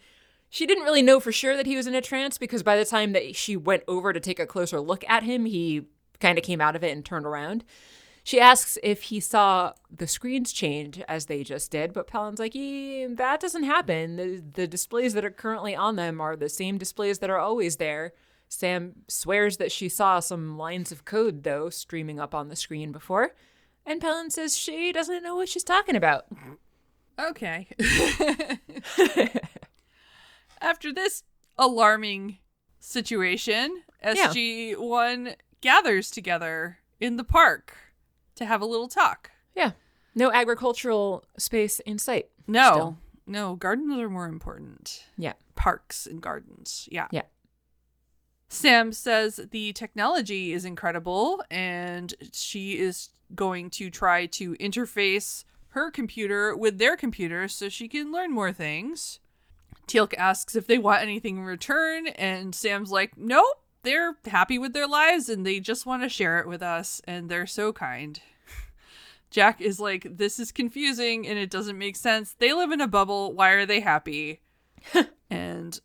she 0.51 0.67
didn't 0.67 0.85
really 0.85 1.03
know 1.03 1.21
for 1.21 1.33
sure 1.33 1.57
that 1.57 1.67
he 1.67 1.77
was 1.77 1.87
in 1.87 1.95
a 1.95 2.01
trance 2.01 2.37
because 2.37 2.63
by 2.65 2.77
the 2.77 2.85
time 2.85 3.13
that 3.13 3.37
she 3.37 3.57
went 3.57 3.85
over 3.87 4.13
to 4.13 4.21
take 4.21 4.41
a 4.41 4.47
closer 4.47 4.81
look 4.81 5.05
at 5.09 5.23
him, 5.23 5.47
he 5.47 5.87
kind 6.19 6.37
of 6.37 6.45
came 6.45 6.61
out 6.61 6.77
of 6.77 6.83
it 6.85 6.93
and 6.93 7.05
turned 7.05 7.25
around. 7.25 7.65
She 8.25 8.41
asks 8.41 8.77
if 8.83 9.05
he 9.05 9.21
saw 9.21 9.73
the 9.91 10.07
screens 10.07 10.53
change 10.53 11.01
as 11.09 11.27
they 11.27 11.43
just 11.43 11.71
did, 11.71 11.93
but 11.93 12.07
Palin's 12.07 12.39
like, 12.39 12.55
"Eh, 12.55 13.07
that 13.11 13.41
doesn't 13.41 13.63
happen. 13.63 14.17
The, 14.17 14.43
the 14.55 14.67
displays 14.67 15.15
that 15.15 15.25
are 15.25 15.31
currently 15.31 15.75
on 15.75 15.97
them 15.97 16.21
are 16.21 16.37
the 16.37 16.49
same 16.49 16.77
displays 16.77 17.21
that 17.21 17.31
are 17.31 17.39
always 17.39 17.77
there. 17.77 18.13
Sam 18.49 18.93
swears 19.09 19.57
that 19.59 19.73
she 19.73 19.89
saw 19.89 20.21
some 20.21 20.59
lines 20.59 20.91
of 20.93 21.05
code, 21.05 21.45
though, 21.45 21.71
streaming 21.71 22.19
up 22.21 22.35
on 22.35 22.49
the 22.49 22.57
screen 22.57 22.93
before. 22.93 23.35
And 23.87 24.01
Palin 24.01 24.31
says 24.31 24.57
she 24.57 24.93
doesn't 24.93 25.23
know 25.23 25.37
what 25.37 25.49
she's 25.49 25.65
talking 25.65 25.97
about. 25.97 26.27
okay. 27.19 27.69
After 30.61 30.93
this 30.93 31.23
alarming 31.59 32.39
situation, 32.79 33.83
SG1 34.05 35.35
gathers 35.61 36.11
together 36.11 36.79
in 36.99 37.17
the 37.17 37.25
park 37.25 37.77
to 38.37 38.45
have 38.45 38.61
a 38.61 38.67
little 38.67 38.89
talk. 38.89 39.31
Yeah. 39.55 39.73
No 40.15 40.33
agricultural 40.33 41.25
space 41.39 41.81
in 41.81 41.99
sight. 41.99 42.29
No, 42.47 42.73
Still. 42.73 42.99
no, 43.27 43.55
gardens 43.55 43.99
are 43.99 44.11
more 44.11 44.27
important. 44.27 45.05
Yeah. 45.17 45.35
Parks 45.55 46.07
and 46.07 46.21
gardens. 46.21 46.89
Yeah. 46.91 47.09
Yeah. 47.11 47.23
Sam 48.49 48.93
says 48.93 49.41
the 49.51 49.73
technology 49.73 50.53
is 50.53 50.65
incredible 50.65 51.43
and 51.51 52.13
she 52.33 52.79
is 52.79 53.11
going 53.35 53.71
to 53.71 53.91
try 53.91 54.27
to 54.27 54.55
interface 54.57 55.45
her 55.69 55.91
computer 55.91 56.57
with 56.57 56.79
their 56.79 56.97
computer 56.97 57.47
so 57.47 57.69
she 57.69 57.87
can 57.87 58.11
learn 58.11 58.33
more 58.33 58.53
things. 58.53 59.21
Teal'c 59.91 60.15
asks 60.17 60.55
if 60.55 60.69
they 60.69 60.79
want 60.79 61.03
anything 61.03 61.39
in 61.39 61.43
return, 61.43 62.07
and 62.07 62.55
Sam's 62.55 62.93
like, 62.93 63.17
nope, 63.17 63.45
they're 63.83 64.17
happy 64.27 64.57
with 64.57 64.73
their 64.73 64.87
lives 64.87 65.29
and 65.29 65.45
they 65.45 65.59
just 65.59 65.85
want 65.85 66.03
to 66.03 66.09
share 66.09 66.39
it 66.39 66.47
with 66.47 66.63
us, 66.63 67.01
and 67.09 67.29
they're 67.29 67.47
so 67.47 67.73
kind. 67.73 68.21
Jack 69.31 69.61
is 69.61 69.81
like, 69.81 70.07
this 70.17 70.39
is 70.39 70.53
confusing 70.53 71.27
and 71.27 71.39
it 71.39 71.51
doesn't 71.51 71.77
make 71.79 71.97
sense. 71.97 72.35
They 72.39 72.53
live 72.53 72.71
in 72.71 72.81
a 72.81 72.87
bubble. 72.87 73.33
Why 73.33 73.51
are 73.51 73.67
they 73.67 73.81
happy? 73.81 74.41
and 75.31 75.81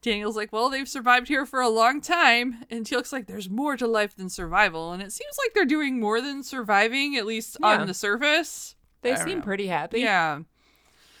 Daniel's 0.00 0.36
like, 0.36 0.52
well, 0.52 0.70
they've 0.70 0.88
survived 0.88 1.26
here 1.28 1.44
for 1.46 1.60
a 1.60 1.68
long 1.68 2.00
time. 2.00 2.64
And 2.70 2.84
Teal'c's 2.84 3.12
like, 3.12 3.26
there's 3.26 3.50
more 3.50 3.76
to 3.76 3.86
life 3.86 4.14
than 4.14 4.28
survival. 4.28 4.92
And 4.92 5.02
it 5.02 5.12
seems 5.12 5.36
like 5.42 5.54
they're 5.54 5.64
doing 5.64 5.98
more 5.98 6.20
than 6.20 6.42
surviving, 6.44 7.16
at 7.16 7.26
least 7.26 7.56
Yeah. 7.60 7.80
on 7.80 7.86
the 7.88 7.94
surface. 7.94 8.76
They 9.02 9.16
seem 9.16 9.38
know. 9.38 9.44
pretty 9.44 9.66
happy. 9.66 10.00
Yeah. 10.00 10.40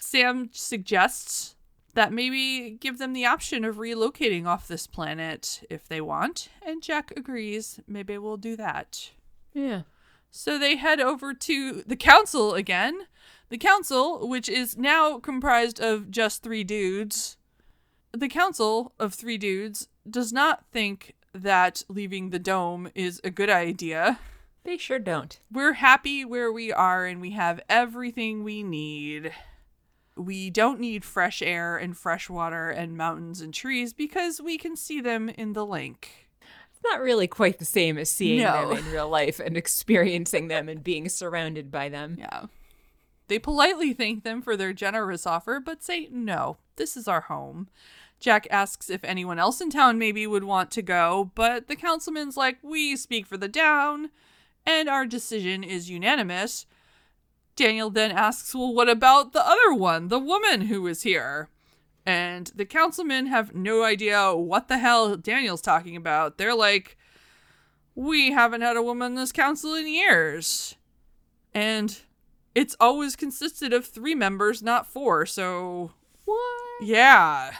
Sam 0.00 0.50
suggests 0.52 1.53
that 1.94 2.12
maybe 2.12 2.70
give 2.70 2.98
them 2.98 3.12
the 3.12 3.26
option 3.26 3.64
of 3.64 3.76
relocating 3.76 4.46
off 4.46 4.68
this 4.68 4.86
planet 4.86 5.64
if 5.70 5.88
they 5.88 6.00
want. 6.00 6.48
And 6.64 6.82
Jack 6.82 7.12
agrees. 7.16 7.80
Maybe 7.86 8.18
we'll 8.18 8.36
do 8.36 8.56
that. 8.56 9.10
Yeah. 9.52 9.82
So 10.30 10.58
they 10.58 10.76
head 10.76 11.00
over 11.00 11.32
to 11.32 11.82
the 11.86 11.96
council 11.96 12.54
again. 12.54 13.06
The 13.48 13.58
council, 13.58 14.28
which 14.28 14.48
is 14.48 14.76
now 14.76 15.18
comprised 15.18 15.80
of 15.80 16.10
just 16.10 16.42
three 16.42 16.64
dudes, 16.64 17.36
the 18.12 18.28
council 18.28 18.92
of 18.98 19.14
three 19.14 19.38
dudes 19.38 19.88
does 20.08 20.32
not 20.32 20.64
think 20.72 21.14
that 21.32 21.84
leaving 21.88 22.30
the 22.30 22.38
dome 22.38 22.88
is 22.94 23.20
a 23.22 23.30
good 23.30 23.50
idea. 23.50 24.18
They 24.64 24.76
sure 24.78 24.98
don't. 24.98 25.38
We're 25.52 25.74
happy 25.74 26.24
where 26.24 26.50
we 26.50 26.72
are 26.72 27.04
and 27.06 27.20
we 27.20 27.32
have 27.32 27.60
everything 27.68 28.42
we 28.42 28.62
need. 28.62 29.32
We 30.16 30.48
don't 30.50 30.78
need 30.80 31.04
fresh 31.04 31.42
air 31.42 31.76
and 31.76 31.96
fresh 31.96 32.30
water 32.30 32.70
and 32.70 32.96
mountains 32.96 33.40
and 33.40 33.52
trees 33.52 33.92
because 33.92 34.40
we 34.40 34.58
can 34.58 34.76
see 34.76 35.00
them 35.00 35.28
in 35.28 35.54
the 35.54 35.66
link. 35.66 36.28
It's 36.40 36.82
not 36.84 37.00
really 37.00 37.26
quite 37.26 37.58
the 37.58 37.64
same 37.64 37.98
as 37.98 38.10
seeing 38.10 38.40
No. 38.42 38.68
them 38.68 38.78
in 38.78 38.92
real 38.92 39.08
life 39.08 39.40
and 39.40 39.56
experiencing 39.56 40.48
them 40.48 40.68
and 40.68 40.84
being 40.84 41.08
surrounded 41.08 41.70
by 41.70 41.88
them. 41.88 42.16
Yeah. 42.18 42.44
They 43.28 43.38
politely 43.38 43.92
thank 43.92 44.22
them 44.22 44.42
for 44.42 44.56
their 44.56 44.72
generous 44.72 45.26
offer, 45.26 45.58
but 45.58 45.82
say, 45.82 46.08
no, 46.12 46.58
this 46.76 46.96
is 46.96 47.08
our 47.08 47.22
home. 47.22 47.68
Jack 48.20 48.46
asks 48.50 48.90
if 48.90 49.02
anyone 49.02 49.38
else 49.38 49.60
in 49.60 49.70
town 49.70 49.98
maybe 49.98 50.26
would 50.26 50.44
want 50.44 50.70
to 50.72 50.82
go, 50.82 51.30
but 51.34 51.66
the 51.66 51.74
councilman's 51.76 52.36
like, 52.36 52.58
we 52.62 52.96
speak 52.96 53.26
for 53.26 53.36
the 53.36 53.48
down, 53.48 54.10
and 54.66 54.88
our 54.88 55.06
decision 55.06 55.64
is 55.64 55.90
unanimous. 55.90 56.66
Daniel 57.56 57.90
then 57.90 58.10
asks, 58.12 58.54
well, 58.54 58.72
what 58.74 58.88
about 58.88 59.32
the 59.32 59.46
other 59.46 59.72
one, 59.74 60.08
the 60.08 60.18
woman 60.18 60.62
who 60.62 60.82
was 60.82 61.02
here? 61.02 61.48
And 62.06 62.50
the 62.54 62.66
councilmen 62.66 63.26
have 63.26 63.54
no 63.54 63.82
idea 63.84 64.34
what 64.34 64.68
the 64.68 64.78
hell 64.78 65.16
Daniel's 65.16 65.62
talking 65.62 65.96
about. 65.96 66.36
They're 66.36 66.54
like, 66.54 66.96
we 67.94 68.32
haven't 68.32 68.60
had 68.60 68.76
a 68.76 68.82
woman 68.82 69.12
in 69.12 69.14
this 69.16 69.32
council 69.32 69.74
in 69.74 69.86
years. 69.88 70.74
And 71.54 71.98
it's 72.54 72.76
always 72.78 73.16
consisted 73.16 73.72
of 73.72 73.86
three 73.86 74.14
members, 74.14 74.62
not 74.62 74.86
four. 74.86 75.24
So, 75.24 75.92
What? 76.24 76.40
yeah. 76.82 77.52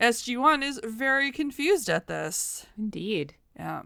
SG1 0.00 0.62
is 0.62 0.80
very 0.84 1.30
confused 1.32 1.90
at 1.90 2.06
this. 2.06 2.66
Indeed. 2.78 3.34
Yeah. 3.56 3.82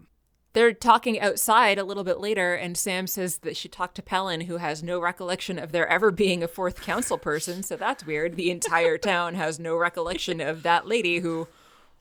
They're 0.55 0.73
talking 0.75 1.19
outside 1.19 1.79
a 1.79 1.85
little 1.85 2.05
bit 2.05 2.21
later, 2.21 2.55
and 2.55 2.77
Sam 2.77 3.07
says 3.07 3.39
that 3.39 3.57
she 3.57 3.69
talked 3.69 3.95
to 3.95 4.03
Pelin, 4.03 4.43
who 4.43 4.59
has 4.59 4.83
no 4.83 5.01
recollection 5.01 5.59
of 5.59 5.73
there 5.73 5.89
ever 5.89 6.11
being 6.11 6.43
a 6.43 6.49
fourth 6.49 6.83
council 6.83 7.17
person. 7.17 7.63
So 7.63 7.77
that's 7.77 8.05
weird. 8.05 8.37
The 8.37 8.51
entire 8.51 8.99
town 8.99 9.35
has 9.35 9.59
no 9.59 9.77
recollection 9.77 10.41
of 10.43 10.63
that 10.63 10.87
lady 10.87 11.21
who 11.21 11.49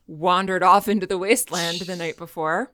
wandered 0.06 0.64
off 0.64 0.90
into 0.90 1.08
the 1.08 1.18
wasteland 1.18 1.80
the 1.80 1.96
night 1.96 2.18
before. 2.18 2.72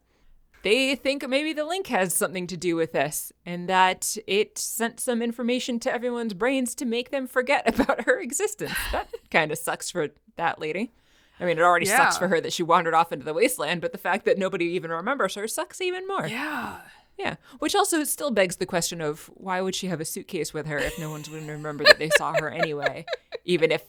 they 0.63 0.95
think 0.95 1.27
maybe 1.29 1.53
the 1.53 1.63
link 1.63 1.87
has 1.87 2.13
something 2.13 2.47
to 2.47 2.57
do 2.57 2.75
with 2.75 2.91
this 2.91 3.31
and 3.45 3.69
that 3.69 4.17
it 4.25 4.57
sent 4.57 4.99
some 4.99 5.21
information 5.21 5.79
to 5.79 5.93
everyone's 5.93 6.33
brains 6.33 6.73
to 6.75 6.85
make 6.85 7.11
them 7.11 7.27
forget 7.27 7.67
about 7.79 8.05
her 8.05 8.19
existence. 8.19 8.73
That 8.91 9.07
kind 9.29 9.51
of 9.51 9.59
sucks 9.59 9.91
for 9.91 10.09
that 10.37 10.59
lady. 10.59 10.91
I 11.39 11.45
mean, 11.45 11.57
it 11.57 11.61
already 11.61 11.85
sucks 11.85 12.17
for 12.17 12.27
her 12.27 12.41
that 12.41 12.53
she 12.53 12.63
wandered 12.63 12.93
off 12.93 13.11
into 13.11 13.25
the 13.25 13.33
wasteland, 13.33 13.81
but 13.81 13.91
the 13.91 13.97
fact 13.97 14.25
that 14.25 14.37
nobody 14.37 14.65
even 14.65 14.91
remembers 14.91 15.35
her 15.35 15.47
sucks 15.47 15.81
even 15.81 16.07
more. 16.07 16.27
Yeah. 16.27 16.77
Yeah. 17.17 17.35
Which 17.59 17.75
also 17.75 18.03
still 18.03 18.31
begs 18.31 18.57
the 18.57 18.65
question 18.65 19.01
of 19.01 19.29
why 19.33 19.61
would 19.61 19.75
she 19.75 19.87
have 19.87 19.99
a 20.01 20.05
suitcase 20.05 20.53
with 20.53 20.65
her 20.67 20.77
if 20.77 20.99
no 20.99 21.09
one's 21.09 21.27
going 21.27 21.45
to 21.45 21.51
remember 21.51 21.83
that 21.83 21.99
they 21.99 22.09
saw 22.17 22.33
her 22.33 22.49
anyway, 22.49 23.05
even 23.45 23.71
if 23.71 23.83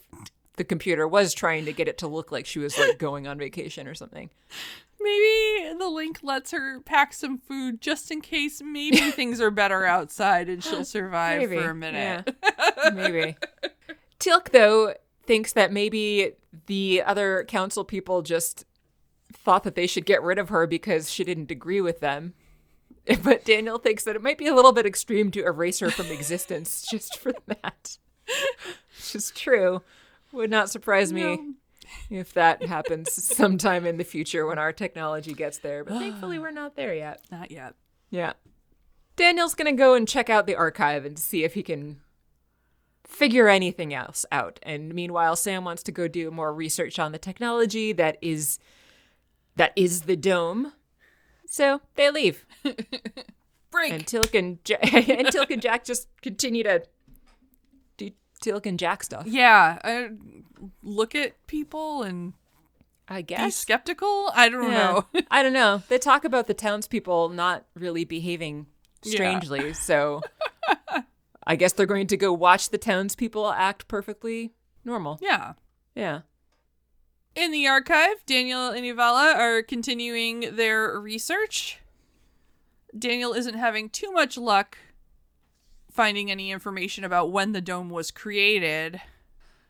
the 0.57 0.65
computer 0.65 1.07
was 1.07 1.35
trying 1.35 1.65
to 1.67 1.73
get 1.73 1.89
it 1.89 1.99
to 1.99 2.09
look 2.09 2.33
like 2.33 2.45
she 2.47 2.59
was 2.59 2.77
like 2.79 2.99
going 2.99 3.27
on 3.27 3.39
vacation 3.39 3.87
or 3.87 3.95
something. 3.95 4.29
Maybe 5.01 5.79
the 5.79 5.89
link 5.89 6.21
lets 6.23 6.51
her 6.51 6.81
pack 6.81 7.13
some 7.15 7.39
food 7.39 7.81
just 7.81 8.11
in 8.11 8.21
case 8.21 8.61
maybe 8.65 8.97
things 9.13 9.41
are 9.41 9.51
better 9.51 9.85
outside 9.85 10.49
and 10.49 10.63
she'll 10.63 10.85
survive 10.85 11.39
Maybe. 11.41 11.57
for 11.57 11.71
a 11.71 11.75
minute. 11.75 12.35
Yeah. 12.43 12.91
Maybe. 12.93 13.37
Teal'c, 14.19 14.51
though, 14.51 14.95
thinks 15.29 15.53
that 15.53 15.73
maybe 15.73 16.33
the 16.67 17.03
other 17.03 17.45
council 17.47 17.85
people 17.85 18.23
just 18.23 18.65
thought 19.33 19.63
that 19.63 19.75
they 19.77 19.87
should 19.87 20.07
get 20.07 20.23
rid 20.23 20.39
of 20.39 20.49
her 20.49 20.67
because 20.67 21.13
she 21.13 21.23
didn't 21.23 21.51
agree 21.53 21.81
with 21.81 22.01
them. 22.01 22.35
But 23.23 23.45
Daniel 23.47 23.79
thinks 23.79 24.05
that 24.05 24.17
it 24.17 24.23
might 24.23 24.37
be 24.37 24.49
a 24.49 24.55
little 24.55 24.73
bit 24.73 24.85
extreme 24.85 25.31
to 25.31 25.43
erase 25.45 25.79
her 25.81 25.91
from 25.91 26.07
existence 26.07 26.85
just 26.91 27.17
for 27.19 27.33
that. 27.47 27.97
Which 28.97 29.15
is 29.15 29.31
true. 29.31 29.81
Would 30.33 30.51
not 30.51 30.69
surprise 30.69 31.11
me 31.11 31.23
No. 31.23 31.55
if 32.11 32.35
that 32.35 32.63
happens 32.63 33.13
sometime 33.13 33.87
in 33.87 33.97
the 33.97 34.05
future 34.05 34.47
when 34.47 34.59
our 34.59 34.73
technology 34.75 35.33
gets 35.33 35.59
there. 35.59 35.85
But 35.85 35.99
thankfully, 36.01 36.39
we're 36.43 36.51
not 36.51 36.77
there 36.77 36.95
yet. 36.95 37.23
Not 37.31 37.51
yet. 37.51 37.75
Yeah. 38.11 38.35
Daniel's 39.17 39.55
going 39.55 39.75
to 39.75 39.79
go 39.79 39.95
and 39.95 40.07
check 40.07 40.29
out 40.29 40.47
the 40.47 40.57
archive 40.57 41.07
and 41.07 41.19
see 41.19 41.45
if 41.45 41.55
he 41.55 41.63
can 41.63 42.01
figure 43.09 43.49
anything 43.49 43.93
else 43.93 44.25
out. 44.31 44.61
And 44.63 44.95
meanwhile, 44.95 45.35
Sam 45.35 45.65
wants 45.65 45.83
to 45.85 45.93
go 45.93 46.07
do 46.07 46.31
more 46.31 46.53
research 46.55 46.99
on 47.01 47.11
the 47.13 47.19
technology 47.19 47.93
that 47.95 48.17
is 48.23 48.59
that 49.57 49.73
is 49.75 50.03
the 50.03 50.15
dome. 50.17 50.73
So 51.47 51.81
they 51.97 52.11
leave. 52.11 52.45
Break. 53.71 53.93
And 53.93 54.07
Teal'c 54.07 54.39
and, 54.39 54.59
ja- 54.67 54.77
and 54.83 55.29
Teal'c 55.29 55.51
and 55.51 55.61
Jack 55.63 55.85
just 55.85 56.09
continue 56.23 56.63
to 56.63 56.83
do 57.97 58.11
Teal'c 58.43 58.67
and 58.67 58.79
Jack 58.79 59.03
stuff. 59.03 59.27
yeah. 59.27 59.79
I 59.83 60.11
look 60.83 61.15
at 61.15 61.47
people 61.47 62.03
and 62.03 62.35
I 63.09 63.19
be 63.19 63.35
guess. 63.35 63.57
skeptical. 63.57 64.31
I 64.35 64.49
don't 64.49 64.71
Yeah. 64.71 64.79
know. 64.79 65.07
I 65.31 65.43
don't 65.43 65.53
know. 65.55 65.83
They 65.89 65.99
talk 65.99 66.25
about 66.25 66.47
the 66.47 66.55
townspeople 66.55 67.31
not 67.31 67.65
really 67.75 68.05
behaving 68.05 68.67
Yeah. 69.03 69.13
strangely, 69.15 69.73
so 69.73 70.21
I 71.49 71.57
guess 71.57 71.73
they're 71.73 71.87
going 71.87 72.07
to 72.09 72.17
go 72.19 72.33
watch 72.33 72.69
the 72.69 72.79
townspeople 72.79 73.51
act 73.51 73.89
perfectly 73.89 74.53
normal. 74.85 75.19
yeah. 75.21 75.55
Yeah. 75.95 76.21
In 77.35 77.51
the 77.51 77.67
archive, 77.67 78.25
Daniel 78.27 78.69
and 78.69 78.85
Ivala 78.85 79.35
are 79.35 79.63
continuing 79.63 80.55
their 80.57 80.99
research. 81.01 81.79
Daniel 82.97 83.33
isn't 83.33 83.55
having 83.55 83.89
too 83.89 84.13
much 84.13 84.37
luck 84.37 84.79
finding 85.91 86.31
any 86.31 86.51
information 86.51 87.03
about 87.03 87.33
when 87.33 87.53
the 87.53 87.61
dome 87.61 87.91
was 87.91 88.11
created. 88.11 89.01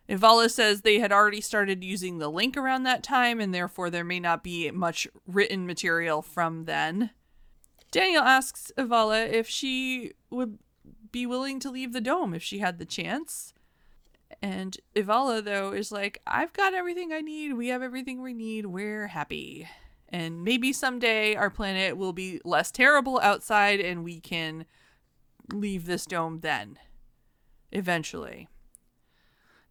Ivala 0.09 0.51
says 0.51 0.81
they 0.81 0.99
had 0.99 1.13
already 1.13 1.41
started 1.41 1.85
using 1.85 2.19
the 2.19 2.31
link 2.31 2.57
around 2.57 2.83
that 2.83 3.03
time, 3.03 3.41
and 3.41 3.55
therefore 3.55 3.89
there 3.89 4.05
may 4.05 4.21
not 4.21 4.43
be 4.43 4.71
much 4.71 5.07
written 5.27 5.67
material 5.67 6.23
from 6.23 6.65
then. 6.65 7.11
Daniel 7.91 8.23
asks 8.23 8.73
Ivala 8.77 9.31
if 9.31 9.49
she 9.49 10.13
would 10.31 10.59
be 11.13 11.27
willing 11.27 11.61
to 11.61 11.71
leave 11.71 11.93
the 11.93 12.01
dome 12.01 12.35
if 12.35 12.43
she 12.43 12.59
had 12.59 12.79
the 12.79 12.85
chance. 12.85 13.53
And 14.43 14.77
Ivala, 14.95 15.43
though, 15.43 15.73
is 15.73 15.91
like, 15.91 16.21
I've 16.27 16.53
got 16.53 16.75
everything 16.75 17.13
I 17.13 17.21
need. 17.21 17.55
We 17.55 17.69
have 17.69 17.83
everything 17.83 18.23
we 18.23 18.35
need. 18.35 18.67
We're 18.67 19.09
happy. 19.09 19.69
And 20.09 20.45
maybe 20.45 20.73
someday 20.73 21.35
our 21.35 21.51
planet 21.51 21.97
will 21.97 22.13
be 22.13 22.41
less 22.45 22.71
terrible 22.71 23.21
outside 23.21 23.81
and 23.81 24.05
we 24.05 24.21
can 24.21 24.65
leave 25.53 25.87
this 25.87 26.07
dome 26.07 26.41
then. 26.41 26.79
Eventually. 27.73 28.49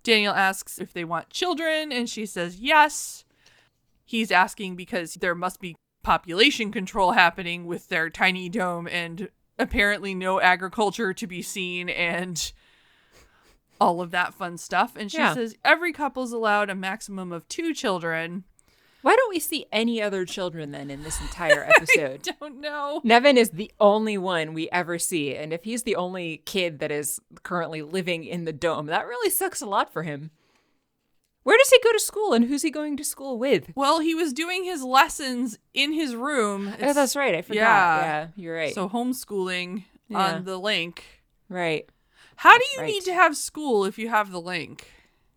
Daniel 0.04 0.34
asks 0.34 0.80
if 0.80 0.94
they 0.94 1.04
want 1.04 1.30
children, 1.30 1.92
and 1.92 2.10
she 2.10 2.26
says 2.26 2.60
yes. 2.60 3.26
He's 4.06 4.32
asking 4.32 4.78
because 4.78 5.16
there 5.16 5.36
must 5.36 5.60
be 5.60 5.76
population 6.02 6.72
control 6.72 7.12
happening 7.12 7.66
with 7.66 7.90
their 7.90 8.10
tiny 8.10 8.48
dome 8.48 8.88
and 8.88 9.30
apparently 9.60 10.14
no 10.14 10.40
agriculture 10.40 11.14
to 11.14 11.28
be 11.28 11.42
seen 11.42 11.90
and 11.90 12.52
all 13.80 14.02
of 14.02 14.12
that 14.12 14.34
fun 14.34 14.58
stuff. 14.58 14.96
And 14.96 15.12
she 15.12 15.18
Yeah. 15.18 15.34
says 15.34 15.56
every 15.64 15.94
couple's 15.94 16.32
allowed 16.32 16.70
a 16.70 16.76
maximum 16.76 17.32
of 17.32 17.48
two 17.48 17.74
children. 17.74 18.44
Why 19.04 19.16
don't 19.16 19.30
we 19.30 19.40
see 19.40 19.68
any 19.72 20.02
other 20.02 20.26
children 20.26 20.72
then 20.72 20.90
in 20.90 21.04
this 21.04 21.22
entire 21.22 21.64
episode? 21.78 22.28
I 22.28 22.32
Don't 22.40 22.60
know. 22.60 23.02
Nevin 23.04 23.38
is 23.38 23.52
the 23.52 23.72
only 23.80 24.18
one 24.18 24.54
we 24.54 24.70
ever 24.72 24.98
see, 24.98 25.36
and 25.36 25.54
if 25.54 25.64
he's 25.64 25.84
the 25.84 25.96
only 25.96 26.38
kid 26.46 26.80
that 26.80 26.92
is 26.92 27.20
currently 27.44 27.82
living 27.84 28.24
in 28.24 28.46
the 28.46 28.52
dome, 28.54 28.88
that 28.88 29.06
really 29.08 29.30
sucks 29.30 29.62
a 29.62 29.66
lot 29.68 29.94
for 29.94 30.04
him. 30.04 30.32
Where 31.48 31.58
does 31.58 31.70
he 31.70 31.80
go 31.82 31.94
to 31.94 32.00
school 32.00 32.34
and 32.34 32.44
who's 32.44 32.62
he 32.62 32.70
going 32.72 32.98
to 32.98 33.06
school 33.06 33.40
with? 33.40 33.72
Well, 33.74 34.02
he 34.02 34.14
was 34.14 34.34
doing 34.34 34.66
his 34.66 34.84
lessons 34.84 35.58
in 35.74 35.94
his 35.94 36.14
room. 36.14 36.74
Oh, 36.82 36.92
that's 36.92 37.16
right. 37.16 37.34
I 37.36 37.42
forgot. 37.42 37.56
yeah. 37.62 38.02
Yeah, 38.02 38.28
you're 38.36 38.54
right. 38.56 38.74
So 38.76 38.90
homeschooling 38.90 39.86
Yeah. 40.10 40.18
on 40.36 40.44
the 40.44 40.58
link. 40.58 41.06
right. 41.48 41.88
How 42.36 42.58
do 42.58 42.64
you 42.76 42.82
Right. 42.82 42.88
need 42.88 43.04
to 43.06 43.14
have 43.14 43.38
school 43.38 43.86
if 43.86 43.98
you 43.98 44.10
have 44.10 44.30
the 44.32 44.42
link? 44.42 44.92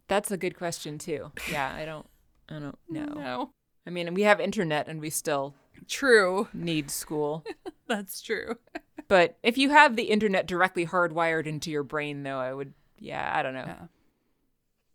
That's 0.08 0.32
a 0.32 0.36
good 0.36 0.56
question 0.58 0.98
too. 0.98 1.30
Yeah, 1.48 1.72
I 1.72 1.84
don't 1.84 2.06
I 2.48 2.58
don't 2.58 2.78
know. 2.88 3.04
No. 3.14 3.50
I 3.86 3.90
mean, 3.90 4.12
we 4.12 4.22
have 4.22 4.40
internet 4.40 4.88
and 4.88 5.00
we 5.00 5.10
still 5.10 5.54
True. 5.86 6.48
need 6.52 6.90
school. 6.90 7.44
That's 7.86 8.20
true. 8.20 8.56
but 9.06 9.38
if 9.44 9.56
you 9.56 9.70
have 9.70 9.94
the 9.94 10.10
internet 10.10 10.46
directly 10.48 10.86
hardwired 10.86 11.46
into 11.46 11.70
your 11.70 11.84
brain 11.84 12.24
though, 12.24 12.38
I 12.40 12.52
would 12.52 12.74
yeah, 12.98 13.30
I 13.32 13.42
don't 13.44 13.54
know. 13.54 13.64
Yeah. 13.66 13.86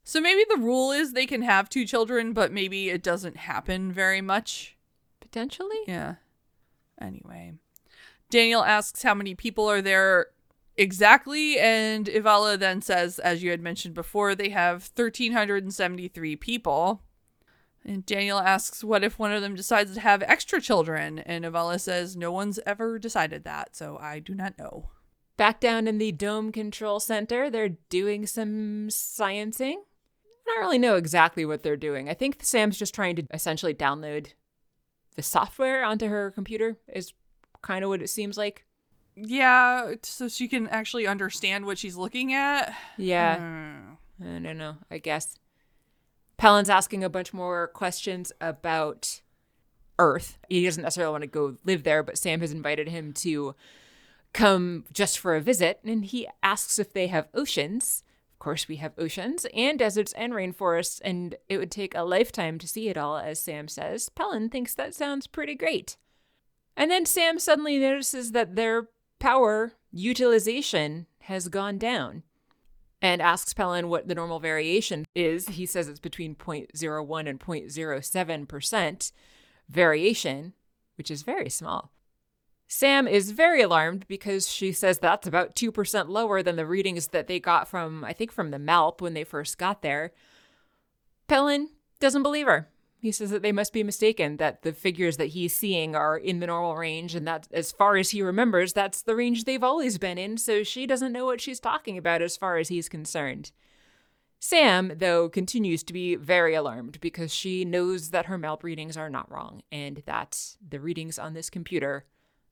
So 0.07 0.21
maybe 0.21 0.45
the 0.47 0.61
rule 0.61 0.91
is 0.91 1.11
they 1.13 1.25
can 1.25 1.41
have 1.41 1.67
two 1.67 1.83
children, 1.83 2.31
but 2.31 2.51
maybe 2.51 2.89
it 2.91 3.01
doesn't 3.01 3.37
happen 3.37 3.91
very 3.91 4.21
much. 4.21 4.77
Potentially? 5.19 5.79
Yeah. 5.87 6.15
Anyway, 7.01 7.53
Daniel 8.29 8.63
asks 8.63 9.01
how 9.01 9.15
many 9.15 9.33
people 9.33 9.69
are 9.69 9.81
there 9.81 10.27
exactly, 10.77 11.57
and 11.57 12.05
Ivala 12.05 12.57
then 12.57 12.83
says, 12.83 13.17
as 13.17 13.41
you 13.41 13.49
had 13.49 13.61
mentioned 13.61 13.95
before, 13.95 14.35
they 14.35 14.49
have 14.49 14.91
1,373 14.95 16.35
people. 16.35 17.01
And 17.83 18.05
Daniel 18.05 18.39
asks, 18.39 18.83
what 18.83 19.03
if 19.03 19.17
one 19.17 19.31
of 19.31 19.41
them 19.41 19.55
decides 19.55 19.95
to 19.95 19.99
have 19.99 20.21
extra 20.23 20.61
children? 20.61 21.17
And 21.19 21.45
Ivala 21.45 21.79
says, 21.79 22.15
no 22.15 22.31
one's 22.31 22.59
ever 22.65 22.99
decided 22.99 23.43
that, 23.43 23.75
so 23.75 23.97
I 23.99 24.19
do 24.19 24.35
not 24.35 24.57
know. 24.59 24.89
Back 25.35 25.59
down 25.59 25.87
in 25.87 25.97
the 25.97 26.11
Dome 26.11 26.51
Control 26.51 26.99
Center, 26.99 27.49
they're 27.49 27.77
doing 27.89 28.27
some 28.27 28.87
sciencing. 28.89 29.77
I 30.47 30.51
don't 30.53 30.59
really 30.59 30.77
know 30.77 30.95
exactly 30.95 31.45
what 31.45 31.63
they're 31.63 31.77
doing. 31.77 32.09
I 32.09 32.13
think 32.13 32.37
Sam's 32.41 32.77
just 32.77 32.93
trying 32.93 33.15
to 33.15 33.23
essentially 33.33 33.73
download 33.73 34.33
the 35.15 35.23
software 35.23 35.83
onto 35.83 36.07
her 36.07 36.31
computer, 36.31 36.77
is 36.93 37.13
kind 37.61 37.83
of 37.83 37.89
what 37.89 38.01
it 38.01 38.09
seems 38.09 38.37
like. 38.37 38.65
Yeah, 39.15 39.93
so 40.03 40.27
she 40.27 40.47
can 40.47 40.67
actually 40.67 41.07
understand 41.07 41.65
what 41.65 41.77
she's 41.77 41.95
looking 41.95 42.33
at. 42.33 42.75
Yeah. 42.97 43.37
Hmm. 43.37 43.93
I 44.21 44.39
don't 44.39 44.57
know, 44.57 44.75
I 44.91 44.97
guess. 44.97 45.39
Pallen's 46.37 46.69
asking 46.69 47.03
a 47.03 47.09
bunch 47.09 47.33
more 47.33 47.67
questions 47.67 48.31
about 48.41 49.21
Earth. 49.97 50.37
He 50.49 50.65
doesn't 50.65 50.83
necessarily 50.83 51.11
want 51.11 51.21
to 51.23 51.27
go 51.27 51.55
live 51.63 51.83
there, 51.83 52.03
but 52.03 52.17
Sam 52.17 52.41
has 52.41 52.51
invited 52.51 52.89
him 52.89 53.13
to 53.13 53.55
come 54.33 54.83
just 54.91 55.17
for 55.17 55.35
a 55.35 55.41
visit, 55.41 55.79
and 55.85 56.03
he 56.03 56.27
asks 56.43 56.77
if 56.77 56.91
they 56.91 57.07
have 57.07 57.29
oceans. 57.33 58.03
Of 58.35 58.39
course, 58.39 58.67
we 58.67 58.75
have 58.75 58.91
oceans 58.97 59.47
and 59.53 59.79
deserts 59.79 60.11
and 60.13 60.33
rainforests, 60.33 60.99
and 61.05 61.35
it 61.47 61.57
would 61.57 61.71
take 61.71 61.95
a 61.95 62.03
lifetime 62.03 62.59
to 62.59 62.67
see 62.67 62.89
it 62.89 62.97
all, 62.97 63.17
as 63.17 63.39
Sam 63.39 63.69
says. 63.69 64.09
Pallen 64.09 64.49
thinks 64.49 64.75
that 64.75 64.93
sounds 64.93 65.25
pretty 65.25 65.55
great. 65.55 65.95
And 66.75 66.91
then 66.91 67.05
Sam 67.05 67.39
suddenly 67.39 67.79
notices 67.79 68.33
that 68.33 68.57
their 68.57 68.89
power 69.19 69.73
utilization 69.89 71.07
has 71.21 71.47
gone 71.47 71.77
down 71.77 72.23
and 73.01 73.21
asks 73.21 73.53
Pallen 73.53 73.87
what 73.87 74.09
the 74.09 74.15
normal 74.15 74.41
variation 74.41 75.05
is. 75.15 75.47
He 75.47 75.65
says 75.65 75.87
it's 75.87 76.01
between 76.01 76.35
0.01 76.35 77.29
and 77.29 77.39
0.07% 77.39 79.11
variation, 79.69 80.53
which 80.97 81.09
is 81.09 81.23
very 81.23 81.49
small. 81.49 81.93
Sam 82.67 83.07
is 83.07 83.31
very 83.31 83.61
alarmed 83.61 84.05
because 84.07 84.47
she 84.47 84.71
says 84.71 84.97
that's 84.97 85.27
about 85.27 85.55
2% 85.55 86.09
lower 86.09 86.41
than 86.41 86.55
the 86.55 86.65
readings 86.65 87.07
that 87.07 87.27
they 87.27 87.39
got 87.39 87.67
from, 87.67 88.03
I 88.03 88.13
think, 88.13 88.31
from 88.31 88.51
the 88.51 88.59
MALP 88.59 89.01
when 89.01 89.13
they 89.13 89.23
first 89.23 89.57
got 89.57 89.81
there. 89.81 90.11
Pellin 91.27 91.69
doesn't 91.99 92.23
believe 92.23 92.47
her. 92.47 92.69
He 92.97 93.11
says 93.11 93.29
that 93.29 93.43
they 93.43 93.51
must 93.51 93.71
be 93.71 93.83
mistaken, 93.83 94.37
that 94.37 94.63
the 94.63 94.73
figures 94.73 95.17
that 95.17 95.27
he's 95.27 95.55
seeing 95.55 95.95
are 95.95 96.17
in 96.17 96.39
the 96.39 96.47
normal 96.47 96.75
range, 96.75 97.13
and 97.13 97.27
that 97.27 97.47
as 97.51 97.71
far 97.71 97.97
as 97.97 98.09
he 98.09 98.23
remembers, 98.23 98.73
that's 98.73 99.03
the 99.03 99.15
range 99.15 99.43
they've 99.43 99.63
always 99.63 99.99
been 99.99 100.17
in, 100.17 100.37
so 100.37 100.63
she 100.63 100.87
doesn't 100.87 101.13
know 101.13 101.25
what 101.25 101.39
she's 101.39 101.59
talking 101.59 101.99
about 101.99 102.23
as 102.23 102.35
far 102.35 102.57
as 102.57 102.69
he's 102.69 102.89
concerned. 102.89 103.51
Sam, 104.39 104.93
though, 104.97 105.29
continues 105.29 105.83
to 105.83 105.93
be 105.93 106.15
very 106.15 106.55
alarmed 106.55 106.99
because 106.99 107.33
she 107.33 107.63
knows 107.63 108.09
that 108.09 108.25
her 108.25 108.39
MALP 108.39 108.63
readings 108.63 108.97
are 108.97 109.09
not 109.09 109.31
wrong 109.31 109.61
and 109.71 110.01
that 110.05 110.55
the 110.67 110.79
readings 110.79 111.19
on 111.19 111.33
this 111.33 111.49
computer 111.49 112.05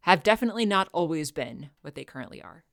have 0.04 0.24
definitely 0.24 0.66
not 0.66 0.90
always 0.92 1.32
been 1.32 1.70
what 1.82 1.96
they 1.96 2.04
currently 2.04 2.42
are. 2.42 2.64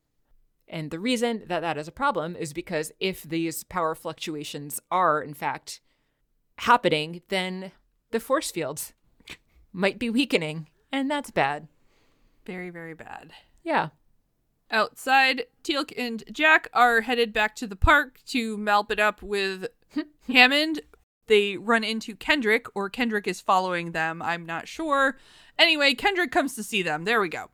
And 0.68 0.90
the 0.90 0.98
reason 0.98 1.44
that 1.46 1.60
that 1.60 1.78
is 1.78 1.88
a 1.88 1.92
problem 1.92 2.36
is 2.36 2.52
because 2.52 2.92
if 3.00 3.22
these 3.22 3.64
power 3.64 3.94
fluctuations 3.94 4.80
are, 4.90 5.20
in 5.22 5.34
fact, 5.34 5.80
happening, 6.58 7.22
then 7.28 7.72
the 8.10 8.20
force 8.20 8.50
fields 8.50 8.92
might 9.72 9.98
be 9.98 10.10
weakening, 10.10 10.68
and 10.92 11.10
that's 11.10 11.30
bad. 11.30 11.68
Very, 12.46 12.70
very 12.70 12.94
bad. 12.94 13.32
Yeah. 13.62 13.88
Outside, 14.70 15.44
Teal'c 15.62 15.92
and 15.96 16.24
Jack 16.32 16.68
are 16.72 17.02
headed 17.02 17.32
back 17.32 17.54
to 17.56 17.66
the 17.66 17.76
park 17.76 18.20
to 18.26 18.56
malp 18.56 18.90
it 18.90 19.00
up 19.00 19.22
with 19.22 19.66
Hammond. 20.28 20.80
They 21.30 21.56
run 21.56 21.84
into 21.84 22.16
Kendrick, 22.16 22.66
or 22.74 22.90
Kendrick 22.90 23.28
is 23.28 23.40
following 23.40 23.92
them. 23.92 24.20
I'm 24.20 24.44
not 24.44 24.66
sure. 24.66 25.16
Anyway, 25.56 25.94
Kendrick 25.94 26.32
comes 26.32 26.56
to 26.56 26.64
see 26.64 26.82
them. 26.82 27.04
There 27.04 27.20
we 27.20 27.28
go. 27.28 27.50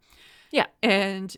Yeah. 0.50 0.64
And 0.82 1.36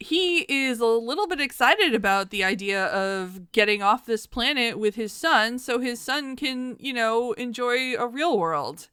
he 0.00 0.40
is 0.48 0.80
a 0.80 0.86
little 0.86 1.28
bit 1.28 1.40
excited 1.40 1.94
about 1.94 2.30
the 2.30 2.42
idea 2.42 2.86
of 2.86 3.52
getting 3.52 3.84
off 3.84 4.04
this 4.04 4.26
planet 4.26 4.80
with 4.80 4.96
his 4.96 5.12
son 5.12 5.60
so 5.60 5.78
his 5.78 6.00
son 6.00 6.34
can, 6.34 6.76
you 6.80 6.92
know, 6.92 7.34
enjoy 7.34 7.94
a 7.94 8.08
real 8.08 8.36
world 8.36 8.88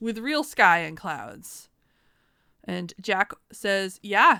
with 0.00 0.16
real 0.16 0.42
sky 0.42 0.78
and 0.78 0.96
clouds. 0.96 1.68
And 2.64 2.94
Jack 2.98 3.32
says, 3.52 4.00
Yeah, 4.02 4.38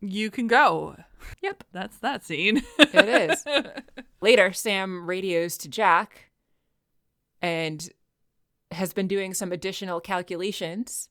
you 0.00 0.32
can 0.32 0.48
go. 0.48 0.96
Yep. 1.42 1.62
That's 1.72 1.98
that 1.98 2.24
scene. 2.24 2.62
It 2.78 3.30
is. 3.30 3.44
Later, 4.20 4.52
Sam 4.52 5.06
radios 5.08 5.56
to 5.58 5.68
Jack 5.68 6.25
and 7.46 7.88
has 8.72 8.92
been 8.92 9.06
doing 9.06 9.32
some 9.32 9.52
additional 9.52 10.00
calculations. 10.00 11.08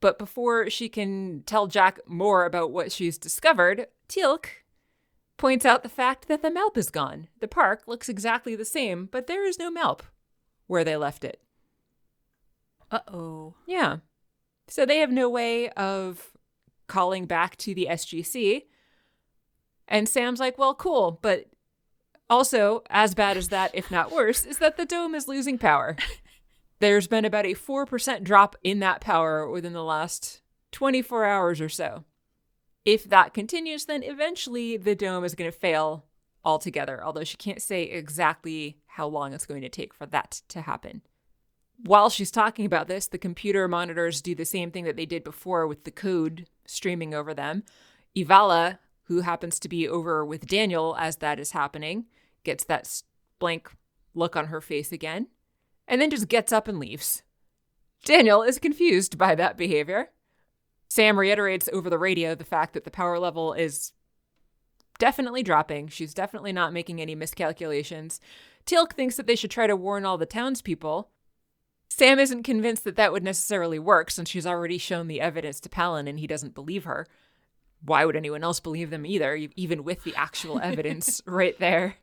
But 0.00 0.18
before 0.18 0.68
she 0.68 0.88
can 0.88 1.44
tell 1.46 1.68
Jack 1.68 2.00
more 2.04 2.44
about 2.44 2.72
what 2.72 2.90
she's 2.90 3.16
discovered, 3.16 3.86
Teal'c 4.08 4.46
points 5.36 5.64
out 5.64 5.84
the 5.84 5.88
fact 5.88 6.26
that 6.26 6.42
the 6.42 6.50
MALP 6.50 6.76
is 6.76 6.90
gone. 6.90 7.28
The 7.38 7.46
park 7.46 7.84
looks 7.86 8.08
exactly 8.08 8.56
the 8.56 8.64
same, 8.64 9.08
but 9.12 9.28
there 9.28 9.46
is 9.46 9.60
no 9.60 9.70
MALP 9.70 10.02
where 10.66 10.82
they 10.82 10.96
left 10.96 11.22
it. 11.22 11.40
Uh 12.90 12.98
oh. 13.06 13.54
Yeah. 13.64 13.98
So 14.66 14.84
they 14.84 14.98
have 14.98 15.12
no 15.12 15.30
way 15.30 15.68
of 15.70 16.32
calling 16.88 17.26
back 17.26 17.56
to 17.58 17.72
the 17.72 17.86
SGC. 17.88 18.64
And 19.86 20.08
Sam's 20.08 20.40
like, 20.40 20.58
well, 20.58 20.74
cool. 20.74 21.20
But 21.22 21.46
also, 22.32 22.82
as 22.88 23.14
bad 23.14 23.36
as 23.36 23.48
that, 23.48 23.70
if 23.74 23.90
not 23.90 24.10
worse, 24.10 24.46
is 24.46 24.56
that 24.56 24.78
the 24.78 24.86
dome 24.86 25.14
is 25.14 25.28
losing 25.28 25.58
power. 25.58 25.96
There's 26.80 27.06
been 27.06 27.26
about 27.26 27.44
a 27.44 27.54
4% 27.54 28.24
drop 28.24 28.56
in 28.64 28.78
that 28.80 29.02
power 29.02 29.48
within 29.48 29.74
the 29.74 29.84
last 29.84 30.40
24 30.72 31.26
hours 31.26 31.60
or 31.60 31.68
so. 31.68 32.04
If 32.86 33.04
that 33.04 33.34
continues, 33.34 33.84
then 33.84 34.02
eventually 34.02 34.78
the 34.78 34.94
dome 34.94 35.24
is 35.24 35.34
going 35.34 35.50
to 35.50 35.56
fail 35.56 36.06
altogether, 36.42 37.04
although 37.04 37.22
she 37.22 37.36
can't 37.36 37.60
say 37.60 37.82
exactly 37.82 38.78
how 38.86 39.06
long 39.06 39.34
it's 39.34 39.46
going 39.46 39.62
to 39.62 39.68
take 39.68 39.92
for 39.92 40.06
that 40.06 40.40
to 40.48 40.62
happen. 40.62 41.02
While 41.84 42.08
she's 42.08 42.30
talking 42.30 42.64
about 42.64 42.88
this, 42.88 43.06
the 43.06 43.18
computer 43.18 43.68
monitors 43.68 44.22
do 44.22 44.34
the 44.34 44.46
same 44.46 44.70
thing 44.70 44.84
that 44.84 44.96
they 44.96 45.06
did 45.06 45.22
before 45.22 45.66
with 45.66 45.84
the 45.84 45.90
code 45.90 46.48
streaming 46.66 47.12
over 47.12 47.34
them. 47.34 47.64
Ivala, 48.16 48.78
who 49.04 49.20
happens 49.20 49.58
to 49.58 49.68
be 49.68 49.86
over 49.86 50.24
with 50.24 50.46
Daniel 50.46 50.96
as 50.98 51.16
that 51.16 51.38
is 51.38 51.52
happening, 51.52 52.06
gets 52.44 52.64
that 52.64 53.02
blank 53.38 53.70
look 54.14 54.36
on 54.36 54.46
her 54.46 54.60
face 54.60 54.92
again, 54.92 55.28
and 55.88 56.00
then 56.00 56.10
just 56.10 56.28
gets 56.28 56.52
up 56.52 56.68
and 56.68 56.78
leaves. 56.78 57.22
Daniel 58.04 58.42
is 58.42 58.58
confused 58.58 59.16
by 59.16 59.34
that 59.34 59.56
behavior. 59.56 60.10
Sam 60.88 61.18
reiterates 61.18 61.68
over 61.72 61.88
the 61.88 61.98
radio 61.98 62.34
the 62.34 62.44
fact 62.44 62.74
that 62.74 62.84
the 62.84 62.90
power 62.90 63.18
level 63.18 63.52
is 63.54 63.92
definitely 64.98 65.42
dropping. 65.42 65.88
She's 65.88 66.14
definitely 66.14 66.52
not 66.52 66.72
making 66.72 67.00
any 67.00 67.14
miscalculations. 67.14 68.20
Teal'c 68.66 68.92
thinks 68.92 69.16
that 69.16 69.26
they 69.26 69.36
should 69.36 69.50
try 69.50 69.66
to 69.66 69.76
warn 69.76 70.04
all 70.04 70.18
the 70.18 70.26
townspeople. 70.26 71.10
Sam 71.88 72.18
isn't 72.18 72.42
convinced 72.42 72.84
that 72.84 72.96
that 72.96 73.12
would 73.12 73.22
necessarily 73.22 73.78
work 73.78 74.10
since 74.10 74.30
she's 74.30 74.46
already 74.46 74.78
shown 74.78 75.08
the 75.08 75.20
evidence 75.20 75.60
to 75.60 75.68
Palin 75.68 76.08
and 76.08 76.18
he 76.18 76.26
doesn't 76.26 76.54
believe 76.54 76.84
her. 76.84 77.06
Why 77.84 78.04
would 78.04 78.16
anyone 78.16 78.44
else 78.44 78.60
believe 78.60 78.90
them 78.90 79.04
either, 79.04 79.34
even 79.56 79.84
with 79.84 80.04
the 80.04 80.14
actual 80.14 80.60
evidence 80.60 81.20
right 81.26 81.58
there? 81.58 81.96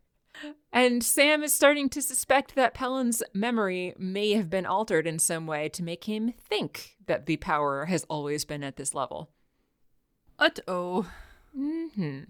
And 0.71 1.03
Sam 1.03 1.43
is 1.43 1.53
starting 1.53 1.89
to 1.89 2.01
suspect 2.01 2.55
that 2.55 2.73
Palin's 2.73 3.23
memory 3.33 3.93
may 3.97 4.33
have 4.33 4.49
been 4.49 4.65
altered 4.65 5.07
in 5.07 5.19
some 5.19 5.47
way 5.47 5.67
to 5.69 5.83
make 5.83 6.05
him 6.05 6.33
think 6.37 6.95
that 7.07 7.25
the 7.25 7.37
power 7.37 7.85
has 7.85 8.05
always 8.09 8.45
been 8.45 8.63
at 8.63 8.75
this 8.77 8.93
level. 8.93 9.31
Uh 10.37 10.49
oh. 10.67 11.09
Mm-hmm. 11.57 12.25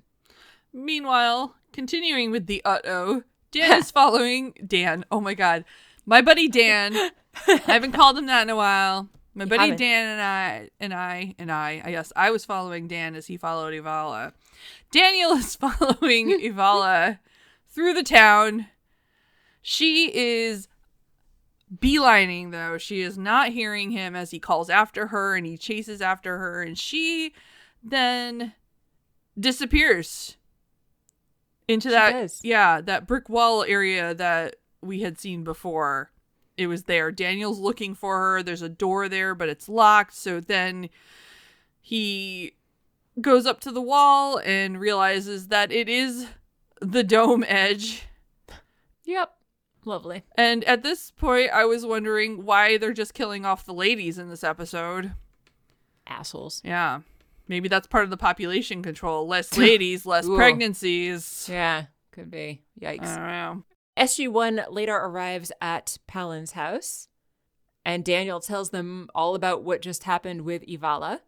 Meanwhile, 0.73 1.55
continuing 1.73 2.31
with 2.31 2.47
the 2.47 2.61
uh 2.65 2.79
oh, 2.85 3.23
Dan 3.51 3.79
is 3.79 3.91
following 3.99 4.53
Dan. 4.65 5.05
Oh 5.11 5.21
my 5.21 5.33
god. 5.33 5.65
My 6.05 6.21
buddy 6.21 6.47
Dan. 6.47 6.95
I 7.47 7.57
haven't 7.65 7.91
called 7.91 8.17
him 8.17 8.25
that 8.27 8.43
in 8.43 8.49
a 8.49 8.55
while. 8.55 9.09
My 9.35 9.43
You 9.43 9.49
buddy 9.49 9.61
haven't. 9.63 9.77
Dan 9.77 10.09
and 10.09 10.21
I 10.21 10.69
and 10.79 10.93
I 10.93 11.35
and 11.37 11.51
I, 11.51 11.81
I 11.85 11.91
guess 11.91 12.11
I 12.15 12.31
was 12.31 12.45
following 12.45 12.87
Dan 12.87 13.15
as 13.15 13.27
he 13.27 13.37
followed 13.37 13.73
Ivala. 13.73 14.33
Daniel 14.91 15.31
is 15.31 15.55
following 15.57 16.29
Ivala 16.41 17.19
through 17.69 17.93
the 17.93 18.03
town. 18.03 18.67
She 19.61 20.11
is 20.15 20.67
beelining 21.75 22.51
though. 22.51 22.77
She 22.77 23.01
is 23.01 23.17
not 23.17 23.49
hearing 23.49 23.91
him 23.91 24.15
as 24.15 24.31
he 24.31 24.39
calls 24.39 24.69
after 24.69 25.07
her 25.07 25.35
and 25.35 25.45
he 25.45 25.57
chases 25.57 26.01
after 26.01 26.37
her 26.37 26.63
and 26.63 26.77
she 26.77 27.33
then 27.83 28.53
disappears 29.39 30.35
into 31.67 31.89
that 31.89 32.33
yeah, 32.43 32.81
that 32.81 33.05
brick 33.05 33.29
wall 33.29 33.63
area 33.63 34.13
that 34.15 34.55
we 34.81 35.01
had 35.01 35.19
seen 35.19 35.43
before. 35.43 36.11
It 36.57 36.67
was 36.67 36.83
there. 36.83 37.11
Daniel's 37.11 37.59
looking 37.59 37.95
for 37.95 38.19
her. 38.19 38.43
There's 38.43 38.61
a 38.61 38.69
door 38.69 39.07
there, 39.07 39.33
but 39.33 39.47
it's 39.47 39.69
locked. 39.69 40.13
So 40.15 40.41
then 40.41 40.89
he 41.79 42.53
goes 43.21 43.45
up 43.45 43.61
to 43.61 43.71
the 43.71 43.81
wall 43.81 44.39
and 44.43 44.79
realizes 44.79 45.47
that 45.47 45.71
it 45.71 45.87
is 45.87 46.27
the 46.81 47.03
dome 47.03 47.43
edge. 47.47 48.07
Yep. 49.05 49.33
Lovely. 49.85 50.23
And 50.35 50.63
at 50.65 50.83
this 50.83 51.11
point, 51.11 51.51
I 51.51 51.65
was 51.65 51.85
wondering 51.85 52.45
why 52.45 52.77
they're 52.77 52.93
just 52.93 53.13
killing 53.13 53.45
off 53.45 53.65
the 53.65 53.73
ladies 53.73 54.17
in 54.17 54.29
this 54.29 54.43
episode. 54.43 55.13
Assholes. 56.05 56.61
Yeah. 56.65 57.01
Maybe 57.47 57.67
that's 57.67 57.87
part 57.87 58.03
of 58.03 58.09
the 58.09 58.17
population 58.17 58.83
control. 58.83 59.27
Less 59.27 59.57
ladies, 59.57 60.05
less 60.05 60.25
Ooh. 60.25 60.35
pregnancies. 60.35 61.47
Yeah, 61.51 61.85
could 62.11 62.29
be. 62.29 62.61
Yikes. 62.79 63.07
I 63.07 63.15
don't 63.15 63.27
know. 63.27 63.63
SG1 63.97 64.71
later 64.71 64.95
arrives 64.95 65.51
at 65.59 65.97
Palin's 66.07 66.53
house, 66.53 67.09
and 67.83 68.05
Daniel 68.05 68.39
tells 68.39 68.69
them 68.69 69.09
all 69.13 69.35
about 69.35 69.63
what 69.63 69.81
just 69.81 70.03
happened 70.03 70.41
with 70.41 70.65
Ivala. 70.67 71.19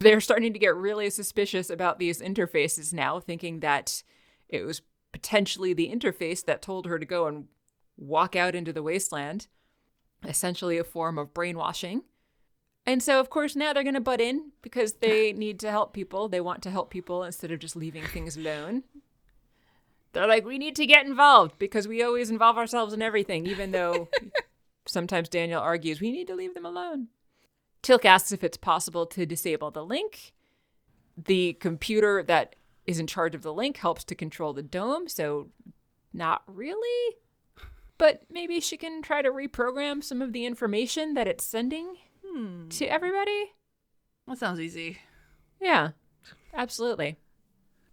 They're 0.00 0.20
starting 0.20 0.52
to 0.52 0.58
get 0.60 0.76
really 0.76 1.10
suspicious 1.10 1.70
about 1.70 1.98
these 1.98 2.20
interfaces 2.20 2.92
now, 2.92 3.18
thinking 3.18 3.60
that 3.60 4.04
it 4.48 4.64
was 4.64 4.82
potentially 5.12 5.72
the 5.72 5.90
interface 5.90 6.44
that 6.44 6.62
told 6.62 6.86
her 6.86 6.98
to 6.98 7.06
go 7.06 7.26
and 7.26 7.46
walk 7.96 8.36
out 8.36 8.54
into 8.54 8.72
the 8.72 8.82
wasteland, 8.82 9.48
essentially 10.24 10.78
a 10.78 10.84
form 10.84 11.18
of 11.18 11.34
brainwashing. 11.34 12.02
And 12.86 13.02
so, 13.02 13.20
of 13.20 13.28
course, 13.28 13.54
now 13.54 13.72
they're 13.72 13.82
going 13.82 13.94
to 13.94 14.00
butt 14.00 14.20
in 14.20 14.52
because 14.62 14.94
they 14.94 15.32
need 15.34 15.60
to 15.60 15.70
help 15.70 15.92
people. 15.92 16.28
They 16.28 16.40
want 16.40 16.62
to 16.62 16.70
help 16.70 16.90
people 16.90 17.22
instead 17.22 17.50
of 17.50 17.58
just 17.58 17.76
leaving 17.76 18.04
things 18.04 18.36
alone. 18.36 18.84
They're 20.12 20.26
like, 20.26 20.46
we 20.46 20.58
need 20.58 20.74
to 20.76 20.86
get 20.86 21.04
involved 21.04 21.58
because 21.58 21.86
we 21.86 22.02
always 22.02 22.30
involve 22.30 22.56
ourselves 22.56 22.94
in 22.94 23.02
everything, 23.02 23.46
even 23.46 23.72
though 23.72 24.08
sometimes 24.86 25.28
Daniel 25.28 25.60
argues 25.60 26.00
we 26.00 26.10
need 26.10 26.26
to 26.28 26.34
leave 26.34 26.54
them 26.54 26.64
alone. 26.64 27.08
Teal'c 27.82 28.04
asks 28.04 28.32
if 28.32 28.42
it's 28.42 28.56
possible 28.56 29.06
to 29.06 29.26
disable 29.26 29.70
the 29.70 29.84
link. 29.84 30.32
The 31.16 31.54
computer 31.54 32.22
that 32.22 32.56
is 32.88 32.98
in 32.98 33.06
charge 33.06 33.34
of 33.34 33.42
the 33.42 33.52
link 33.52 33.76
helps 33.76 34.02
to 34.02 34.14
control 34.14 34.54
the 34.54 34.62
dome, 34.62 35.08
so 35.08 35.50
not 36.12 36.42
really. 36.46 37.16
But 37.98 38.22
maybe 38.30 38.60
she 38.60 38.78
can 38.78 39.02
try 39.02 39.20
to 39.20 39.30
reprogram 39.30 40.02
some 40.02 40.22
of 40.22 40.32
the 40.32 40.46
information 40.46 41.12
that 41.12 41.28
it's 41.28 41.44
sending 41.44 41.96
hmm. 42.26 42.68
to 42.70 42.86
everybody. 42.86 43.52
That 44.26 44.38
sounds 44.38 44.58
easy. 44.58 44.98
Yeah, 45.60 45.90
absolutely. 46.54 47.18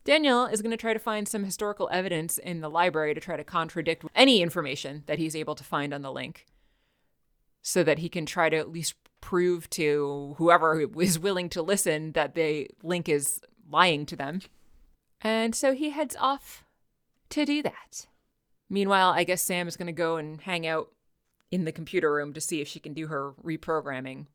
Daniel 0.06 0.46
is 0.46 0.62
going 0.62 0.72
to 0.72 0.78
try 0.78 0.94
to 0.94 1.00
find 1.00 1.28
some 1.28 1.44
historical 1.44 1.90
evidence 1.92 2.38
in 2.38 2.62
the 2.62 2.70
library 2.70 3.14
to 3.16 3.20
try 3.20 3.36
to 3.36 3.44
contradict 3.44 4.06
any 4.16 4.42
information 4.42 5.04
that 5.08 5.20
he's 5.20 5.36
able 5.36 5.56
to 5.56 5.64
find 5.64 5.94
on 5.94 6.04
the 6.04 6.12
link. 6.12 6.46
so 7.62 7.84
that 7.84 7.98
he 7.98 8.08
can 8.08 8.28
try 8.28 8.48
to 8.48 8.58
at 8.58 8.72
least 8.72 8.94
prove 9.22 9.68
to 9.72 10.36
whoever 10.38 10.86
is 11.02 11.18
willing 11.18 11.50
to 11.50 11.64
listen 11.64 12.12
that 12.12 12.36
the 12.36 12.70
link 12.84 13.10
is 13.10 13.42
lying 13.68 14.06
to 14.06 14.16
them. 14.16 14.40
And 15.22 15.56
so 15.56 15.74
he 15.74 15.90
heads 15.92 16.16
off 16.20 16.64
to 17.30 17.46
do 17.46 17.64
that. 17.64 18.06
Meanwhile, 18.70 19.12
I 19.12 19.24
guess 19.24 19.42
Sam 19.42 19.68
is 19.68 19.78
going 19.78 19.88
to 19.88 19.94
go 19.94 20.18
and 20.18 20.42
hang 20.42 20.66
out 20.66 20.92
in 21.52 21.66
the 21.66 21.72
computer 21.72 22.12
room 22.12 22.34
to 22.34 22.42
see 22.42 22.62
if 22.62 22.68
she 22.68 22.80
can 22.80 22.94
do 22.94 23.08
her 23.08 23.34
reprogramming 23.44 24.26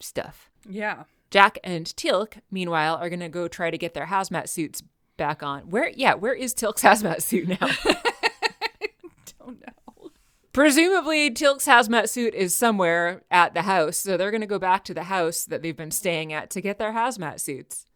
stuff. 0.00 0.50
Yeah. 0.68 1.04
Jack 1.30 1.58
and 1.62 1.86
Teal'c, 1.86 2.40
meanwhile, 2.50 2.96
are 2.96 3.08
going 3.08 3.20
to 3.20 3.28
go 3.28 3.46
try 3.46 3.70
to 3.70 3.78
get 3.78 3.94
their 3.94 4.06
hazmat 4.06 4.48
suits 4.48 4.82
back 5.16 5.42
on. 5.42 5.70
Where, 5.70 5.90
yeah, 5.90 6.14
where 6.14 6.34
is 6.34 6.54
Teal'c's 6.54 6.82
hazmat 6.82 7.22
suit 7.22 7.48
now? 7.48 7.68
Don't 9.38 9.60
know. 9.60 10.10
Presumably, 10.52 11.30
Teal'c's 11.30 11.66
hazmat 11.66 12.08
suit 12.08 12.34
is 12.34 12.54
somewhere 12.54 13.22
at 13.30 13.54
the 13.54 13.62
house. 13.62 13.98
So 13.98 14.16
they're 14.16 14.32
going 14.32 14.40
to 14.40 14.46
go 14.46 14.58
back 14.58 14.84
to 14.84 14.94
the 14.94 15.04
house 15.04 15.44
that 15.44 15.62
they've 15.62 15.76
been 15.76 15.92
staying 15.92 16.32
at 16.32 16.50
to 16.50 16.60
get 16.60 16.78
their 16.78 16.92
hazmat 16.92 17.40
suits 17.40 17.86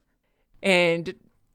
and 0.62 1.14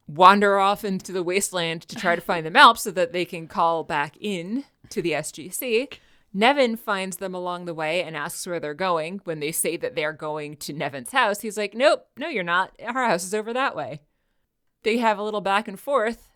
wander 0.09 0.57
off 0.57 0.83
into 0.83 1.11
the 1.11 1.21
wasteland 1.21 1.83
to 1.83 1.95
try 1.95 2.15
to 2.15 2.21
find 2.21 2.45
the 2.45 2.51
MALP 2.51 2.77
so 2.77 2.91
that 2.91 3.13
they 3.13 3.25
can 3.25 3.47
call 3.47 3.83
back 3.83 4.17
in 4.19 4.65
to 4.89 5.01
the 5.01 5.11
SGC. 5.11 5.99
Nevin 6.33 6.75
finds 6.75 7.17
them 7.17 7.35
along 7.35 7.65
the 7.65 7.73
way 7.73 8.03
and 8.03 8.17
asks 8.17 8.45
where 8.45 8.59
they're 8.59 8.73
going. 8.73 9.21
When 9.23 9.39
they 9.39 9.51
say 9.51 9.77
that 9.77 9.95
they're 9.95 10.13
going 10.13 10.57
to 10.57 10.73
Nevin's 10.73 11.11
house, 11.11 11.41
he's 11.41 11.57
like, 11.57 11.73
Nope, 11.73 12.07
no, 12.17 12.27
you're 12.27 12.43
not. 12.43 12.75
Our 12.83 13.05
house 13.05 13.23
is 13.23 13.33
over 13.33 13.53
that 13.53 13.75
way. 13.75 14.01
They 14.83 14.97
have 14.97 15.17
a 15.17 15.23
little 15.23 15.41
back 15.41 15.67
and 15.67 15.79
forth, 15.79 16.29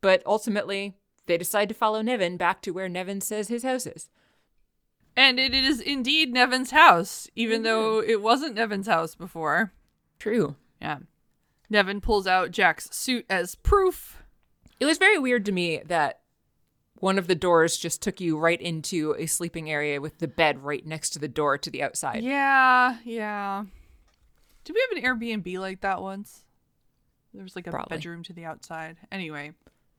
but 0.00 0.22
ultimately, 0.24 0.94
they 1.26 1.36
decide 1.36 1.68
to 1.68 1.74
follow 1.74 2.00
Nevin 2.00 2.36
back 2.36 2.62
to 2.62 2.70
where 2.70 2.88
Nevin 2.88 3.20
says 3.20 3.48
his 3.48 3.62
house 3.62 3.86
is. 3.86 4.08
And 5.16 5.40
it 5.40 5.54
is 5.54 5.80
indeed 5.80 6.32
Nevin's 6.32 6.70
house, 6.70 7.28
even 7.34 7.56
mm-hmm. 7.56 7.64
though 7.64 8.00
it 8.00 8.22
wasn't 8.22 8.54
Nevin's 8.54 8.86
house 8.86 9.14
before. 9.14 9.72
True. 10.18 10.56
Yeah. 10.80 10.98
Nevin 11.68 12.00
pulls 12.00 12.26
out 12.26 12.50
Jack's 12.50 12.88
suit 12.94 13.26
as 13.28 13.54
proof. 13.54 14.22
It 14.78 14.86
was 14.86 14.98
very 14.98 15.18
weird 15.18 15.44
to 15.46 15.52
me 15.52 15.80
that 15.86 16.20
one 16.96 17.18
of 17.18 17.26
the 17.26 17.34
doors 17.34 17.76
just 17.76 18.02
took 18.02 18.20
you 18.20 18.38
right 18.38 18.60
into 18.60 19.14
a 19.18 19.26
sleeping 19.26 19.70
area 19.70 20.00
with 20.00 20.18
the 20.18 20.28
bed 20.28 20.62
right 20.64 20.86
next 20.86 21.10
to 21.10 21.18
the 21.18 21.28
door 21.28 21.58
to 21.58 21.70
the 21.70 21.82
outside. 21.82 22.22
Yeah, 22.22 22.98
yeah. 23.04 23.64
Did 24.64 24.74
we 24.74 24.82
have 24.88 25.04
an 25.04 25.18
Airbnb 25.18 25.58
like 25.58 25.80
that 25.82 26.00
once? 26.02 26.44
There 27.34 27.42
was 27.42 27.54
like 27.56 27.66
a 27.66 27.70
Probably. 27.70 27.96
bedroom 27.96 28.22
to 28.24 28.32
the 28.32 28.44
outside. 28.44 28.96
Anyway, 29.12 29.52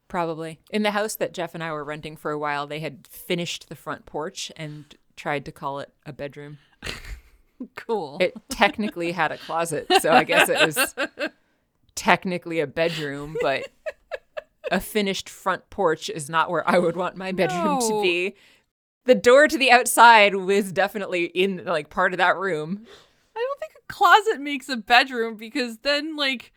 Probably. 0.07 0.59
In 0.71 0.83
the 0.83 0.91
house 0.91 1.15
that 1.15 1.33
Jeff 1.33 1.53
and 1.53 1.63
I 1.63 1.71
were 1.71 1.83
renting 1.83 2.15
for 2.15 2.31
a 2.31 2.39
while, 2.39 2.65
they 2.65 2.79
had 2.79 3.07
finished 3.07 3.67
the 3.67 3.75
front 3.75 4.05
porch 4.05 4.51
and 4.55 4.95
tried 5.15 5.45
to 5.45 5.51
call 5.51 5.79
it 5.79 5.93
a 6.05 6.13
bedroom. 6.13 6.59
cool. 7.75 8.17
It 8.21 8.33
technically 8.49 9.11
had 9.11 9.31
a 9.31 9.37
closet, 9.37 9.87
so 9.99 10.11
I 10.11 10.23
guess 10.23 10.47
it 10.47 10.65
was 10.65 10.95
technically 11.97 12.61
a 12.61 12.67
bedroom, 12.67 13.35
but 13.41 13.67
a 14.71 14.79
finished 14.79 15.27
front 15.27 15.69
porch 15.69 16.09
is 16.09 16.29
not 16.29 16.49
where 16.49 16.67
I 16.69 16.77
would 16.79 16.95
want 16.95 17.17
my 17.17 17.31
bedroom 17.33 17.79
No. 17.79 17.89
to 17.89 18.01
be. 18.01 18.35
The 19.05 19.15
door 19.15 19.47
to 19.47 19.57
the 19.57 19.71
outside 19.71 20.35
was 20.35 20.71
definitely 20.71 21.25
in 21.25 21.63
like 21.65 21.89
part 21.89 22.13
of 22.13 22.17
that 22.19 22.37
room. 22.37 22.85
I 23.35 23.39
don't 23.39 23.59
think 23.59 23.71
a 23.81 23.93
closet 23.93 24.39
makes 24.41 24.69
a 24.69 24.77
bedroom 24.77 25.35
because 25.35 25.77
then 25.79 26.15
like 26.15 26.51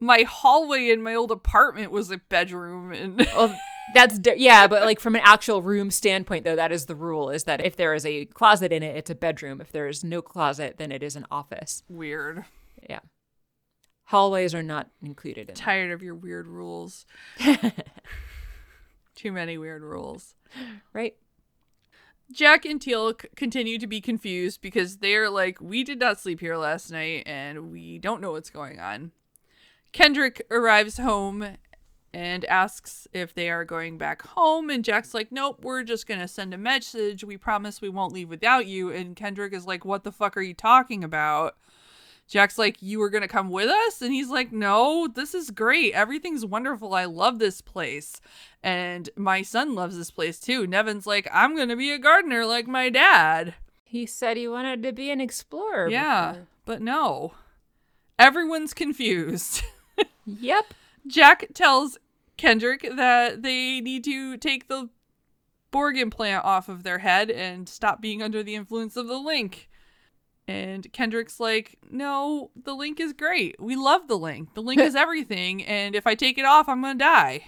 my 0.00 0.22
hallway 0.22 0.90
in 0.90 1.02
my 1.02 1.14
old 1.14 1.30
apartment 1.30 1.92
was 1.92 2.10
a 2.10 2.18
bedroom 2.18 2.92
and 2.92 3.18
Well, 3.36 3.54
that's 3.94 4.18
di- 4.18 4.36
yeah, 4.38 4.66
but 4.68 4.84
like 4.84 5.00
from 5.00 5.14
an 5.16 5.20
actual 5.24 5.60
room 5.60 5.90
standpoint, 5.90 6.44
though, 6.44 6.56
that 6.56 6.72
is 6.72 6.86
the 6.86 6.94
rule: 6.94 7.28
is 7.28 7.44
that 7.44 7.62
if 7.64 7.76
there 7.76 7.92
is 7.92 8.06
a 8.06 8.24
closet 8.26 8.72
in 8.72 8.82
it, 8.82 8.96
it's 8.96 9.10
a 9.10 9.14
bedroom. 9.14 9.60
If 9.60 9.70
there 9.72 9.86
is 9.86 10.02
no 10.02 10.22
closet, 10.22 10.76
then 10.78 10.90
it 10.92 11.02
is 11.02 11.14
an 11.14 11.26
office. 11.30 11.82
weird. 11.90 12.44
Yeah, 12.88 13.00
hallways 14.04 14.54
are 14.54 14.62
not 14.62 14.88
included 15.02 15.42
in. 15.42 15.46
that. 15.48 15.56
Tired 15.56 15.92
of 15.92 16.02
your 16.02 16.14
weird 16.14 16.46
rules. 16.46 17.06
Too 19.14 19.32
many 19.32 19.58
weird 19.58 19.82
rules. 19.82 20.34
Right? 20.92 21.16
Jack 22.32 22.64
and 22.64 22.80
Teal 22.80 23.12
c- 23.20 23.28
continue 23.36 23.78
to 23.78 23.86
be 23.86 24.00
confused 24.00 24.62
because 24.62 24.98
they're 24.98 25.28
like, 25.28 25.60
we 25.60 25.84
did 25.84 25.98
not 25.98 26.18
sleep 26.18 26.40
here 26.40 26.56
last 26.56 26.90
night 26.90 27.24
and 27.26 27.70
we 27.70 27.98
don't 27.98 28.20
know 28.22 28.32
what's 28.32 28.50
going 28.50 28.80
on. 28.80 29.12
Kendrick 29.92 30.46
arrives 30.50 30.96
home 30.96 31.56
and 32.14 32.44
asks 32.46 33.06
if 33.12 33.34
they 33.34 33.50
are 33.50 33.64
going 33.64 33.98
back 33.98 34.22
home. 34.22 34.70
And 34.70 34.84
Jack's 34.84 35.12
like, 35.12 35.30
nope, 35.30 35.60
we're 35.62 35.82
just 35.82 36.06
going 36.06 36.20
to 36.20 36.28
send 36.28 36.54
a 36.54 36.58
message. 36.58 37.22
We 37.24 37.36
promise 37.36 37.80
we 37.80 37.90
won't 37.90 38.14
leave 38.14 38.30
without 38.30 38.66
you. 38.66 38.90
And 38.90 39.14
Kendrick 39.14 39.52
is 39.52 39.66
like, 39.66 39.84
what 39.84 40.04
the 40.04 40.12
fuck 40.12 40.36
are 40.36 40.42
you 40.42 40.54
talking 40.54 41.04
about? 41.04 41.56
Jack's 42.32 42.56
like, 42.56 42.80
You 42.80 42.98
were 42.98 43.10
going 43.10 43.20
to 43.20 43.28
come 43.28 43.50
with 43.50 43.68
us? 43.68 44.00
And 44.00 44.10
he's 44.10 44.30
like, 44.30 44.52
No, 44.52 45.06
this 45.06 45.34
is 45.34 45.50
great. 45.50 45.92
Everything's 45.92 46.46
wonderful. 46.46 46.94
I 46.94 47.04
love 47.04 47.38
this 47.38 47.60
place. 47.60 48.22
And 48.62 49.10
my 49.16 49.42
son 49.42 49.74
loves 49.74 49.98
this 49.98 50.10
place 50.10 50.40
too. 50.40 50.66
Nevin's 50.66 51.06
like, 51.06 51.28
I'm 51.30 51.54
going 51.54 51.68
to 51.68 51.76
be 51.76 51.92
a 51.92 51.98
gardener 51.98 52.46
like 52.46 52.66
my 52.66 52.88
dad. 52.88 53.52
He 53.84 54.06
said 54.06 54.38
he 54.38 54.48
wanted 54.48 54.82
to 54.82 54.92
be 54.94 55.10
an 55.10 55.20
explorer. 55.20 55.90
Yeah, 55.90 56.30
before. 56.32 56.46
but 56.64 56.80
no. 56.80 57.34
Everyone's 58.18 58.74
confused. 58.74 59.62
Yep. 60.24 60.72
Jack 61.08 61.48
tells 61.52 61.98
Kendrick 62.36 62.88
that 62.96 63.42
they 63.42 63.80
need 63.80 64.04
to 64.04 64.36
take 64.36 64.68
the 64.68 64.88
Borg 65.72 65.98
implant 65.98 66.44
off 66.44 66.68
of 66.68 66.84
their 66.84 66.98
head 66.98 67.28
and 67.28 67.68
stop 67.68 68.00
being 68.00 68.22
under 68.22 68.42
the 68.44 68.54
influence 68.54 68.96
of 68.96 69.08
the 69.08 69.18
link. 69.18 69.68
And 70.48 70.92
Kendrick's 70.92 71.38
like, 71.38 71.78
no, 71.90 72.50
the 72.60 72.74
link 72.74 72.98
is 73.00 73.12
great. 73.12 73.56
We 73.60 73.76
love 73.76 74.08
the 74.08 74.18
link. 74.18 74.54
The 74.54 74.62
link 74.62 74.80
is 74.82 74.94
everything. 74.96 75.64
And 75.64 75.94
if 75.94 76.06
I 76.06 76.14
take 76.14 76.36
it 76.38 76.44
off, 76.44 76.68
I'm 76.68 76.82
going 76.82 76.98
to 76.98 77.04
die. 77.04 77.44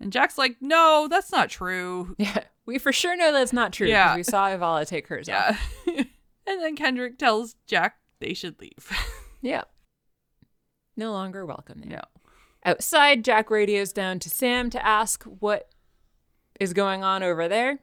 And 0.00 0.12
Jack's 0.12 0.36
like, 0.36 0.56
no, 0.60 1.06
that's 1.08 1.32
not 1.32 1.48
true. 1.48 2.14
Yeah. 2.18 2.44
We 2.66 2.78
for 2.78 2.92
sure 2.92 3.16
know 3.16 3.32
that's 3.32 3.52
not 3.52 3.72
true 3.72 3.86
because 3.86 3.92
Yeah. 3.94 4.16
we 4.16 4.22
saw 4.22 4.48
Ivala 4.48 4.86
take 4.86 5.06
hers 5.08 5.28
off. 5.28 5.58
Yeah. 5.86 6.02
and 6.46 6.60
then 6.62 6.76
Kendrick 6.76 7.18
tells 7.18 7.56
Jack 7.66 7.96
they 8.20 8.34
should 8.34 8.60
leave. 8.60 8.90
Yeah. 9.42 9.64
No 10.96 11.12
longer 11.12 11.44
welcome 11.44 11.80
there. 11.82 11.98
no. 11.98 12.02
Outside, 12.64 13.22
Jack 13.24 13.50
radios 13.50 13.92
down 13.92 14.18
to 14.20 14.30
Sam 14.30 14.70
to 14.70 14.82
ask 14.86 15.22
what 15.24 15.68
is 16.58 16.72
going 16.72 17.04
on 17.04 17.22
over 17.22 17.46
there. 17.46 17.80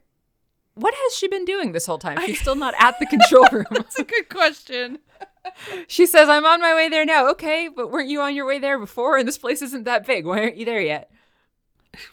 What 0.74 0.94
has 0.94 1.14
she 1.14 1.28
been 1.28 1.44
doing 1.44 1.72
this 1.72 1.86
whole 1.86 1.98
time? 1.98 2.18
She's 2.26 2.40
still 2.42 2.54
not 2.54 2.74
at 2.78 2.98
the 2.98 3.06
control 3.06 3.46
room. 3.52 3.66
That's 3.70 3.98
a 3.98 4.04
good 4.04 4.28
question. 4.28 4.98
she 5.86 6.06
says, 6.06 6.28
I'm 6.28 6.46
on 6.46 6.60
my 6.60 6.74
way 6.74 6.88
there 6.88 7.04
now. 7.04 7.28
Okay, 7.30 7.68
but 7.68 7.90
weren't 7.90 8.08
you 8.08 8.20
on 8.20 8.34
your 8.34 8.46
way 8.46 8.58
there 8.58 8.78
before? 8.78 9.16
And 9.16 9.26
this 9.28 9.38
place 9.38 9.62
isn't 9.62 9.84
that 9.84 10.06
big. 10.06 10.24
Why 10.24 10.40
aren't 10.40 10.56
you 10.56 10.64
there 10.64 10.80
yet? 10.80 11.10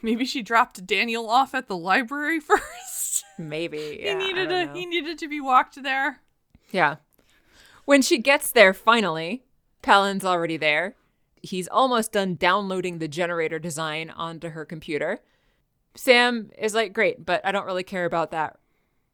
Maybe 0.01 0.25
she 0.25 0.41
dropped 0.41 0.85
Daniel 0.85 1.29
off 1.29 1.55
at 1.55 1.67
the 1.67 1.77
library 1.77 2.39
first. 2.39 3.23
Maybe. 3.37 3.77
he 3.77 4.05
yeah, 4.05 4.15
I 4.15 4.17
needed 4.17 4.51
a 4.51 4.65
know. 4.65 4.73
he 4.73 4.85
needed 4.85 5.17
to 5.19 5.29
be 5.29 5.39
walked 5.39 5.81
there. 5.81 6.19
Yeah. 6.71 6.97
When 7.85 8.01
she 8.01 8.17
gets 8.17 8.51
there 8.51 8.73
finally, 8.73 9.43
Palin's 9.81 10.25
already 10.25 10.57
there. 10.57 10.95
He's 11.41 11.69
almost 11.69 12.11
done 12.11 12.35
downloading 12.35 12.99
the 12.99 13.07
generator 13.07 13.57
design 13.57 14.09
onto 14.09 14.49
her 14.49 14.65
computer. 14.65 15.19
Sam 15.99 16.49
is 16.57 16.73
like, 16.73 16.93
Great, 16.93 17.25
but 17.25 17.45
I 17.45 17.51
don't 17.51 17.65
really 17.65 17.83
care 17.83 18.05
about 18.05 18.31
that 18.31 18.57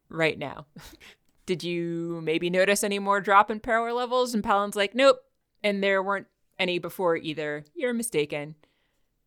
right 0.08 0.38
now. 0.38 0.68
Did 1.48 1.64
you 1.64 2.22
maybe 2.24 2.52
notice 2.52 2.84
any 2.84 3.00
more 3.00 3.22
drop 3.22 3.50
in 3.50 3.60
power 3.60 3.92
levels? 3.92 4.36
And 4.36 4.44
Palin's 4.44 4.76
like, 4.76 4.94
Nope. 4.94 5.18
And 5.64 5.84
there 5.84 6.04
weren't 6.04 6.28
any 6.60 6.78
before 6.78 7.18
either. 7.18 7.66
You're 7.74 7.94
mistaken. 7.94 8.54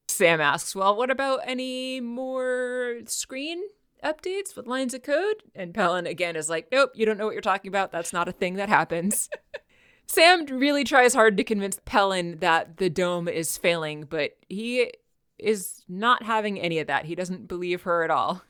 Sam 0.06 0.40
asks, 0.40 0.76
Well, 0.76 0.96
what 0.96 1.10
about 1.10 1.40
any 1.46 2.00
more 2.00 3.00
screen 3.06 3.60
updates 4.04 4.56
with 4.56 4.68
lines 4.68 4.94
of 4.94 5.02
code? 5.02 5.42
And 5.52 5.74
Palin 5.74 6.06
again 6.06 6.36
is 6.36 6.48
like, 6.48 6.68
Nope, 6.70 6.92
you 6.94 7.04
don't 7.06 7.18
know 7.18 7.26
what 7.26 7.34
you're 7.34 7.42
talking 7.42 7.70
about. 7.70 7.90
That's 7.90 8.12
not 8.12 8.28
a 8.28 8.32
thing 8.32 8.54
that 8.54 8.68
happens. 8.68 9.28
Sam 10.06 10.46
really 10.46 10.84
tries 10.84 11.12
hard 11.12 11.36
to 11.36 11.44
convince 11.44 11.80
Pelin 11.84 12.38
that 12.38 12.76
the 12.76 12.88
dome 12.88 13.26
is 13.26 13.58
failing, 13.58 14.06
but 14.08 14.36
he 14.48 14.92
is 15.38 15.84
not 15.88 16.22
having 16.22 16.60
any 16.60 16.78
of 16.78 16.86
that. 16.86 17.06
He 17.06 17.14
doesn't 17.14 17.48
believe 17.48 17.82
her 17.82 18.02
at 18.02 18.10
all. 18.10 18.42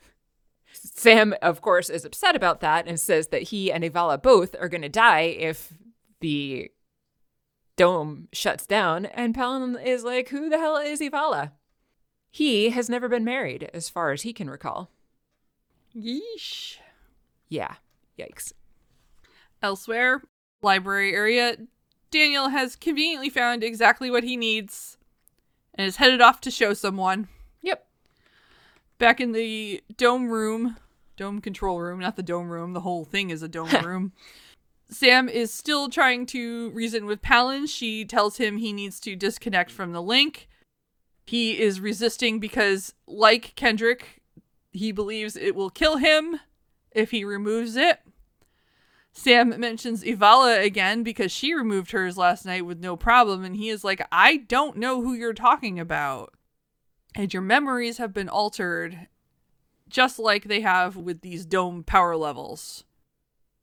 Sam, 0.71 1.33
of 1.41 1.61
course, 1.61 1.89
is 1.89 2.05
upset 2.05 2.35
about 2.35 2.61
that 2.61 2.87
and 2.87 2.99
says 2.99 3.27
that 3.27 3.43
he 3.43 3.71
and 3.71 3.83
Ivala 3.83 4.21
both 4.21 4.55
are 4.59 4.69
going 4.69 4.81
to 4.81 4.89
die 4.89 5.21
if 5.21 5.73
the 6.19 6.71
dome 7.75 8.27
shuts 8.33 8.65
down. 8.65 9.05
And 9.05 9.33
Pelin 9.33 9.83
is 9.83 10.03
like, 10.03 10.29
Who 10.29 10.49
the 10.49 10.57
hell 10.57 10.77
is 10.77 11.01
Ivala? 11.01 11.51
He 12.31 12.69
has 12.69 12.89
never 12.89 13.09
been 13.09 13.23
married, 13.23 13.69
as 13.73 13.89
far 13.89 14.11
as 14.11 14.21
he 14.21 14.33
can 14.33 14.49
recall. 14.49 14.91
Yeesh. 15.95 16.77
Yeah. 17.47 17.75
Yikes. 18.19 18.53
Elsewhere, 19.63 20.21
library 20.61 21.15
area, 21.15 21.57
Daniel 22.11 22.49
has 22.49 22.75
conveniently 22.75 23.29
found 23.29 23.63
exactly 23.63 24.11
what 24.11 24.23
he 24.23 24.37
needs 24.37 24.98
and 25.79 25.87
is 25.87 25.95
headed 25.95 26.19
off 26.19 26.41
to 26.41 26.51
show 26.51 26.73
someone. 26.73 27.29
Yep. 27.61 27.87
Back 28.97 29.21
in 29.21 29.31
the 29.31 29.81
dome 29.95 30.29
room, 30.29 30.75
dome 31.15 31.39
control 31.39 31.79
room, 31.79 32.01
not 32.01 32.17
the 32.17 32.21
dome 32.21 32.49
room. 32.49 32.73
The 32.73 32.81
whole 32.81 33.05
thing 33.05 33.29
is 33.29 33.41
a 33.41 33.47
dome 33.47 33.69
room. 33.85 34.11
Sam 34.89 35.29
is 35.29 35.53
still 35.53 35.87
trying 35.87 36.25
to 36.27 36.69
reason 36.71 37.05
with 37.05 37.21
Palin. 37.21 37.65
She 37.65 38.03
tells 38.03 38.35
him 38.35 38.57
he 38.57 38.73
needs 38.73 38.99
to 38.99 39.15
disconnect 39.15 39.71
from 39.71 39.93
the 39.93 40.01
link. 40.01 40.49
He 41.25 41.57
is 41.57 41.79
resisting 41.79 42.41
because, 42.41 42.93
like 43.07 43.55
Kendrick, 43.55 44.21
he 44.73 44.91
believes 44.91 45.37
it 45.37 45.55
will 45.55 45.69
kill 45.69 45.95
him 45.95 46.41
if 46.91 47.11
he 47.11 47.23
removes 47.23 47.77
it. 47.77 48.01
Sam 49.11 49.59
mentions 49.59 50.03
Ivala 50.03 50.63
again 50.63 51.03
because 51.03 51.31
she 51.31 51.53
removed 51.53 51.91
hers 51.91 52.17
last 52.17 52.45
night 52.45 52.65
with 52.65 52.79
no 52.79 52.95
problem, 52.95 53.43
and 53.43 53.55
he 53.55 53.69
is 53.69 53.83
like, 53.83 54.05
I 54.11 54.37
don't 54.37 54.77
know 54.77 55.01
who 55.01 55.13
you're 55.13 55.33
talking 55.33 55.79
about. 55.79 56.33
And 57.15 57.33
your 57.33 57.41
memories 57.41 57.97
have 57.97 58.13
been 58.13 58.29
altered, 58.29 59.07
just 59.89 60.19
like 60.19 60.43
they 60.45 60.61
have 60.61 60.95
with 60.95 61.21
these 61.21 61.45
dome 61.45 61.83
power 61.83 62.15
levels. 62.15 62.85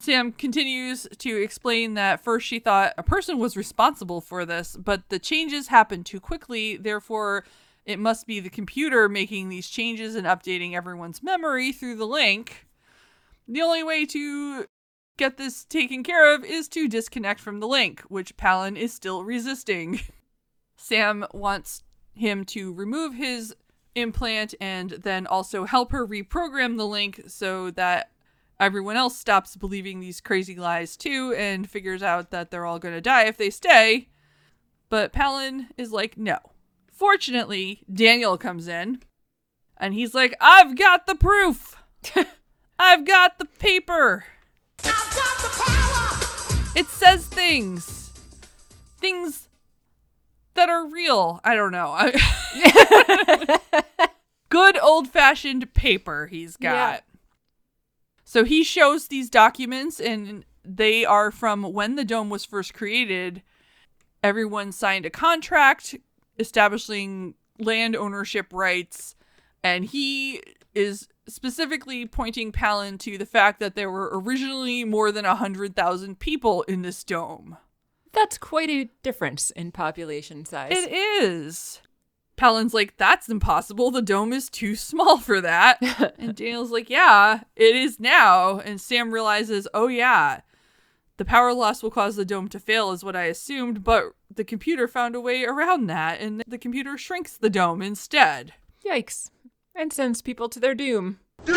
Sam 0.01 0.33
continues 0.33 1.07
to 1.19 1.43
explain 1.43 1.95
that 1.95 2.23
first 2.23 2.47
she 2.47 2.59
thought 2.59 2.93
a 2.99 3.03
person 3.03 3.39
was 3.39 3.57
responsible 3.57 4.21
for 4.21 4.45
this, 4.45 4.77
but 4.77 5.09
the 5.09 5.19
changes 5.19 5.69
happened 5.69 6.05
too 6.05 6.21
quickly, 6.21 6.77
therefore, 6.77 7.45
it 7.87 7.99
must 7.99 8.27
be 8.27 8.41
the 8.41 8.51
computer 8.51 9.09
making 9.09 9.49
these 9.49 9.69
changes 9.69 10.17
and 10.17 10.27
updating 10.27 10.75
everyone's 10.75 11.23
memory 11.23 11.73
through 11.73 11.97
the 11.97 12.07
link. 12.07 12.67
The 13.49 13.63
only 13.63 13.85
way 13.85 14.05
to 14.07 14.67
get 15.17 15.37
this 15.37 15.65
taken 15.65 16.03
care 16.03 16.35
of 16.35 16.45
is 16.45 16.69
to 16.69 16.89
disconnect 16.89 17.41
from 17.41 17.61
the 17.61 17.69
link, 17.69 18.01
which 18.09 18.37
Palin 18.37 18.77
is 18.77 18.93
still 18.93 19.25
resisting. 19.25 20.01
Sam 20.77 21.27
wants 21.33 21.83
him 22.15 22.45
to 22.47 22.73
remove 22.73 23.15
his 23.15 23.55
implant 23.95 24.55
and 24.61 24.91
then 24.91 25.27
also 25.27 25.65
help 25.65 25.91
her 25.93 26.07
reprogram 26.07 26.77
the 26.77 26.87
link 26.87 27.23
so 27.27 27.71
that 27.73 28.11
everyone 28.61 28.97
else 28.97 29.17
stops 29.17 29.57
believing 29.57 30.01
these 30.01 30.21
crazy 30.21 30.55
lies 30.55 30.97
too 30.97 31.35
and 31.37 31.69
figures 31.69 32.03
out 32.03 32.31
that 32.31 32.51
they're 32.51 32.67
all 32.67 32.79
going 32.79 32.95
to 32.95 33.01
die 33.01 33.25
if 33.25 33.37
they 33.37 33.51
stay. 33.51 34.09
But 34.89 35.13
Palin 35.13 35.69
is 35.77 35.93
like, 35.93 36.17
no. 36.17 36.39
Fortunately, 36.93 37.83
Daniel 37.93 38.39
comes 38.39 38.69
in 38.69 39.03
and 39.77 39.93
he's 39.93 40.15
like, 40.15 40.35
I've 40.41 40.77
got 40.77 41.07
the 41.07 41.15
proof. 41.15 41.77
I've 42.79 43.07
got 43.07 43.39
the 43.39 43.45
paper. 43.45 44.25
It 46.77 46.87
says 46.89 47.27
things. 47.27 48.11
Things 48.99 49.49
that 50.55 50.69
are 50.69 50.87
real. 50.87 51.41
I 51.43 51.55
don't 51.55 51.73
know. 51.73 52.13
Good 54.49 54.79
old 54.79 55.09
fashioned 55.09 55.73
paper 55.73 56.27
he's 56.27 56.57
got. 56.57 56.71
Yeah. 56.71 57.01
So 58.25 58.45
he 58.45 58.63
shows 58.65 59.09
these 59.09 59.31
documents, 59.31 60.01
and 60.01 60.45
they 60.65 61.05
are 61.05 61.31
from 61.31 61.63
when 61.63 61.95
the 61.95 62.05
dome 62.05 62.29
was 62.29 62.45
first 62.45 62.75
created. 62.75 63.43
Everyone 64.23 64.73
signed 64.73 65.07
a 65.07 65.11
contract 65.11 65.95
establishing 66.39 67.35
land 67.59 67.97
ownership 67.97 68.49
rights, 68.53 69.15
and 69.63 69.85
he 69.85 70.43
is 70.75 71.09
specifically 71.29 72.07
pointing 72.07 72.53
Palin 72.53 72.99
to 72.99 73.19
the 73.19 73.27
fact 73.27 73.61
that 73.61 73.75
there 73.75 73.91
were 73.91 74.11
originally 74.13 74.85
more 74.85 75.11
than 75.13 75.25
100,000 75.25 76.19
people 76.19 76.63
in 76.63 76.83
this 76.83 77.05
dome. 77.05 77.57
That's 78.13 78.39
quite 78.39 78.71
a 78.71 78.89
difference 79.03 79.51
in 79.51 79.73
population 79.73 80.45
size. 80.45 80.73
It 80.73 80.93
is. 80.93 81.81
Palin's 82.37 82.75
like, 82.75 82.97
that's 82.97 83.29
impossible. 83.29 83.91
The 83.91 84.03
dome 84.03 84.33
is 84.33 84.49
too 84.49 84.75
small 84.77 85.19
for 85.19 85.41
that. 85.41 85.79
and 86.19 86.35
Daniel's 86.35 86.71
like, 86.71 86.91
yeah, 86.91 87.41
it 87.57 87.75
is 87.75 87.99
now. 87.99 88.59
And 88.61 88.81
Sam 88.81 89.13
realizes, 89.13 89.67
oh, 89.75 89.89
yeah, 89.89 90.41
the 91.17 91.25
power 91.25 91.55
loss 91.55 91.83
will 91.83 91.91
cause 91.91 92.17
the 92.17 92.25
dome 92.25 92.49
to 92.49 92.61
fail, 92.61 92.93
is 92.93 93.03
what 93.03 93.17
I 93.17 93.25
assumed, 93.25 93.83
but 93.83 94.13
the 94.35 94.45
computer 94.45 94.87
found 94.87 95.15
a 95.15 95.21
way 95.21 95.45
around 95.45 95.87
that, 95.87 96.21
and 96.21 96.43
the 96.47 96.59
computer 96.59 96.99
shrinks 96.99 97.37
the 97.37 97.51
dome 97.51 97.81
instead. 97.81 98.53
Yikes. 98.85 99.31
And 99.79 99.93
sends 99.93 100.23
people 100.23 100.49
to 100.49 100.59
their 100.59 100.75
doom. 100.75 101.19
Doom! 101.45 101.57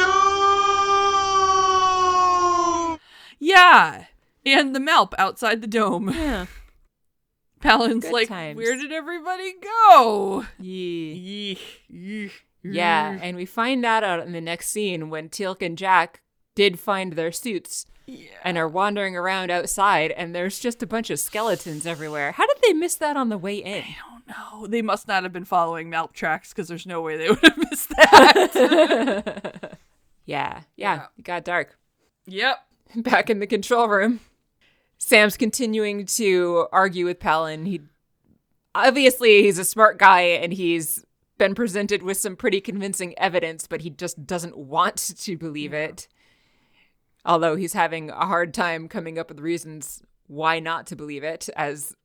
Yeah. 3.39 4.05
And 4.45 4.76
the 4.76 4.80
MALP 4.80 5.13
outside 5.17 5.61
the 5.61 5.67
dome. 5.67 6.09
Yeah. 6.09 6.47
Palin's 7.61 8.03
Good 8.05 8.13
like, 8.13 8.28
times. 8.30 8.57
where 8.57 8.76
did 8.78 8.91
everybody 8.91 9.53
go? 9.61 10.45
Yeah. 10.59 11.55
Yeeh, 11.55 12.32
Yeah, 12.63 13.17
and 13.22 13.36
we 13.36 13.45
find 13.45 13.84
that 13.84 14.03
out 14.03 14.26
in 14.26 14.32
the 14.32 14.39
next 14.41 14.70
scene 14.70 15.09
when 15.09 15.28
Teal'c 15.30 15.61
and 15.61 15.78
Jack 15.78 16.22
did 16.55 16.80
find 16.80 17.13
their 17.13 17.32
suits 17.34 17.86
and 18.43 18.57
are 18.57 18.67
wandering 18.67 19.15
around 19.15 19.51
outside, 19.51 20.11
and 20.11 20.34
there's 20.34 20.57
just 20.59 20.82
a 20.82 20.88
bunch 20.88 21.09
of 21.09 21.20
skeletons 21.20 21.86
everywhere. 21.86 22.32
How 22.32 22.47
did 22.47 22.57
they 22.63 22.74
miss 22.74 22.95
that 22.95 23.17
on 23.17 23.28
the 23.30 23.38
way 23.38 23.57
in? 23.57 23.84
No, 24.30 24.67
they 24.67 24.82
must 24.82 25.07
not 25.07 25.23
have 25.23 25.34
been 25.34 25.45
following 25.45 25.89
MALP 25.89 26.13
tracks 26.13 26.49
because 26.49 26.67
there's 26.67 26.86
no 26.86 27.01
way 27.01 27.17
they 27.17 27.30
would 27.30 27.39
have 27.43 27.57
missed 27.57 27.89
that. 27.89 29.77
Yeah, 30.25 30.61
yeah, 30.75 30.95
Yeah. 30.95 31.05
it 31.17 31.23
got 31.23 31.43
dark. 31.43 31.77
yep. 32.27 32.57
Back 32.95 33.30
in 33.32 33.39
the 33.39 33.47
control 33.47 33.88
room, 33.88 34.19
Sam's 34.99 35.38
continuing 35.38 36.05
to 36.07 36.67
argue 36.71 37.05
with 37.05 37.19
Palin. 37.19 37.65
He 37.65 37.82
obviously 38.75 39.41
he's 39.43 39.57
a 39.57 39.65
smart 39.65 39.97
guy 39.97 40.21
and 40.21 40.53
he's 40.53 41.03
been 41.39 41.55
presented 41.55 42.03
with 42.03 42.17
some 42.17 42.36
pretty 42.36 42.61
convincing 42.61 43.17
evidence, 43.17 43.65
but 43.65 43.82
he 43.82 43.89
just 43.89 44.27
doesn't 44.27 44.55
want 44.57 44.97
to 45.17 45.36
believe 45.38 45.73
it. 45.73 46.07
Although 47.25 47.55
he's 47.55 47.73
having 47.73 48.09
a 48.11 48.25
hard 48.27 48.53
time 48.53 48.88
coming 48.88 49.17
up 49.17 49.30
with 49.30 49.39
reasons 49.39 50.03
why 50.27 50.59
not 50.59 50.86
to 50.88 50.95
believe 50.95 51.23
it, 51.23 51.49
as 51.55 51.95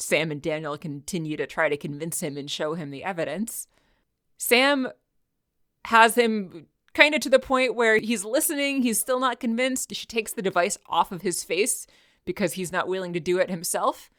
Sam 0.00 0.30
and 0.30 0.40
Daniel 0.40 0.78
continue 0.78 1.36
to 1.36 1.46
try 1.46 1.68
to 1.68 1.76
convince 1.76 2.20
him 2.20 2.36
and 2.36 2.50
show 2.50 2.74
him 2.74 2.90
the 2.90 3.04
evidence. 3.04 3.66
Sam 4.38 4.88
has 5.86 6.16
him 6.16 6.66
kind 6.94 7.14
of 7.14 7.20
to 7.20 7.30
the 7.30 7.38
point 7.38 7.74
where 7.74 7.98
he's 7.98 8.24
listening, 8.24 8.82
he's 8.82 8.98
still 8.98 9.20
not 9.20 9.40
convinced. 9.40 9.94
She 9.94 10.06
takes 10.06 10.32
the 10.32 10.42
device 10.42 10.78
off 10.88 11.12
of 11.12 11.22
his 11.22 11.44
face 11.44 11.86
because 12.24 12.54
he's 12.54 12.72
not 12.72 12.88
willing 12.88 13.12
to 13.12 13.20
do 13.20 13.38
it 13.38 13.50
himself. 13.50 14.10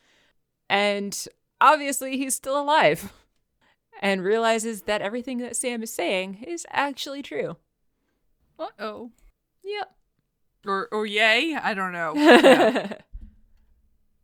And 0.70 1.28
obviously, 1.60 2.18
he's 2.18 2.36
still 2.36 2.60
alive 2.60 3.12
and 4.02 4.24
realizes 4.24 4.84
that 4.84 5.02
everything 5.02 5.40
that 5.40 5.56
Sam 5.56 5.84
is 5.84 5.92
saying 5.92 6.44
is 6.48 6.66
actually 6.70 7.22
true. 7.22 7.58
Uh 8.58 8.68
oh. 8.80 9.12
Yep. 9.64 9.96
Or 10.66 10.88
or 10.92 11.06
yay? 11.06 11.56
I 11.62 11.74
don't 11.74 11.92
know. 11.92 12.14
Yeah. 12.16 12.94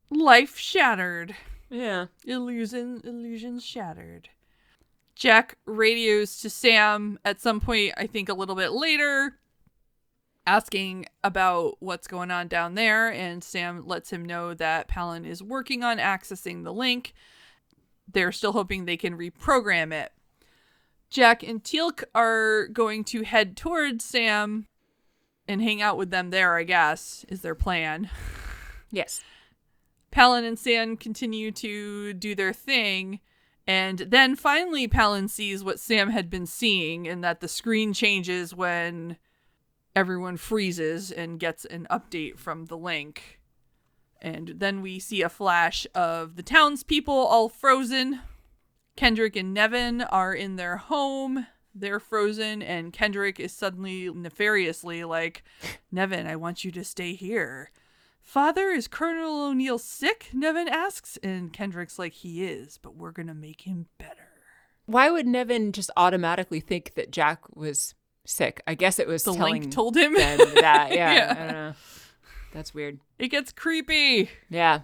Life 0.09 0.57
shattered. 0.57 1.35
yeah. 1.69 2.05
Illusion 2.25 3.01
illusions 3.03 3.65
shattered. 3.65 4.29
Jack 5.15 5.57
radios 5.65 6.39
to 6.41 6.49
Sam 6.49 7.19
at 7.25 7.41
some 7.41 7.59
point, 7.59 7.93
I 7.97 8.05
think 8.07 8.29
a 8.29 8.33
little 8.33 8.55
bit 8.55 8.71
later, 8.71 9.39
asking 10.45 11.07
about 11.23 11.77
what's 11.79 12.07
going 12.07 12.29
on 12.29 12.47
down 12.47 12.75
there, 12.75 13.11
and 13.11 13.43
Sam 13.43 13.85
lets 13.87 14.11
him 14.11 14.23
know 14.23 14.53
that 14.53 14.87
Palin 14.87 15.25
is 15.25 15.41
working 15.41 15.83
on 15.83 15.97
accessing 15.97 16.63
the 16.63 16.71
link. 16.71 17.13
They're 18.09 18.31
still 18.31 18.53
hoping 18.53 18.85
they 18.85 18.95
can 18.95 19.17
reprogram 19.17 19.91
it. 19.91 20.13
Jack 21.09 21.41
and 21.41 21.63
Teal'c 21.63 22.03
are 22.13 22.67
going 22.67 23.03
to 23.05 23.23
head 23.23 23.57
towards 23.57 24.05
Sam 24.05 24.67
and 25.47 25.61
hang 25.61 25.81
out 25.81 25.97
with 25.97 26.11
them 26.11 26.29
there, 26.29 26.55
I 26.55 26.63
guess, 26.63 27.25
is 27.27 27.41
their 27.41 27.55
plan. 27.55 28.09
Yes. 28.91 29.21
Palin 30.17 30.45
and 30.45 30.57
Sam 30.57 30.97
continue 30.97 31.51
to 31.51 32.11
do 32.11 32.33
their 32.33 32.51
thing. 32.51 33.19
And 33.67 33.99
then 33.99 34.35
finally, 34.35 34.87
Palin 34.87 35.27
sees 35.27 35.63
what 35.63 35.79
Sam 35.79 36.09
had 36.09 36.27
been 36.27 36.47
seeing, 36.47 37.07
and 37.07 37.23
that 37.23 37.39
the 37.39 37.47
screen 37.47 37.93
changes 37.93 38.51
when 38.51 39.17
everyone 39.95 40.37
freezes 40.37 41.11
and 41.11 41.39
gets 41.39 41.65
an 41.65 41.85
update 41.91 42.39
from 42.39 42.65
the 42.65 42.77
link. 42.79 43.39
And 44.19 44.55
then 44.57 44.81
we 44.81 44.97
see 44.97 45.21
a 45.21 45.29
flash 45.29 45.85
of 45.93 46.35
the 46.35 46.41
townspeople 46.41 47.13
all 47.13 47.47
frozen. 47.47 48.21
Kendrick 48.95 49.35
and 49.35 49.53
Nevin 49.53 50.01
are 50.01 50.33
in 50.33 50.55
their 50.55 50.77
home. 50.77 51.45
They're 51.75 51.99
frozen, 51.99 52.63
and 52.63 52.91
Kendrick 52.91 53.39
is 53.39 53.51
suddenly 53.51 54.09
nefariously 54.09 55.03
like, 55.03 55.43
Nevin, 55.91 56.25
I 56.25 56.37
want 56.37 56.65
you 56.65 56.71
to 56.71 56.83
stay 56.83 57.13
here. 57.13 57.69
Father, 58.27 58.67
is 58.71 58.89
Colonel 58.89 59.45
O'Neill 59.45 59.77
sick? 59.77 60.31
Nevin 60.33 60.67
asks, 60.67 61.17
and 61.23 61.53
Kendrick's 61.53 61.97
like, 61.97 62.11
he 62.11 62.43
is, 62.43 62.77
but 62.77 62.93
we're 62.97 63.13
gonna 63.13 63.33
make 63.33 63.61
him 63.61 63.85
better. 63.97 64.27
Why 64.85 65.09
would 65.09 65.25
Nevin 65.25 65.71
just 65.71 65.89
automatically 65.95 66.59
think 66.59 66.95
that 66.95 67.09
Jack 67.09 67.39
was 67.55 67.95
sick? 68.25 68.61
I 68.67 68.75
guess 68.75 68.99
it 68.99 69.07
was 69.07 69.23
The 69.23 69.33
telling 69.33 69.61
link 69.61 69.71
told 69.71 69.95
him. 69.95 70.13
that. 70.15 70.89
Yeah, 70.91 71.13
Yeah. 71.13 71.31
I 71.31 71.35
don't 71.45 71.53
know. 71.53 71.73
That's 72.51 72.73
weird. 72.73 72.99
It 73.17 73.29
gets 73.29 73.53
creepy. 73.53 74.29
Yeah, 74.49 74.81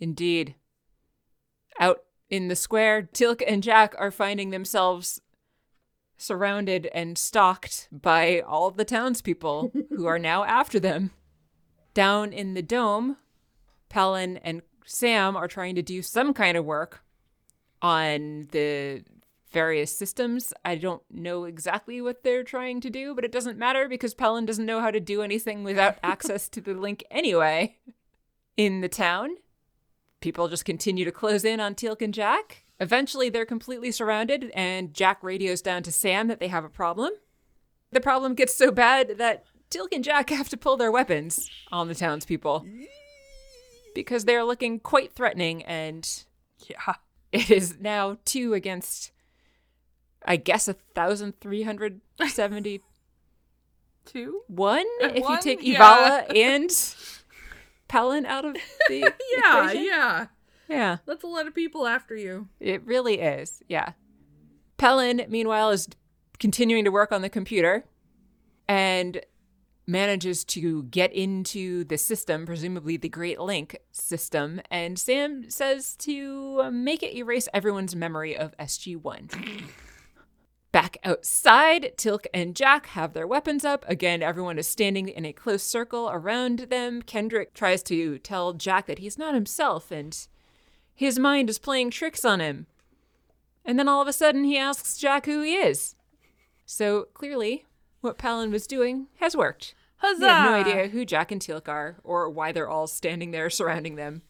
indeed. 0.00 0.56
Out 1.78 2.02
in 2.28 2.48
the 2.48 2.56
square, 2.56 3.02
Teal'c 3.12 3.40
and 3.46 3.62
Jack 3.62 3.94
are 3.98 4.10
finding 4.10 4.50
themselves 4.50 5.20
surrounded 6.16 6.86
and 6.92 7.16
stalked 7.16 7.88
by 7.92 8.40
all 8.40 8.72
the 8.72 8.84
townspeople 8.84 9.70
who 9.90 10.06
are 10.06 10.18
now 10.18 10.42
after 10.42 10.80
them. 10.80 11.12
Down 11.98 12.32
in 12.32 12.54
the 12.54 12.62
dome, 12.62 13.16
Palin 13.88 14.36
and 14.36 14.62
Sam 14.86 15.36
are 15.36 15.48
trying 15.48 15.74
to 15.74 15.82
do 15.82 16.00
some 16.00 16.32
kind 16.32 16.56
of 16.56 16.64
work 16.64 17.02
on 17.82 18.46
the 18.52 19.02
various 19.50 19.98
systems. 19.98 20.52
I 20.64 20.76
don't 20.76 21.02
know 21.10 21.42
exactly 21.42 22.00
what 22.00 22.22
they're 22.22 22.44
trying 22.44 22.80
to 22.82 22.88
do, 22.88 23.16
but 23.16 23.24
it 23.24 23.32
doesn't 23.32 23.58
matter 23.58 23.88
because 23.88 24.14
Palin 24.14 24.46
doesn't 24.46 24.64
know 24.64 24.80
how 24.80 24.92
to 24.92 25.00
do 25.00 25.22
anything 25.22 25.64
without 25.64 25.98
access 26.04 26.48
to 26.50 26.60
the 26.60 26.72
link 26.72 27.02
anyway. 27.10 27.78
In 28.56 28.80
the 28.80 28.88
town, 28.88 29.30
people 30.20 30.46
just 30.46 30.64
continue 30.64 31.04
to 31.04 31.10
close 31.10 31.44
in 31.44 31.58
on 31.58 31.74
Teal'c 31.74 32.00
and 32.00 32.14
Jack. 32.14 32.62
Eventually, 32.78 33.28
they're 33.28 33.44
completely 33.44 33.90
surrounded, 33.90 34.52
and 34.54 34.94
Jack 34.94 35.20
radios 35.20 35.62
down 35.62 35.82
to 35.82 35.90
Sam 35.90 36.28
that 36.28 36.38
they 36.38 36.46
have 36.46 36.64
a 36.64 36.68
problem. 36.68 37.10
The 37.90 38.00
problem 38.00 38.36
gets 38.36 38.56
so 38.56 38.70
bad 38.70 39.18
that 39.18 39.46
Teal'c 39.70 39.88
and 39.92 40.02
Jack 40.04 40.30
have 40.30 40.48
to 40.50 40.56
pull 40.56 40.76
their 40.76 40.90
weapons 40.90 41.50
on 41.70 41.88
the 41.88 41.94
townspeople 41.94 42.66
because 43.94 44.24
they're 44.24 44.44
looking 44.44 44.80
quite 44.80 45.12
threatening, 45.12 45.62
and 45.64 46.08
Yeah. 46.66 46.94
it 47.32 47.50
is 47.50 47.78
now 47.78 48.18
two 48.24 48.54
against, 48.54 49.12
I 50.24 50.36
guess, 50.36 50.68
a 50.68 50.72
thousand 50.94 51.40
three 51.40 51.62
hundred 51.64 52.00
seventy-one. 52.28 52.82
Two? 54.06 54.40
if 55.00 55.16
you 55.16 55.22
One? 55.22 55.40
take 55.42 55.58
Yeah. 55.62 55.78
Avala 55.78 56.36
and 56.36 56.70
Pelin 57.90 58.24
out 58.24 58.44
of 58.46 58.54
the 58.88 58.98
Yeah, 59.36 59.60
equation. 59.64 59.84
yeah. 59.84 60.26
yeah. 60.68 60.96
That's 61.04 61.24
a 61.24 61.26
lot 61.26 61.46
of 61.46 61.54
people 61.54 61.86
after 61.86 62.16
you. 62.16 62.48
It 62.58 62.82
really 62.86 63.20
is. 63.20 63.62
Yeah. 63.68 63.92
Pelin, 64.78 65.28
meanwhile, 65.28 65.70
is 65.70 65.88
continuing 66.38 66.84
to 66.84 66.90
work 66.90 67.12
on 67.12 67.20
the 67.20 67.28
computer 67.28 67.84
and 68.66 69.20
manages 69.88 70.44
to 70.44 70.84
get 70.84 71.12
into 71.12 71.82
the 71.84 71.98
system, 71.98 72.44
presumably 72.44 72.96
the 72.96 73.08
Great 73.08 73.40
Link 73.40 73.78
system. 73.90 74.60
And 74.70 74.98
Sam 74.98 75.48
says 75.50 75.96
to 75.96 76.60
uh, 76.64 76.70
make 76.70 77.02
it 77.02 77.16
erase 77.16 77.48
everyone's 77.54 77.96
memory 77.96 78.36
of 78.36 78.56
SG1. 78.58 79.62
Back 80.72 80.98
outside, 81.02 81.94
Teal'c 81.96 82.26
and 82.34 82.54
Jack 82.54 82.86
have 82.88 83.14
their 83.14 83.26
weapons 83.26 83.64
up. 83.64 83.86
Again, 83.88 84.22
everyone 84.22 84.58
is 84.58 84.68
standing 84.68 85.08
in 85.08 85.24
a 85.24 85.32
close 85.32 85.62
circle 85.62 86.10
around 86.12 86.58
them. 86.70 87.00
Kendrick 87.00 87.54
tries 87.54 87.82
to 87.84 88.18
tell 88.18 88.52
Jack 88.52 88.86
that 88.86 88.98
he's 88.98 89.16
not 89.16 89.32
himself 89.32 89.90
and 89.90 90.28
his 90.94 91.18
mind 91.18 91.48
is 91.48 91.58
playing 91.58 91.90
tricks 91.90 92.24
on 92.24 92.40
him. 92.40 92.66
And 93.64 93.78
then 93.78 93.88
all 93.88 94.02
of 94.02 94.08
a 94.08 94.12
sudden, 94.12 94.44
he 94.44 94.58
asks 94.58 94.98
Jack 94.98 95.24
who 95.24 95.42
he 95.42 95.54
is. 95.54 95.94
So 96.66 97.08
clearly, 97.14 97.64
what 98.00 98.18
Pelin 98.18 98.50
was 98.50 98.66
doing 98.66 99.06
has 99.20 99.36
worked. 99.36 99.74
Huzzah! 99.98 100.20
They 100.20 100.26
have 100.26 100.50
no 100.50 100.56
idea 100.56 100.88
who 100.88 101.04
Jack 101.04 101.30
and 101.32 101.40
Teal'c 101.40 101.68
are 101.68 101.98
or 102.04 102.30
why 102.30 102.52
they're 102.52 102.68
all 102.68 102.86
standing 102.86 103.30
there 103.30 103.50
surrounding 103.50 103.96
them. 103.96 104.22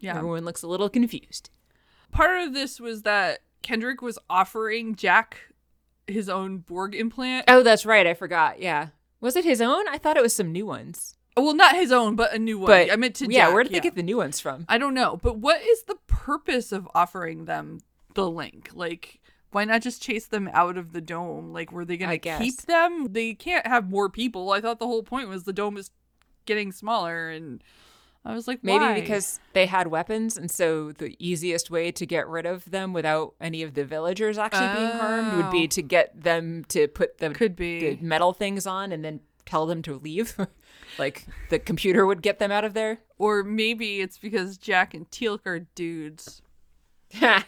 Yeah. 0.00 0.16
Everyone 0.16 0.44
looks 0.44 0.62
a 0.62 0.68
little 0.68 0.88
confused. 0.88 1.50
Part 2.12 2.40
of 2.40 2.54
this 2.54 2.80
was 2.80 3.02
that 3.02 3.40
Kendrick 3.62 4.00
was 4.00 4.18
offering 4.30 4.94
Jack 4.94 5.38
his 6.06 6.28
own 6.28 6.58
Borg 6.58 6.94
implant. 6.94 7.44
Oh, 7.48 7.62
that's 7.62 7.84
right. 7.84 8.06
I 8.06 8.14
forgot. 8.14 8.60
Yeah. 8.60 8.88
Was 9.20 9.36
it 9.36 9.44
his 9.44 9.60
own? 9.60 9.86
I 9.88 9.98
thought 9.98 10.16
it 10.16 10.22
was 10.22 10.34
some 10.34 10.52
new 10.52 10.64
ones. 10.64 11.16
Well, 11.36 11.54
not 11.54 11.76
his 11.76 11.92
own, 11.92 12.16
but 12.16 12.32
a 12.32 12.38
new 12.38 12.58
one. 12.58 12.66
But 12.66 12.90
I 12.90 12.96
meant 12.96 13.16
to 13.16 13.26
yeah, 13.30 13.46
Jack, 13.46 13.54
where 13.54 13.62
did 13.62 13.72
they 13.72 13.80
get 13.80 13.94
the 13.94 14.02
new 14.02 14.16
ones 14.16 14.40
from? 14.40 14.64
I 14.68 14.78
don't 14.78 14.94
know. 14.94 15.18
But 15.22 15.38
what 15.38 15.62
is 15.62 15.84
the 15.84 15.96
purpose 16.06 16.72
of 16.72 16.88
offering 16.94 17.44
them 17.44 17.80
the 18.14 18.28
link? 18.28 18.70
Like, 18.74 19.17
why 19.50 19.64
not 19.64 19.82
just 19.82 20.02
chase 20.02 20.26
them 20.26 20.48
out 20.52 20.76
of 20.76 20.92
the 20.92 21.00
dome? 21.00 21.52
Like, 21.52 21.72
were 21.72 21.84
they 21.84 21.96
going 21.96 22.18
to 22.20 22.38
keep 22.38 22.62
them? 22.62 23.12
They 23.12 23.34
can't 23.34 23.66
have 23.66 23.88
more 23.90 24.08
people. 24.10 24.50
I 24.52 24.60
thought 24.60 24.78
the 24.78 24.86
whole 24.86 25.02
point 25.02 25.28
was 25.28 25.44
the 25.44 25.52
dome 25.52 25.76
is 25.76 25.90
getting 26.46 26.70
smaller. 26.72 27.30
And 27.30 27.62
I 28.24 28.34
was 28.34 28.46
like, 28.46 28.62
Maybe 28.62 28.84
why? 28.84 29.00
because 29.00 29.40
they 29.54 29.64
had 29.66 29.86
weapons, 29.86 30.36
and 30.36 30.50
so 30.50 30.92
the 30.92 31.16
easiest 31.18 31.70
way 31.70 31.90
to 31.92 32.04
get 32.04 32.28
rid 32.28 32.44
of 32.44 32.70
them 32.70 32.92
without 32.92 33.34
any 33.40 33.62
of 33.62 33.72
the 33.74 33.84
villagers 33.84 34.36
actually 34.36 34.68
being 34.74 34.90
harmed 34.98 35.36
would 35.36 35.50
be 35.50 35.64
Oh. 35.64 35.66
to 35.68 35.82
get 35.82 36.20
them 36.22 36.64
to 36.68 36.88
put 36.88 37.18
the, 37.18 37.30
Could 37.30 37.56
be. 37.56 37.94
the 37.96 38.04
metal 38.04 38.32
things 38.34 38.66
on 38.66 38.92
and 38.92 39.02
then 39.04 39.20
tell 39.46 39.64
them 39.64 39.80
to 39.82 39.94
leave. 39.98 40.36
like 40.98 41.24
the 41.48 41.58
computer 41.58 42.04
would 42.04 42.20
get 42.20 42.38
them 42.38 42.50
out 42.50 42.64
of 42.64 42.74
there. 42.74 42.98
Or 43.16 43.42
maybe 43.44 44.00
it's 44.02 44.18
because 44.18 44.58
Jack 44.58 44.92
and 44.92 45.10
Teal'c 45.10 45.46
are 45.46 45.60
dudes. 45.60 46.42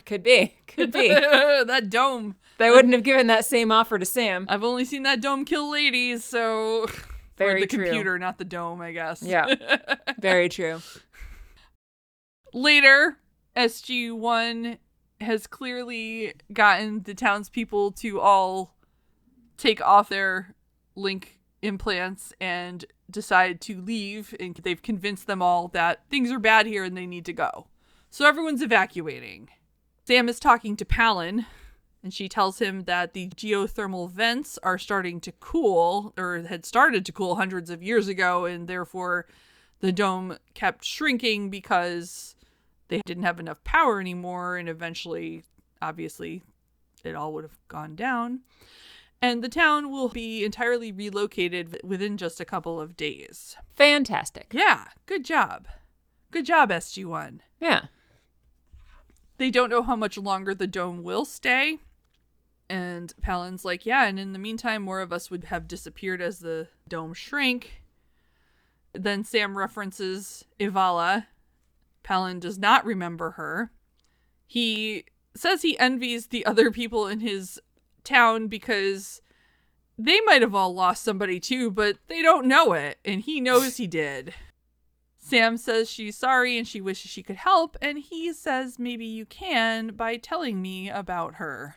Could 0.05 0.23
be. 0.23 0.55
Could 0.67 0.93
be. 0.93 1.09
that 1.09 1.91
dome. 1.91 2.37
they 2.59 2.71
wouldn't 2.71 2.95
have 2.95 3.03
given 3.03 3.27
that 3.29 3.45
same 3.45 3.71
offer 3.71 3.99
to 3.99 4.07
Sam. 4.07 4.47
I've 4.49 4.65
only 4.65 4.85
seen 4.85 5.03
that 5.05 5.21
dome 5.21 5.45
kill 5.45 5.71
ladies, 5.71 6.25
so. 6.25 6.83
or 6.85 6.89
Very 7.37 7.63
the 7.63 7.67
true. 7.67 7.85
computer, 7.85 8.19
not 8.19 8.39
the 8.39 8.45
dome, 8.45 8.81
I 8.81 8.93
guess. 8.93 9.23
Yeah. 9.23 9.55
Very 10.19 10.49
true. 10.49 10.81
Later, 12.53 13.17
SG1 13.57 14.79
has 15.21 15.47
clearly 15.47 16.35
gotten 16.53 17.03
the 17.03 17.15
townspeople 17.15 17.93
to 17.93 18.21
all 18.21 18.75
take 19.57 19.81
off 19.81 20.09
their 20.09 20.55
link 20.97 21.39
implants 21.63 22.33
and 22.41 22.85
decide 23.11 23.61
to 23.63 23.81
leave. 23.81 24.35
And 24.41 24.57
they've 24.57 24.81
convinced 24.81 25.27
them 25.27 25.43
all 25.43 25.69
that 25.69 26.05
things 26.11 26.31
are 26.33 26.39
bad 26.39 26.67
here 26.67 26.85
and 26.85 26.97
they 26.97 27.07
need 27.07 27.27
to 27.27 27.33
go. 27.33 27.67
So 28.13 28.27
everyone's 28.27 28.61
evacuating. 28.61 29.51
Sam 30.05 30.29
is 30.29 30.41
talking 30.41 30.77
to 30.77 30.85
Pelin, 30.85 31.47
and 32.03 32.13
she 32.13 32.29
tells 32.29 32.59
him 32.59 32.83
that 32.83 33.13
the 33.13 33.29
geothermal 33.29 34.11
vents 34.11 34.59
are 34.65 34.79
starting 34.79 35.21
to 35.21 35.33
cool, 35.33 36.13
or 36.19 36.41
had 36.41 36.67
started 36.67 37.07
to 37.07 37.13
cool 37.13 37.37
hundreds 37.37 37.71
of 37.71 37.85
years 37.85 38.09
ago, 38.09 38.47
and 38.47 38.67
therefore 38.67 39.27
the 39.79 39.93
dome 39.93 40.39
kept 40.55 40.85
shrinking 40.85 41.51
because 41.51 42.35
they 42.89 43.01
didn't 43.07 43.23
have 43.23 43.39
enough 43.39 43.63
power 43.63 44.01
anymore, 44.01 44.57
and 44.57 44.69
eventually, 44.69 45.45
obviously, 45.81 46.43
it 47.05 47.15
all 47.15 47.33
would 47.33 47.45
have 47.45 47.59
gone 47.69 47.95
down. 47.95 48.41
And 49.23 49.45
the 49.45 49.49
town 49.49 49.93
will 49.93 50.09
be 50.09 50.45
entirely 50.45 50.91
relocated 50.91 51.79
within 51.85 52.17
just 52.17 52.41
a 52.41 52.45
couple 52.45 52.81
of 52.81 52.97
days. 52.97 53.57
Fantastic. 53.77 54.49
Yeah, 54.51 54.89
good 55.07 55.25
job. 55.25 55.69
Good 56.33 56.47
job, 56.47 56.71
SG1. 56.71 57.39
Yeah. 57.61 57.85
They 59.41 59.51
don't 59.51 59.71
know 59.71 59.83
how 59.83 59.97
much 59.97 60.19
longer 60.19 60.55
the 60.55 60.67
dome 60.67 61.03
will 61.03 61.25
stay. 61.25 61.79
And 62.69 63.11
Pelin's 63.23 63.65
like, 63.65 63.87
yeah, 63.87 64.05
and 64.05 64.21
in 64.21 64.35
the 64.35 64.39
meantime, 64.39 64.83
more 64.83 65.01
of 65.01 65.15
us 65.15 65.31
would 65.31 65.45
have 65.45 65.67
disappeared 65.67 66.21
as 66.21 66.41
the 66.41 66.69
dome 66.87 67.15
shrank. 67.15 67.81
Then 68.93 69.25
Sam 69.25 69.57
references 69.57 70.45
Avala. 70.61 71.25
Pelin 72.05 72.39
does 72.39 72.59
not 72.59 72.85
remember 72.85 73.31
her. 73.31 73.73
He 74.47 75.07
says 75.35 75.63
he 75.63 75.79
envies 75.79 76.27
the 76.27 76.45
other 76.45 76.71
people 76.71 77.07
in 77.07 77.21
his 77.21 77.59
town 78.05 78.47
because 78.47 79.23
they 79.97 80.21
might 80.27 80.43
have 80.43 80.55
all 80.55 80.75
lost 80.75 81.03
somebody 81.03 81.41
too, 81.41 81.71
but 81.71 81.97
they 82.09 82.21
don't 82.21 82.47
know 82.47 82.75
it, 82.75 82.99
and 83.07 83.23
he 83.23 83.41
knows 83.41 83.79
he 83.79 83.87
did. 83.87 84.35
Sam 85.31 85.57
says 85.57 85.89
she's 85.89 86.17
sorry 86.17 86.59
and 86.59 86.67
she 86.67 86.81
wishes 86.81 87.11
she 87.11 87.23
could 87.23 87.37
help, 87.37 87.77
and 87.81 87.99
he 87.99 88.33
says 88.33 88.79
maybe 88.79 89.07
you 89.07 89.25
can 89.25 89.89
by 89.89 90.17
telling 90.17 90.61
me 90.61 90.91
about 90.91 91.37
her. 91.37 91.77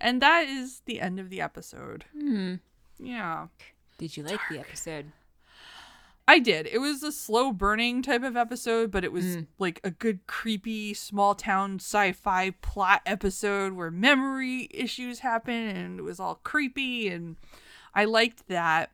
And 0.00 0.20
that 0.20 0.48
is 0.48 0.82
the 0.86 1.00
end 1.00 1.20
of 1.20 1.30
the 1.30 1.40
episode. 1.40 2.06
Hmm. 2.18 2.54
Yeah. 2.98 3.48
Did 3.98 4.16
you 4.16 4.24
like 4.24 4.40
the 4.50 4.58
episode? 4.58 5.12
I 6.26 6.38
did. 6.38 6.66
It 6.66 6.78
was 6.78 7.02
a 7.02 7.12
slow 7.12 7.52
burning 7.52 8.00
type 8.00 8.22
of 8.22 8.36
episode, 8.36 8.90
but 8.90 9.04
it 9.04 9.12
was 9.12 9.38
like 9.58 9.80
a 9.84 9.90
good 9.90 10.26
creepy 10.26 10.94
small 10.94 11.34
town 11.34 11.76
sci-fi 11.76 12.50
plot 12.62 13.02
episode 13.04 13.74
where 13.74 13.90
memory 13.90 14.68
issues 14.72 15.18
happen 15.20 15.54
and 15.54 15.98
it 15.98 16.02
was 16.02 16.20
all 16.20 16.36
creepy 16.42 17.08
and 17.08 17.36
I 17.94 18.04
liked 18.04 18.48
that. 18.48 18.90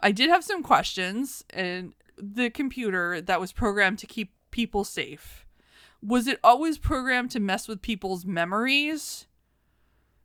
I 0.00 0.12
did 0.12 0.30
have 0.30 0.44
some 0.44 0.62
questions 0.62 1.44
and 1.50 1.92
the 2.20 2.50
computer 2.50 3.20
that 3.20 3.40
was 3.40 3.52
programmed 3.52 3.98
to 4.00 4.06
keep 4.06 4.32
people 4.50 4.84
safe. 4.84 5.46
Was 6.02 6.26
it 6.26 6.38
always 6.44 6.78
programmed 6.78 7.30
to 7.32 7.40
mess 7.40 7.68
with 7.68 7.82
people's 7.82 8.24
memories? 8.24 9.26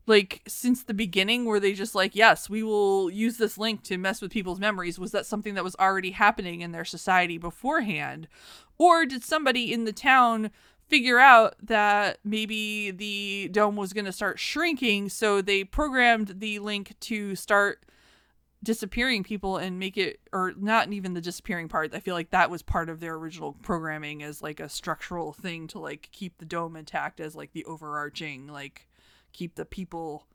like 0.05 0.41
since 0.47 0.83
the 0.83 0.93
beginning 0.93 1.45
were 1.45 1.59
they 1.59 1.73
just 1.73 1.95
like 1.95 2.15
yes 2.15 2.49
we 2.49 2.63
will 2.63 3.09
use 3.09 3.37
this 3.37 3.57
link 3.57 3.83
to 3.83 3.97
mess 3.97 4.21
with 4.21 4.31
people's 4.31 4.59
memories 4.59 4.99
was 4.99 5.11
that 5.11 5.25
something 5.25 5.53
that 5.53 5.63
was 5.63 5.75
already 5.77 6.11
happening 6.11 6.61
in 6.61 6.71
their 6.71 6.85
society 6.85 7.37
beforehand 7.37 8.27
or 8.77 9.05
did 9.05 9.23
somebody 9.23 9.71
in 9.71 9.85
the 9.85 9.93
town 9.93 10.51
figure 10.89 11.19
out 11.19 11.55
that 11.61 12.19
maybe 12.23 12.91
the 12.91 13.49
dome 13.51 13.75
was 13.75 13.93
going 13.93 14.05
to 14.05 14.11
start 14.11 14.39
shrinking 14.39 15.09
so 15.09 15.41
they 15.41 15.63
programmed 15.63 16.39
the 16.39 16.59
link 16.59 16.93
to 16.99 17.35
start 17.35 17.85
disappearing 18.63 19.23
people 19.23 19.57
and 19.57 19.77
make 19.77 19.97
it 19.97 20.19
or 20.31 20.53
not 20.57 20.91
even 20.93 21.13
the 21.13 21.21
disappearing 21.21 21.67
part 21.67 21.93
i 21.93 21.99
feel 21.99 22.15
like 22.15 22.29
that 22.29 22.49
was 22.49 22.61
part 22.61 22.89
of 22.89 23.01
their 23.01 23.15
original 23.15 23.53
programming 23.61 24.23
as 24.23 24.41
like 24.41 24.59
a 24.61 24.69
structural 24.69 25.33
thing 25.33 25.67
to 25.67 25.77
like 25.77 26.07
keep 26.13 26.37
the 26.37 26.45
dome 26.45 26.75
intact 26.77 27.19
as 27.19 27.35
like 27.35 27.51
the 27.51 27.65
overarching 27.65 28.47
like 28.47 28.87
keep 29.33 29.55
the 29.55 29.65
people 29.65 30.25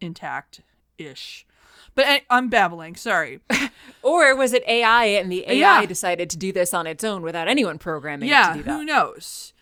intact 0.00 0.62
ish. 0.98 1.46
But 1.94 2.06
I, 2.06 2.22
I'm 2.30 2.48
babbling. 2.48 2.96
Sorry. 2.96 3.40
Or 4.02 4.34
was 4.36 4.52
it 4.52 4.62
AI 4.68 5.04
and 5.06 5.30
the 5.30 5.44
AI 5.48 5.80
Yeah. 5.80 5.86
decided 5.86 6.30
to 6.30 6.36
do 6.36 6.52
this 6.52 6.72
on 6.72 6.86
its 6.86 7.02
own 7.04 7.22
without 7.22 7.48
anyone 7.48 7.78
programming 7.78 8.28
yeah, 8.28 8.50
it 8.50 8.52
to 8.52 8.58
do 8.58 8.64
that? 8.64 8.72
who 8.72 8.84
knows? 8.84 9.52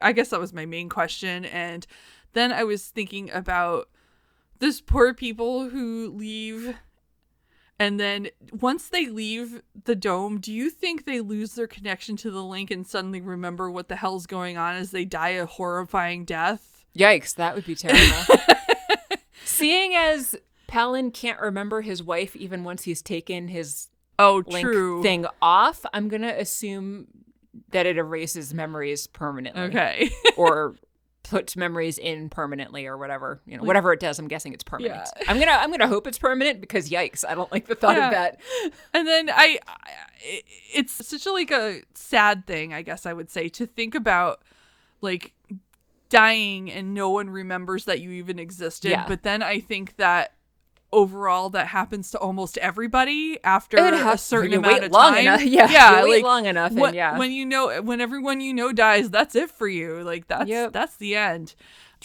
I 0.00 0.12
guess 0.12 0.30
that 0.30 0.40
was 0.40 0.52
my 0.52 0.66
main 0.66 0.88
question. 0.88 1.44
And 1.44 1.86
then 2.32 2.52
I 2.52 2.64
was 2.64 2.86
thinking 2.88 3.30
about 3.30 3.88
this 4.58 4.80
poor 4.80 5.14
people 5.14 5.68
who 5.70 6.10
leave. 6.10 6.74
And 7.78 7.98
then 7.98 8.28
once 8.52 8.88
they 8.88 9.06
leave 9.06 9.60
the 9.84 9.96
dome, 9.96 10.38
do 10.38 10.52
you 10.52 10.70
think 10.70 11.04
they 11.04 11.20
lose 11.20 11.54
their 11.54 11.66
connection 11.66 12.16
to 12.18 12.30
the 12.30 12.42
link 12.44 12.70
and 12.70 12.86
suddenly 12.86 13.20
remember 13.20 13.70
what 13.70 13.88
the 13.88 13.96
hell's 13.96 14.26
going 14.26 14.56
on 14.56 14.76
as 14.76 14.92
they 14.92 15.04
die 15.04 15.30
a 15.30 15.46
horrifying 15.46 16.24
death? 16.24 16.84
Yikes, 16.96 17.34
that 17.34 17.54
would 17.56 17.66
be 17.66 17.74
terrible. 17.74 18.36
Seeing 19.44 19.94
as 19.94 20.36
Pelin 20.68 21.10
can't 21.12 21.40
remember 21.40 21.80
his 21.82 22.02
wife 22.02 22.34
even 22.36 22.64
once 22.64 22.84
he's 22.84 23.02
taken 23.02 23.48
his 23.48 23.88
Oh, 24.18 24.44
link 24.46 24.64
true. 24.64 25.02
thing 25.02 25.26
off, 25.42 25.84
I'm 25.92 26.08
going 26.08 26.22
to 26.22 26.40
assume 26.40 27.08
that 27.72 27.86
it 27.86 27.98
erases 27.98 28.54
memories 28.54 29.08
permanently. 29.08 29.62
Okay. 29.64 30.10
or 30.36 30.76
puts 31.24 31.56
memories 31.56 31.98
in 31.98 32.28
permanently 32.28 32.86
or 32.86 32.96
whatever 32.96 33.40
you 33.46 33.56
know 33.56 33.64
whatever 33.64 33.92
it 33.92 33.98
does 33.98 34.18
i'm 34.18 34.28
guessing 34.28 34.52
it's 34.52 34.62
permanent 34.62 35.08
Yeah. 35.16 35.24
i'm 35.26 35.38
gonna 35.40 35.52
i'm 35.52 35.70
gonna 35.70 35.88
hope 35.88 36.06
it's 36.06 36.18
permanent 36.18 36.60
because 36.60 36.90
yikes 36.90 37.24
i 37.28 37.34
don't 37.34 37.50
like 37.50 37.66
the 37.66 37.74
thought 37.74 37.96
Yeah. 37.96 38.06
of 38.06 38.12
that 38.12 38.40
and 38.92 39.08
then 39.08 39.30
I, 39.30 39.58
I 39.66 40.42
it's 40.72 40.92
such 41.06 41.24
a 41.26 41.32
like 41.32 41.50
a 41.50 41.80
sad 41.94 42.46
thing 42.46 42.72
i 42.74 42.82
guess 42.82 43.06
i 43.06 43.12
would 43.12 43.30
say 43.30 43.48
to 43.48 43.66
think 43.66 43.94
about 43.94 44.42
like 45.00 45.32
dying 46.10 46.70
and 46.70 46.94
no 46.94 47.10
one 47.10 47.30
remembers 47.30 47.86
that 47.86 48.00
you 48.00 48.10
even 48.10 48.38
existed 48.38 48.90
Yeah. 48.90 49.06
but 49.08 49.22
then 49.22 49.42
i 49.42 49.58
think 49.60 49.96
that 49.96 50.34
overall 50.94 51.50
that 51.50 51.66
happens 51.66 52.10
to 52.12 52.18
almost 52.18 52.56
everybody 52.58 53.38
after 53.44 53.76
a 53.76 54.16
certain 54.16 54.52
you 54.52 54.58
amount 54.58 54.84
of 54.84 54.92
time 54.92 55.18
enough. 55.18 55.42
Yeah, 55.44 55.70
yeah 55.70 56.02
like 56.02 56.22
long 56.24 56.46
enough 56.46 56.70
and 56.70 56.80
when, 56.80 56.94
yeah. 56.94 57.18
when 57.18 57.32
you 57.32 57.44
know 57.44 57.82
when 57.82 58.00
everyone 58.00 58.40
you 58.40 58.54
know 58.54 58.72
dies 58.72 59.10
that's 59.10 59.34
it 59.34 59.50
for 59.50 59.68
you 59.68 60.02
like 60.02 60.26
that's 60.28 60.48
Yep. 60.48 60.72
that's 60.72 60.96
the 60.96 61.16
end 61.16 61.54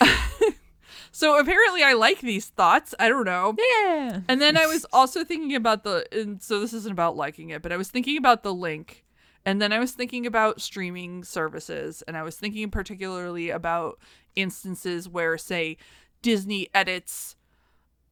so 1.12 1.40
apparently 1.40 1.84
i 1.84 1.94
like 1.94 2.20
these 2.22 2.48
thoughts 2.48 2.94
i 3.00 3.08
don't 3.08 3.26
know 3.26 3.56
yeah 3.58 4.22
and 4.28 4.42
then 4.42 4.58
I 4.58 4.66
was 4.66 4.86
also 4.94 5.24
thinking 5.24 5.56
about 5.56 5.84
the, 5.84 6.06
and 6.12 6.42
so 6.42 6.60
this 6.60 6.74
isn't 6.74 6.92
about 6.92 7.16
liking 7.16 7.50
it, 7.50 7.62
but 7.62 7.72
I 7.72 7.78
was 7.78 7.90
thinking 7.90 8.18
about 8.18 8.44
the 8.44 8.54
link. 8.54 9.06
And 9.46 9.62
then 9.62 9.72
I 9.72 9.80
was 9.80 9.92
thinking 9.94 10.26
about 10.26 10.62
streaming 10.62 11.24
services. 11.24 12.04
And 12.08 12.18
I 12.18 12.24
was 12.24 12.36
thinking 12.36 12.70
particularly 12.70 13.50
about 13.50 14.00
instances 14.36 15.08
where, 15.08 15.38
say, 15.38 15.78
Disney 16.22 16.68
edits 16.74 17.36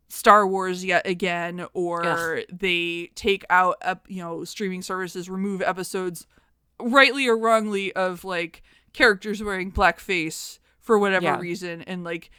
Star 0.09 0.47
Wars 0.47 0.85
yet 0.85 1.05
again, 1.05 1.65
or 1.73 2.41
they 2.51 3.11
take 3.15 3.43
out, 3.49 3.75
ep- 3.81 4.05
you 4.07 4.21
know, 4.21 4.43
streaming 4.43 4.81
services, 4.81 5.29
remove 5.29 5.61
episodes, 5.61 6.25
rightly 6.79 7.27
or 7.27 7.37
wrongly, 7.37 7.91
of 7.93 8.23
like 8.23 8.63
characters 8.93 9.43
wearing 9.43 9.71
blackface 9.71 10.59
for 10.79 10.97
whatever 10.97 11.25
Yeah. 11.25 11.39
reason. 11.39 11.81
And 11.83 12.03
like, 12.03 12.31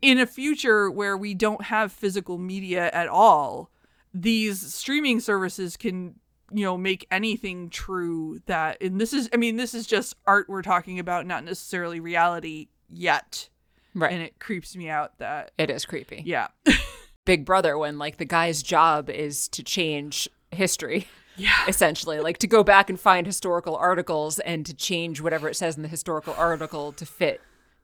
in 0.00 0.18
a 0.18 0.26
future 0.26 0.90
where 0.90 1.16
we 1.16 1.34
don't 1.34 1.64
have 1.64 1.92
physical 1.92 2.38
media 2.38 2.90
at 2.92 3.06
all, 3.08 3.70
these 4.14 4.72
streaming 4.74 5.20
services 5.20 5.76
can, 5.76 6.14
you 6.50 6.64
know, 6.64 6.78
make 6.78 7.06
anything 7.10 7.68
true 7.68 8.40
that, 8.46 8.78
and 8.80 8.98
this 8.98 9.12
is, 9.12 9.28
I 9.32 9.36
mean, 9.36 9.56
this 9.56 9.74
is 9.74 9.86
just 9.86 10.16
art 10.26 10.48
we're 10.48 10.62
talking 10.62 10.98
about, 10.98 11.26
not 11.26 11.44
necessarily 11.44 12.00
reality 12.00 12.68
yet. 12.88 13.50
right 13.94 14.10
And 14.12 14.22
it 14.22 14.38
creeps 14.38 14.74
me 14.74 14.88
out 14.88 15.18
that, 15.18 15.50
it 15.58 15.68
is 15.68 15.84
creepy 15.84 16.22
yeah. 16.24 16.48
big 17.24 17.44
brother 17.44 17.76
when 17.78 17.98
like 17.98 18.16
the 18.16 18.24
guy's 18.24 18.62
job 18.62 19.08
is 19.10 19.48
to 19.48 19.62
change 19.62 20.28
history 20.50 21.06
Yeah. 21.36 21.52
essentially 21.68 22.18
like 22.20 22.38
to 22.38 22.46
go 22.46 22.64
back 22.64 22.90
and 22.90 22.98
find 22.98 23.26
historical 23.26 23.76
articles 23.76 24.38
and 24.40 24.64
to 24.66 24.74
change 24.74 25.20
whatever 25.20 25.48
it 25.48 25.54
says 25.56 25.76
in 25.76 25.82
the 25.82 25.88
historical 25.88 26.34
article 26.36 26.92
to 26.92 27.06
fit 27.06 27.40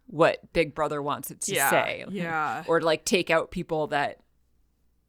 what 0.08 0.52
big 0.52 0.74
brother 0.74 1.00
wants 1.02 1.30
it 1.30 1.40
to 1.42 1.54
Yeah, 1.54 1.70
say 1.70 2.04
yeah. 2.10 2.64
or 2.66 2.80
like 2.80 3.04
take 3.04 3.30
out 3.30 3.50
people 3.50 3.88
that 3.88 4.18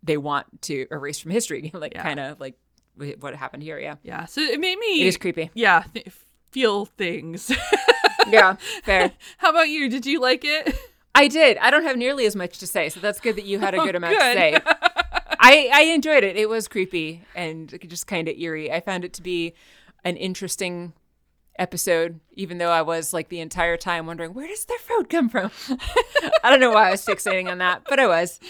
they 0.03 0.17
want 0.17 0.61
to 0.63 0.87
erase 0.91 1.19
from 1.19 1.31
history 1.31 1.71
like 1.73 1.93
Yeah. 1.95 2.03
kind 2.03 2.19
of 2.19 2.39
like 2.39 2.57
what 3.19 3.35
happened 3.35 3.63
here 3.63 3.79
yeah 3.79 3.95
Yeah. 4.03 4.25
So 4.25 4.41
it 4.41 4.59
made 4.59 4.77
me, 4.77 5.01
it 5.01 5.07
is 5.07 5.17
creepy 5.17 5.51
yeah, 5.53 5.83
th- 5.93 6.07
feel 6.51 6.85
things. 6.85 7.51
yeah 8.29 8.55
fair 8.83 9.11
How 9.37 9.49
about 9.51 9.69
you? 9.69 9.89
Did 9.89 10.05
you 10.05 10.19
like 10.19 10.43
it? 10.43 10.75
I 11.17 11.27
did. 11.27 11.57
I 11.57 11.71
don't 11.71 11.83
have 11.83 11.97
nearly 11.97 12.25
as 12.25 12.35
much 12.35 12.59
to 12.59 12.67
say, 12.67 12.89
so 12.89 12.99
that's 12.99 13.19
good 13.19 13.35
that 13.37 13.45
you 13.45 13.59
had 13.59 13.73
a 13.73 13.81
oh, 13.81 13.85
good 13.85 13.95
amount 13.95 14.13
to 14.13 14.19
good. 14.19 14.35
say. 14.35 14.61
I 15.39 15.69
I 15.73 15.81
enjoyed 15.93 16.23
it. 16.23 16.35
It 16.35 16.49
was 16.49 16.67
creepy 16.67 17.23
and 17.35 17.77
just 17.87 18.07
kind 18.07 18.27
of 18.27 18.37
eerie. 18.37 18.71
I 18.71 18.81
found 18.81 19.03
it 19.03 19.13
to 19.13 19.21
be 19.21 19.53
an 20.03 20.17
interesting 20.17 20.93
episode, 21.59 22.19
even 22.33 22.57
though 22.57 22.69
I 22.69 22.81
was 22.81 23.13
like 23.13 23.29
the 23.29 23.39
entire 23.39 23.77
time 23.77 24.05
wondering 24.05 24.33
where 24.33 24.47
does 24.47 24.65
their 24.65 24.77
food 24.77 25.09
come 25.09 25.29
from. 25.29 25.51
I 26.43 26.49
don't 26.49 26.59
know 26.59 26.71
why 26.71 26.87
I 26.87 26.91
was 26.91 27.05
fixating 27.05 27.49
on 27.49 27.57
that, 27.59 27.83
but 27.89 27.99
I 27.99 28.07
was. 28.07 28.39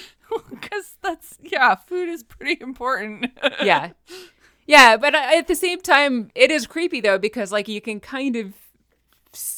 Because 0.49 0.97
that's, 1.01 1.37
yeah, 1.41 1.75
food 1.75 2.09
is 2.09 2.21
pretty 2.21 2.61
important. 2.61 3.31
Yeah, 3.63 3.91
yeah. 4.65 4.97
But 4.97 5.15
uh, 5.15 5.25
at 5.37 5.47
the 5.47 5.55
same 5.55 5.79
time, 5.79 6.31
it 6.35 6.51
is 6.51 6.67
creepy 6.67 6.99
though 6.99 7.17
because 7.17 7.53
like 7.53 7.69
you 7.69 7.79
can 7.79 8.01
kind 8.01 8.35
of 8.35 8.53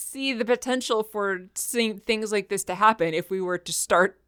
see 0.10 0.34
the 0.34 0.45
potential 0.45 1.03
for 1.03 1.41
seeing 1.55 1.99
things 1.99 2.32
like 2.32 2.49
this 2.49 2.64
to 2.66 2.76
happen 2.76 3.14
if 3.14 3.30
we 3.30 3.41
were 3.41 3.57
to 3.57 3.74
start 3.74 4.20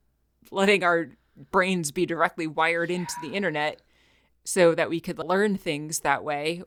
letting 0.51 0.83
our 0.83 1.09
brains 1.51 1.91
be 1.91 2.05
directly 2.05 2.47
wired 2.47 2.91
into 2.91 3.13
the 3.21 3.29
internet 3.29 3.81
so 4.43 4.75
that 4.75 4.89
we 4.89 4.99
could 4.99 5.17
learn 5.19 5.57
things 5.57 5.99
that 5.99 6.23
way. 6.23 6.63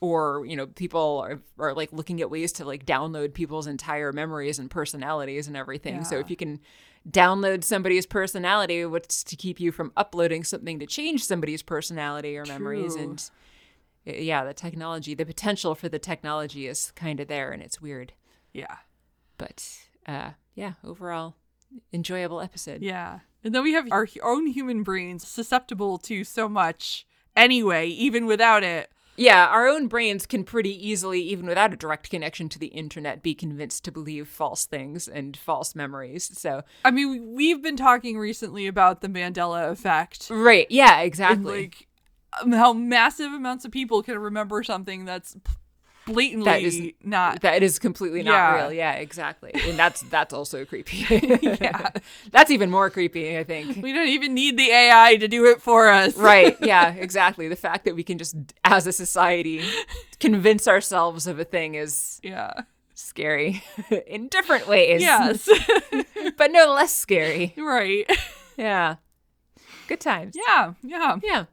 Or 0.00 0.44
you 0.44 0.54
know 0.54 0.66
people 0.66 1.24
are, 1.26 1.40
are 1.58 1.72
like 1.72 1.90
looking 1.92 2.20
at 2.20 2.30
ways 2.30 2.52
to 2.54 2.64
like 2.66 2.84
download 2.84 3.32
people's 3.32 3.66
entire 3.66 4.12
memories 4.12 4.58
and 4.58 4.70
personalities 4.70 5.46
and 5.46 5.56
everything. 5.56 6.04
So 6.04 6.18
if 6.18 6.28
you 6.28 6.36
can 6.36 6.60
download 7.08 7.64
somebody's 7.64 8.06
personality 8.06 8.84
what's 8.84 9.22
to 9.22 9.36
keep 9.36 9.60
you 9.60 9.70
from 9.70 9.92
uploading 9.96 10.42
something 10.42 10.78
to 10.78 10.86
change 10.86 11.24
somebody's 11.24 11.62
personality 11.62 12.36
or 12.36 12.44
memories? 12.44 12.96
And 12.96 13.22
yeah 14.04 14.44
the 14.44 14.54
technology 14.54 15.14
the 15.14 15.24
potential 15.24 15.74
for 15.74 15.88
the 15.88 15.98
technology 15.98 16.66
is 16.66 16.92
kind 16.94 17.20
of 17.20 17.28
there 17.28 17.50
and 17.52 17.62
it's 17.62 17.80
weird 17.80 18.12
yeah. 18.54 18.76
but 19.36 19.68
uh 20.06 20.30
yeah 20.54 20.72
overall 20.84 21.34
enjoyable 21.92 22.40
episode 22.40 22.80
Yeah. 22.82 23.20
And 23.42 23.54
then 23.54 23.62
we 23.62 23.72
have 23.74 23.86
our 23.92 24.08
own 24.22 24.46
human 24.46 24.82
brains 24.84 25.26
susceptible 25.28 25.98
to 25.98 26.24
so 26.24 26.48
much 26.48 27.06
anyway, 27.36 27.88
even 27.88 28.24
without 28.24 28.62
it. 28.64 28.90
Yeah, 29.16 29.46
our 29.48 29.66
own 29.68 29.86
brains 29.86 30.24
can 30.24 30.44
pretty 30.44 30.70
easily, 30.88 31.20
even 31.20 31.44
without 31.46 31.72
a 31.72 31.76
direct 31.76 32.08
connection 32.08 32.48
to 32.48 32.58
the 32.58 32.68
internet, 32.68 33.22
be 33.22 33.34
convinced 33.34 33.84
to 33.84 33.92
believe 33.92 34.28
false 34.28 34.64
things 34.64 35.06
and 35.08 35.36
false 35.36 35.74
memories. 35.74 36.30
So, 36.38 36.62
I 36.86 36.90
mean, 36.90 37.10
we- 37.10 37.20
we've 37.20 37.62
been 37.62 37.76
talking 37.76 38.18
recently 38.18 38.66
about 38.66 39.02
the 39.02 39.08
Mandela 39.08 39.70
effect. 39.70 40.28
right, 40.30 40.66
yeah, 40.70 40.98
And 41.00 41.06
exactly. 41.06 41.60
like 41.62 41.86
um, 42.40 42.52
how 42.52 42.72
massive 42.72 43.30
amounts 43.32 43.64
of 43.66 43.70
people 43.72 44.02
can 44.02 44.18
remember 44.18 44.62
something 44.62 45.04
that's 45.04 45.36
blatantly 46.06 46.44
That 46.44 46.62
is- 46.62 46.92
not. 47.02 47.40
that 47.42 47.62
is 47.62 47.78
completely 47.78 48.22
not 48.22 48.32
Yeah. 48.32 48.54
real. 48.62 48.72
Yeah, 48.72 48.92
exactly. 48.94 49.50
And 49.68 49.78
that's 49.78 50.02
that's 50.02 50.32
also 50.34 50.64
creepy. 50.64 51.06
Yeah. 51.42 51.90
that's 52.30 52.50
even 52.50 52.70
more 52.70 52.90
creepy, 52.90 53.38
I 53.38 53.44
think. 53.44 53.82
we 53.82 53.92
don't 53.92 54.08
even 54.08 54.34
need 54.34 54.56
the 54.58 54.70
AI 54.70 55.16
to 55.16 55.28
do 55.28 55.46
it 55.46 55.62
for 55.62 55.88
us. 55.88 56.16
right. 56.16 56.56
Yeah, 56.60 56.92
exactly. 56.92 57.48
The 57.48 57.56
fact 57.56 57.84
that 57.86 57.94
we 57.94 58.02
can 58.02 58.18
just, 58.18 58.36
as 58.64 58.86
a 58.86 58.92
society, 58.92 59.62
convince 60.20 60.68
ourselves 60.68 61.26
of 61.26 61.38
a 61.38 61.44
thing 61.44 61.74
is 61.74 62.20
Yeah. 62.22 62.52
scary 62.94 63.62
in 64.06 64.28
different 64.28 64.66
ways. 64.68 65.00
Yes. 65.02 65.48
but 66.36 66.50
no 66.52 66.72
less 66.72 66.94
scary. 66.94 67.54
right. 67.56 68.10
Yeah. 68.56 68.96
Good 69.88 70.00
times. 70.00 70.34
Yeah. 70.36 70.74
Yeah. 70.82 71.16
Yeah. 71.22 71.44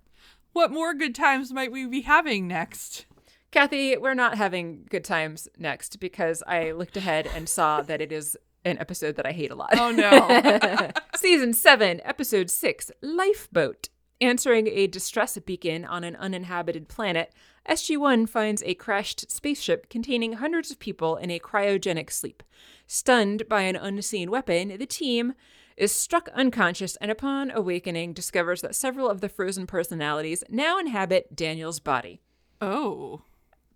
What 0.54 0.72
more 0.72 0.94
good 0.94 1.16
times 1.16 1.52
might 1.54 1.72
we 1.72 1.86
be 1.86 2.02
having 2.02 2.48
next? 2.48 3.06
Kathy, 3.52 3.98
we're 3.98 4.14
not 4.14 4.38
having 4.38 4.86
good 4.90 5.04
times 5.04 5.50
next 5.58 6.00
because 6.00 6.42
I 6.48 6.72
looked 6.72 6.96
ahead 6.96 7.28
and 7.36 7.50
saw 7.50 7.82
that 7.82 8.00
it 8.00 8.12
is 8.12 8.38
an 8.64 8.78
episode 8.78 9.18
that 9.18 9.26
I 9.26 9.34
hate 9.34 9.52
a 9.52 9.56
lot. 9.56 9.72
Oh 9.74 9.92
no. 9.92 10.92
Season 11.16 11.54
7, 11.54 12.00
Episode 12.06 12.50
6 12.50 12.92
Lifeboat. 13.02 13.90
Answering 14.22 14.68
a 14.68 14.88
distress 14.88 15.38
beacon 15.40 15.84
on 15.84 16.04
an 16.06 16.16
uninhabited 16.16 16.88
planet, 16.88 17.34
SG 17.68 17.98
1 17.98 18.28
finds 18.28 18.64
a 18.64 18.76
crashed 18.76 19.30
spaceship 19.30 19.90
containing 19.90 20.34
hundreds 20.34 20.72
of 20.72 20.80
people 20.80 21.18
in 21.18 21.30
a 21.30 21.40
cryogenic 21.40 22.10
sleep. 22.12 22.44
Stunned 22.88 23.50
by 23.50 23.64
an 23.64 23.76
unseen 23.76 24.32
weapon, 24.32 24.78
the 24.78 24.86
team 24.86 25.34
is 25.76 25.92
struck 25.92 26.30
unconscious 26.36 26.96
and, 26.98 27.10
upon 27.10 27.52
awakening, 27.52 28.14
discovers 28.14 28.62
that 28.62 28.76
several 28.76 29.10
of 29.10 29.22
the 29.22 29.30
frozen 29.30 29.66
personalities 29.68 30.44
now 30.50 30.78
inhabit 30.80 31.36
Daniel's 31.36 31.80
body. 31.82 32.22
oh. 32.62 33.24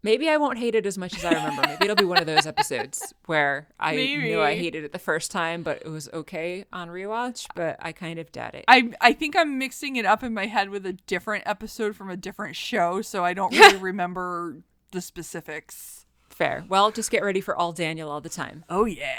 Maybe 0.06 0.30
I 0.30 0.38
won't 0.38 0.60
hate 0.60 0.76
it 0.76 0.86
as 0.86 0.98
much 0.98 1.18
as 1.18 1.26
I 1.26 1.32
remember. 1.34 1.64
Maybe 1.64 1.84
it'll 1.86 1.96
be 1.96 2.06
one 2.06 2.20
of 2.20 2.28
those 2.28 2.46
episodes 2.46 3.12
where 3.26 3.68
I 3.80 3.96
knew 3.96 4.40
I 4.40 4.56
hated 4.56 4.84
it 4.84 4.92
the 4.94 5.00
first 5.00 5.32
time, 5.32 5.64
but 5.64 5.82
it 5.84 5.90
was 5.90 6.08
okay 6.14 6.64
on 6.72 6.90
rewatch. 6.90 7.48
But 7.56 7.78
I 7.80 7.92
kind 7.92 8.20
of 8.20 8.32
doubt 8.32 8.54
it. 8.54 8.66
I 8.68 8.92
I 9.02 9.14
think 9.14 9.36
I'm 9.36 9.58
mixing 9.58 9.96
it 9.96 10.06
up 10.06 10.22
in 10.24 10.32
my 10.34 10.46
head 10.46 10.70
with 10.70 10.86
a 10.86 10.94
different 10.94 11.44
episode 11.48 11.96
from 11.96 12.10
a 12.12 12.16
different 12.16 12.56
show, 12.56 13.02
so 13.02 13.26
I 13.26 13.34
don't 13.34 13.52
really 13.58 13.78
remember 13.78 14.58
the 14.92 15.02
specifics. 15.02 16.06
Fair. 16.30 16.66
Well, 16.70 16.92
just 16.92 17.10
get 17.12 17.24
ready 17.24 17.42
for 17.42 17.56
all 17.56 17.72
Daniel 17.74 18.12
all 18.12 18.22
the 18.22 18.30
time 18.30 18.64
Oh 18.70 18.86
yeah. 18.86 19.16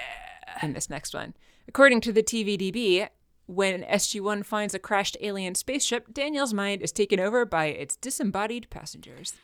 in 0.63 0.73
this 0.73 0.89
next 0.89 1.15
one. 1.15 1.35
According 1.67 2.01
to 2.03 2.13
the 2.13 2.23
TVDB, 2.23 3.09
when 3.47 3.83
SG-1 3.83 4.45
finds 4.45 4.75
a 4.75 4.79
crashed 4.79 5.17
alien 5.21 5.55
spaceship, 5.55 6.13
Daniel's 6.15 6.53
mind 6.55 6.83
is 6.83 6.93
taken 6.93 7.19
over 7.19 7.45
by 7.45 7.67
its 7.67 7.97
disembodied 7.97 8.69
passengers. 8.71 9.35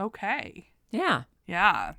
Okay. 0.00 0.68
Yeah. 0.90 1.22
Yeah. 1.46 1.94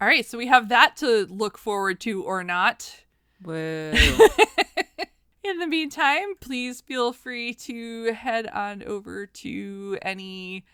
All 0.00 0.06
right, 0.06 0.24
so 0.24 0.38
we 0.38 0.46
have 0.46 0.68
that 0.68 0.96
to 0.98 1.26
look 1.26 1.58
forward 1.58 1.98
to 2.00 2.22
or 2.22 2.44
not. 2.44 3.02
Whoa. 3.42 3.92
In 5.44 5.58
the 5.58 5.66
meantime, 5.66 6.34
please 6.40 6.80
feel 6.80 7.12
free 7.12 7.54
to 7.54 8.12
head 8.12 8.46
on 8.48 8.82
over 8.84 9.26
to 9.26 9.98
any 10.02 10.64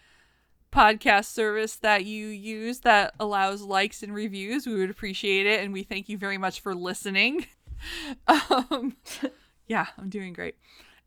podcast 0.73 1.27
service 1.27 1.77
that 1.77 2.05
you 2.05 2.27
use 2.27 2.81
that 2.81 3.15
allows 3.21 3.63
likes 3.63 4.03
and 4.03 4.13
reviews. 4.13 4.67
We 4.67 4.75
would 4.75 4.91
appreciate 4.91 5.47
it, 5.47 5.61
and 5.61 5.73
we 5.73 5.85
thank 5.85 6.09
you 6.09 6.19
very 6.19 6.37
much 6.39 6.61
for 6.61 6.75
listening. 6.75 7.47
um, 8.27 8.97
yeah, 9.69 9.87
I'm 9.97 10.09
doing 10.09 10.33
great. 10.33 10.57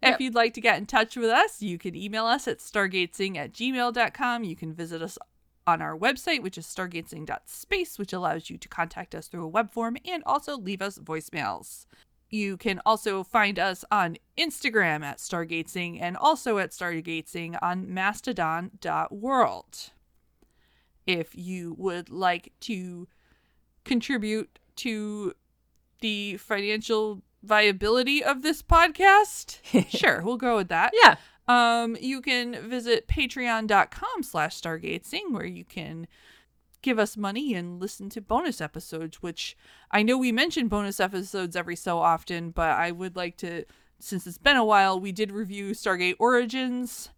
If 0.01 0.21
you'd 0.21 0.35
like 0.35 0.53
to 0.53 0.61
get 0.61 0.77
in 0.77 0.85
touch 0.85 1.17
with 1.17 1.29
us, 1.29 1.61
you 1.61 1.77
can 1.77 1.95
email 1.95 2.25
us 2.25 2.47
at 2.47 2.59
stargatesing 2.59 3.35
at 3.35 3.51
gmail.com. 3.51 4.43
You 4.43 4.55
can 4.55 4.73
visit 4.73 5.01
us 5.01 5.17
on 5.65 5.81
our 5.81 5.97
website, 5.97 6.41
which 6.41 6.57
is 6.57 6.65
stargatesing.space, 6.65 7.99
which 7.99 8.13
allows 8.13 8.49
you 8.49 8.57
to 8.57 8.69
contact 8.69 9.13
us 9.13 9.27
through 9.27 9.43
a 9.43 9.49
web 9.49 9.71
form 9.71 9.97
and 10.05 10.23
also 10.25 10.57
leave 10.57 10.81
us 10.81 10.97
voicemails. 10.97 11.85
You 12.29 12.57
can 12.57 12.81
also 12.85 13.23
find 13.23 13.57
us 13.57 13.85
on 13.89 14.17
Instagram 14.37 15.03
at 15.03 15.17
Stargatesing 15.17 15.99
and 16.01 16.17
also 16.17 16.57
at 16.57 16.71
Stargatesing 16.71 17.57
on 17.61 17.93
mastodon.world. 17.93 19.91
If 21.05 21.35
you 21.35 21.73
would 21.77 22.09
like 22.09 22.51
to 22.61 23.07
contribute 23.85 24.59
to 24.77 25.33
the 26.01 26.35
financial 26.37 27.21
viability 27.47 28.23
of 28.23 28.41
this 28.41 28.61
podcast, 28.61 29.59
sure, 29.89 30.21
we'll 30.23 30.37
go 30.37 30.57
with 30.57 30.67
that. 30.69 30.91
yeah. 31.01 31.15
Um, 31.47 31.95
you 32.01 32.21
can 32.21 32.69
visit 32.69 33.07
patreon.com 33.07 34.21
slash 34.23 34.59
stargatesing 34.59 35.31
where 35.31 35.45
you 35.45 35.63
can 35.63 36.07
give 36.81 36.99
us 36.99 37.15
money 37.17 37.53
and 37.53 37.79
listen 37.79 38.09
to 38.09 38.21
bonus 38.21 38.59
episodes, 38.61 39.21
which 39.21 39.55
I 39.89 40.03
know 40.03 40.17
we 40.17 40.31
mention 40.31 40.67
bonus 40.67 40.99
episodes 40.99 41.55
every 41.55 41.75
so 41.75 41.99
often, 41.99 42.51
but 42.51 42.71
I 42.71 42.91
would 42.91 43.15
like 43.15 43.37
to, 43.37 43.63
since 43.99 44.27
it's 44.27 44.37
been 44.37 44.57
a 44.57 44.65
while, 44.65 44.99
we 44.99 45.11
did 45.11 45.31
review 45.31 45.71
Stargate 45.71 46.15
Origins, 46.19 47.09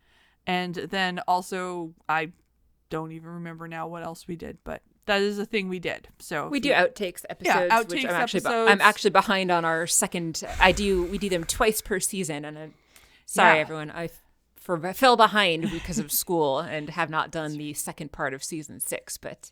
and 0.46 0.76
then 0.76 1.20
also, 1.28 1.94
I 2.08 2.32
don't 2.90 3.12
even 3.12 3.30
remember 3.30 3.68
now 3.68 3.88
what 3.88 4.04
else 4.04 4.28
we 4.28 4.36
did, 4.36 4.60
but 4.64 4.82
that 5.10 5.22
is 5.22 5.38
a 5.40 5.46
thing 5.46 5.68
we 5.70 5.80
did. 5.80 6.08
So 6.20 6.48
We 6.48 6.60
do 6.60 6.70
you- 6.70 6.76
outtakes 6.76 7.26
episodes, 7.30 7.60
which 7.90 8.04
outtakes 8.04 8.10
I'm 8.10 8.16
actually 8.16 8.40
be- 8.42 8.48
I'm 8.48 8.82
actually 8.82 9.10
behind 9.10 9.52
on 9.52 9.66
our 9.66 9.86
second. 9.88 10.44
I 10.60 10.72
do 10.72 11.04
we 11.04 11.18
do 11.18 11.28
them 11.30 11.44
twice 11.44 11.82
per 11.82 12.00
season, 12.00 12.46
and 12.46 12.58
I'm 12.58 12.74
sorry 13.26 13.56
Yeah. 13.56 13.62
everyone. 13.62 13.92
I 13.92 14.10
for 14.56 14.94
fell 14.94 15.18
behind 15.18 15.72
because 15.72 15.98
of 16.00 16.12
school 16.12 16.60
and 16.60 16.92
have 16.92 17.10
not 17.10 17.32
done 17.32 17.58
the 17.58 17.74
second 17.74 18.12
part 18.12 18.34
of 18.36 18.44
season 18.44 18.80
six, 18.80 19.18
but 19.18 19.52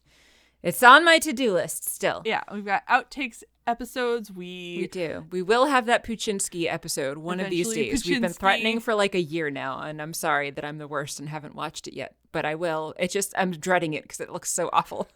it's 0.67 0.83
on 0.83 1.05
my 1.05 1.19
to 1.19 1.33
do 1.33 1.53
list 1.53 1.89
still. 1.89 2.21
Yeah, 2.25 2.41
we've 2.51 2.65
got 2.65 2.85
outtakes 2.87 3.43
episodes. 3.65 4.31
We 4.31 4.77
we 4.81 4.87
do. 4.87 5.25
We 5.31 5.41
will 5.41 5.65
have 5.65 5.85
that 5.85 6.03
Puchinsky 6.03 6.71
episode 6.71 7.17
one 7.17 7.39
of 7.39 7.49
these 7.49 7.71
days. 7.73 8.05
We've 8.05 8.21
been 8.21 8.33
threatening 8.33 8.79
for 8.79 8.95
like 8.95 9.15
a 9.15 9.21
year 9.21 9.49
now, 9.49 9.81
and 9.81 10.01
I'm 10.01 10.13
sorry 10.13 10.51
that 10.51 10.65
I'm 10.65 10.77
the 10.77 10.87
worst 10.87 11.19
and 11.19 11.29
haven't 11.29 11.55
watched 11.55 11.87
it 11.87 11.93
yet. 11.93 12.15
But 12.31 12.45
I 12.45 12.55
will. 12.55 12.93
It 12.97 13.11
just 13.11 13.33
I'm 13.37 13.51
dreading 13.51 13.93
it 13.93 14.03
because 14.03 14.19
it 14.19 14.31
looks 14.31 14.51
so 14.51 14.69
awful. 14.73 15.07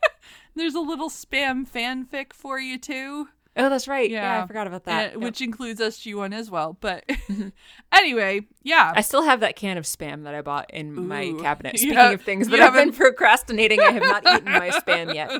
There's 0.54 0.74
a 0.74 0.80
little 0.80 1.08
spam 1.08 1.68
fanfic 1.68 2.32
for 2.32 2.58
you 2.58 2.78
too. 2.78 3.28
Oh, 3.56 3.68
that's 3.68 3.88
right. 3.88 4.08
Yeah, 4.10 4.36
Yeah. 4.38 4.44
I 4.44 4.46
forgot 4.46 4.66
about 4.66 4.84
that. 4.84 5.10
Uh, 5.10 5.18
Yep. 5.18 5.22
which 5.22 5.40
includes 5.40 5.80
SG1 5.80 6.32
as 6.34 6.50
well. 6.50 6.76
But 6.80 7.04
anyway, 7.92 8.46
yeah. 8.62 8.92
I 8.94 9.00
still 9.00 9.22
have 9.22 9.40
that 9.40 9.56
can 9.56 9.76
of 9.78 9.84
spam 9.84 10.24
that 10.24 10.34
I 10.34 10.42
bought 10.42 10.70
in 10.72 11.06
my 11.08 11.34
cabinet. 11.40 11.78
Speaking 11.78 11.96
of 11.98 12.22
things 12.22 12.48
you 12.48 12.56
that 12.56 12.60
I've 12.60 12.72
been 12.74 12.92
procrastinating, 12.92 13.80
I 13.80 13.92
have 13.92 14.02
not 14.02 14.26
eaten 14.26 14.52
my 14.52 14.70
spam 14.86 15.14
yet. 15.14 15.30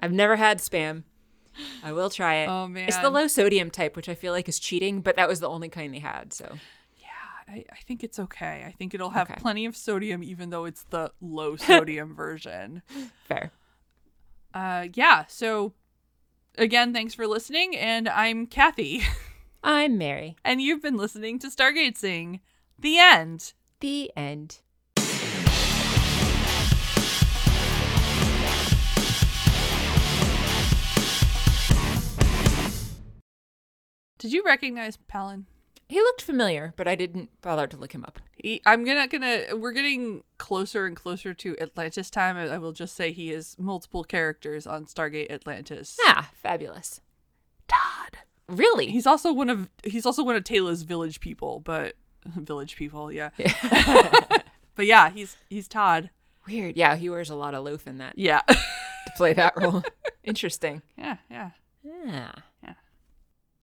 I've 0.00 0.12
never 0.12 0.36
had 0.36 0.58
spam. 0.58 1.04
I 1.82 1.92
will 1.92 2.10
try 2.10 2.36
it. 2.36 2.46
Oh, 2.48 2.68
man. 2.68 2.86
It's 2.88 2.98
the 2.98 3.10
low 3.10 3.26
sodium 3.26 3.70
type, 3.70 3.96
which 3.96 4.08
I 4.08 4.14
feel 4.14 4.32
like 4.32 4.48
is 4.48 4.58
cheating, 4.60 5.00
but 5.00 5.16
that 5.16 5.28
was 5.28 5.40
the 5.40 5.48
only 5.48 5.68
kind 5.68 5.92
they 5.92 5.98
had. 5.98 6.32
So 6.32 6.56
I, 7.50 7.64
I 7.72 7.76
think 7.86 8.04
it's 8.04 8.18
okay. 8.18 8.62
I 8.66 8.72
think 8.72 8.92
it'll 8.94 9.08
have 9.10 9.30
Okay. 9.30 9.40
plenty 9.40 9.64
of 9.64 9.74
sodium, 9.74 10.22
even 10.22 10.50
though 10.50 10.66
it's 10.66 10.82
the 10.90 11.10
low 11.20 11.56
sodium 11.56 12.14
version. 12.14 12.82
fair. 13.24 13.50
Uh, 14.52 14.88
yeah. 14.94 15.24
So, 15.28 15.72
again, 16.58 16.92
thanks 16.92 17.14
for 17.14 17.26
listening. 17.26 17.76
And 17.76 18.08
I'm 18.08 18.46
Kathy. 18.46 19.02
I'm 19.62 19.96
Mary. 19.96 20.36
And 20.44 20.60
you've 20.60 20.82
been 20.82 20.96
listening 20.96 21.38
to 21.40 21.48
Stargate 21.48 21.96
Sing. 21.96 22.40
The 22.78 22.98
end. 22.98 23.54
The 23.80 24.12
end. 24.16 24.60
Did 34.18 34.32
you 34.32 34.42
recognize 34.44 34.96
Pelin? 34.96 35.44
He 35.88 35.98
looked 36.00 36.20
familiar, 36.20 36.74
but 36.76 36.86
I 36.86 36.94
didn't 36.94 37.30
bother 37.40 37.66
to 37.66 37.76
look 37.76 37.92
him 37.94 38.04
up. 38.04 38.20
He, 38.36 38.60
I'm 38.66 38.84
gonna 38.84 39.08
gonna 39.08 39.56
we're 39.56 39.72
getting 39.72 40.22
closer 40.36 40.84
and 40.84 40.94
closer 40.94 41.32
to 41.34 41.58
Atlantis 41.58 42.10
time. 42.10 42.36
I, 42.36 42.48
I 42.54 42.58
will 42.58 42.72
just 42.72 42.94
say 42.94 43.10
he 43.10 43.30
is 43.32 43.56
multiple 43.58 44.04
characters 44.04 44.66
on 44.66 44.84
Stargate 44.84 45.30
Atlantis. 45.30 45.98
Ah, 46.02 46.30
fabulous. 46.34 47.00
Todd. 47.68 48.18
Really? 48.48 48.86
He's 48.88 49.06
also 49.06 49.32
one 49.32 49.48
of 49.48 49.70
he's 49.82 50.04
also 50.06 50.22
one 50.22 50.36
of 50.36 50.44
Teyla's 50.44 50.82
village 50.82 51.20
people, 51.20 51.60
but 51.60 51.94
village 52.26 52.76
people, 52.76 53.10
yeah. 53.10 53.30
but 54.74 54.86
yeah, 54.86 55.08
he's 55.10 55.36
he's 55.48 55.68
Todd. 55.68 56.10
Weird. 56.46 56.76
Yeah, 56.76 56.96
he 56.96 57.08
wears 57.10 57.30
a 57.30 57.34
lot 57.34 57.54
of 57.54 57.64
loaf 57.64 57.86
in 57.86 57.98
that 57.98 58.18
Yeah. 58.18 58.40
to 58.48 58.56
play 59.16 59.32
that 59.34 59.54
role. 59.56 59.82
Interesting. 60.24 60.82
yeah, 60.98 61.16
yeah. 61.30 61.50
Yeah. 61.82 62.32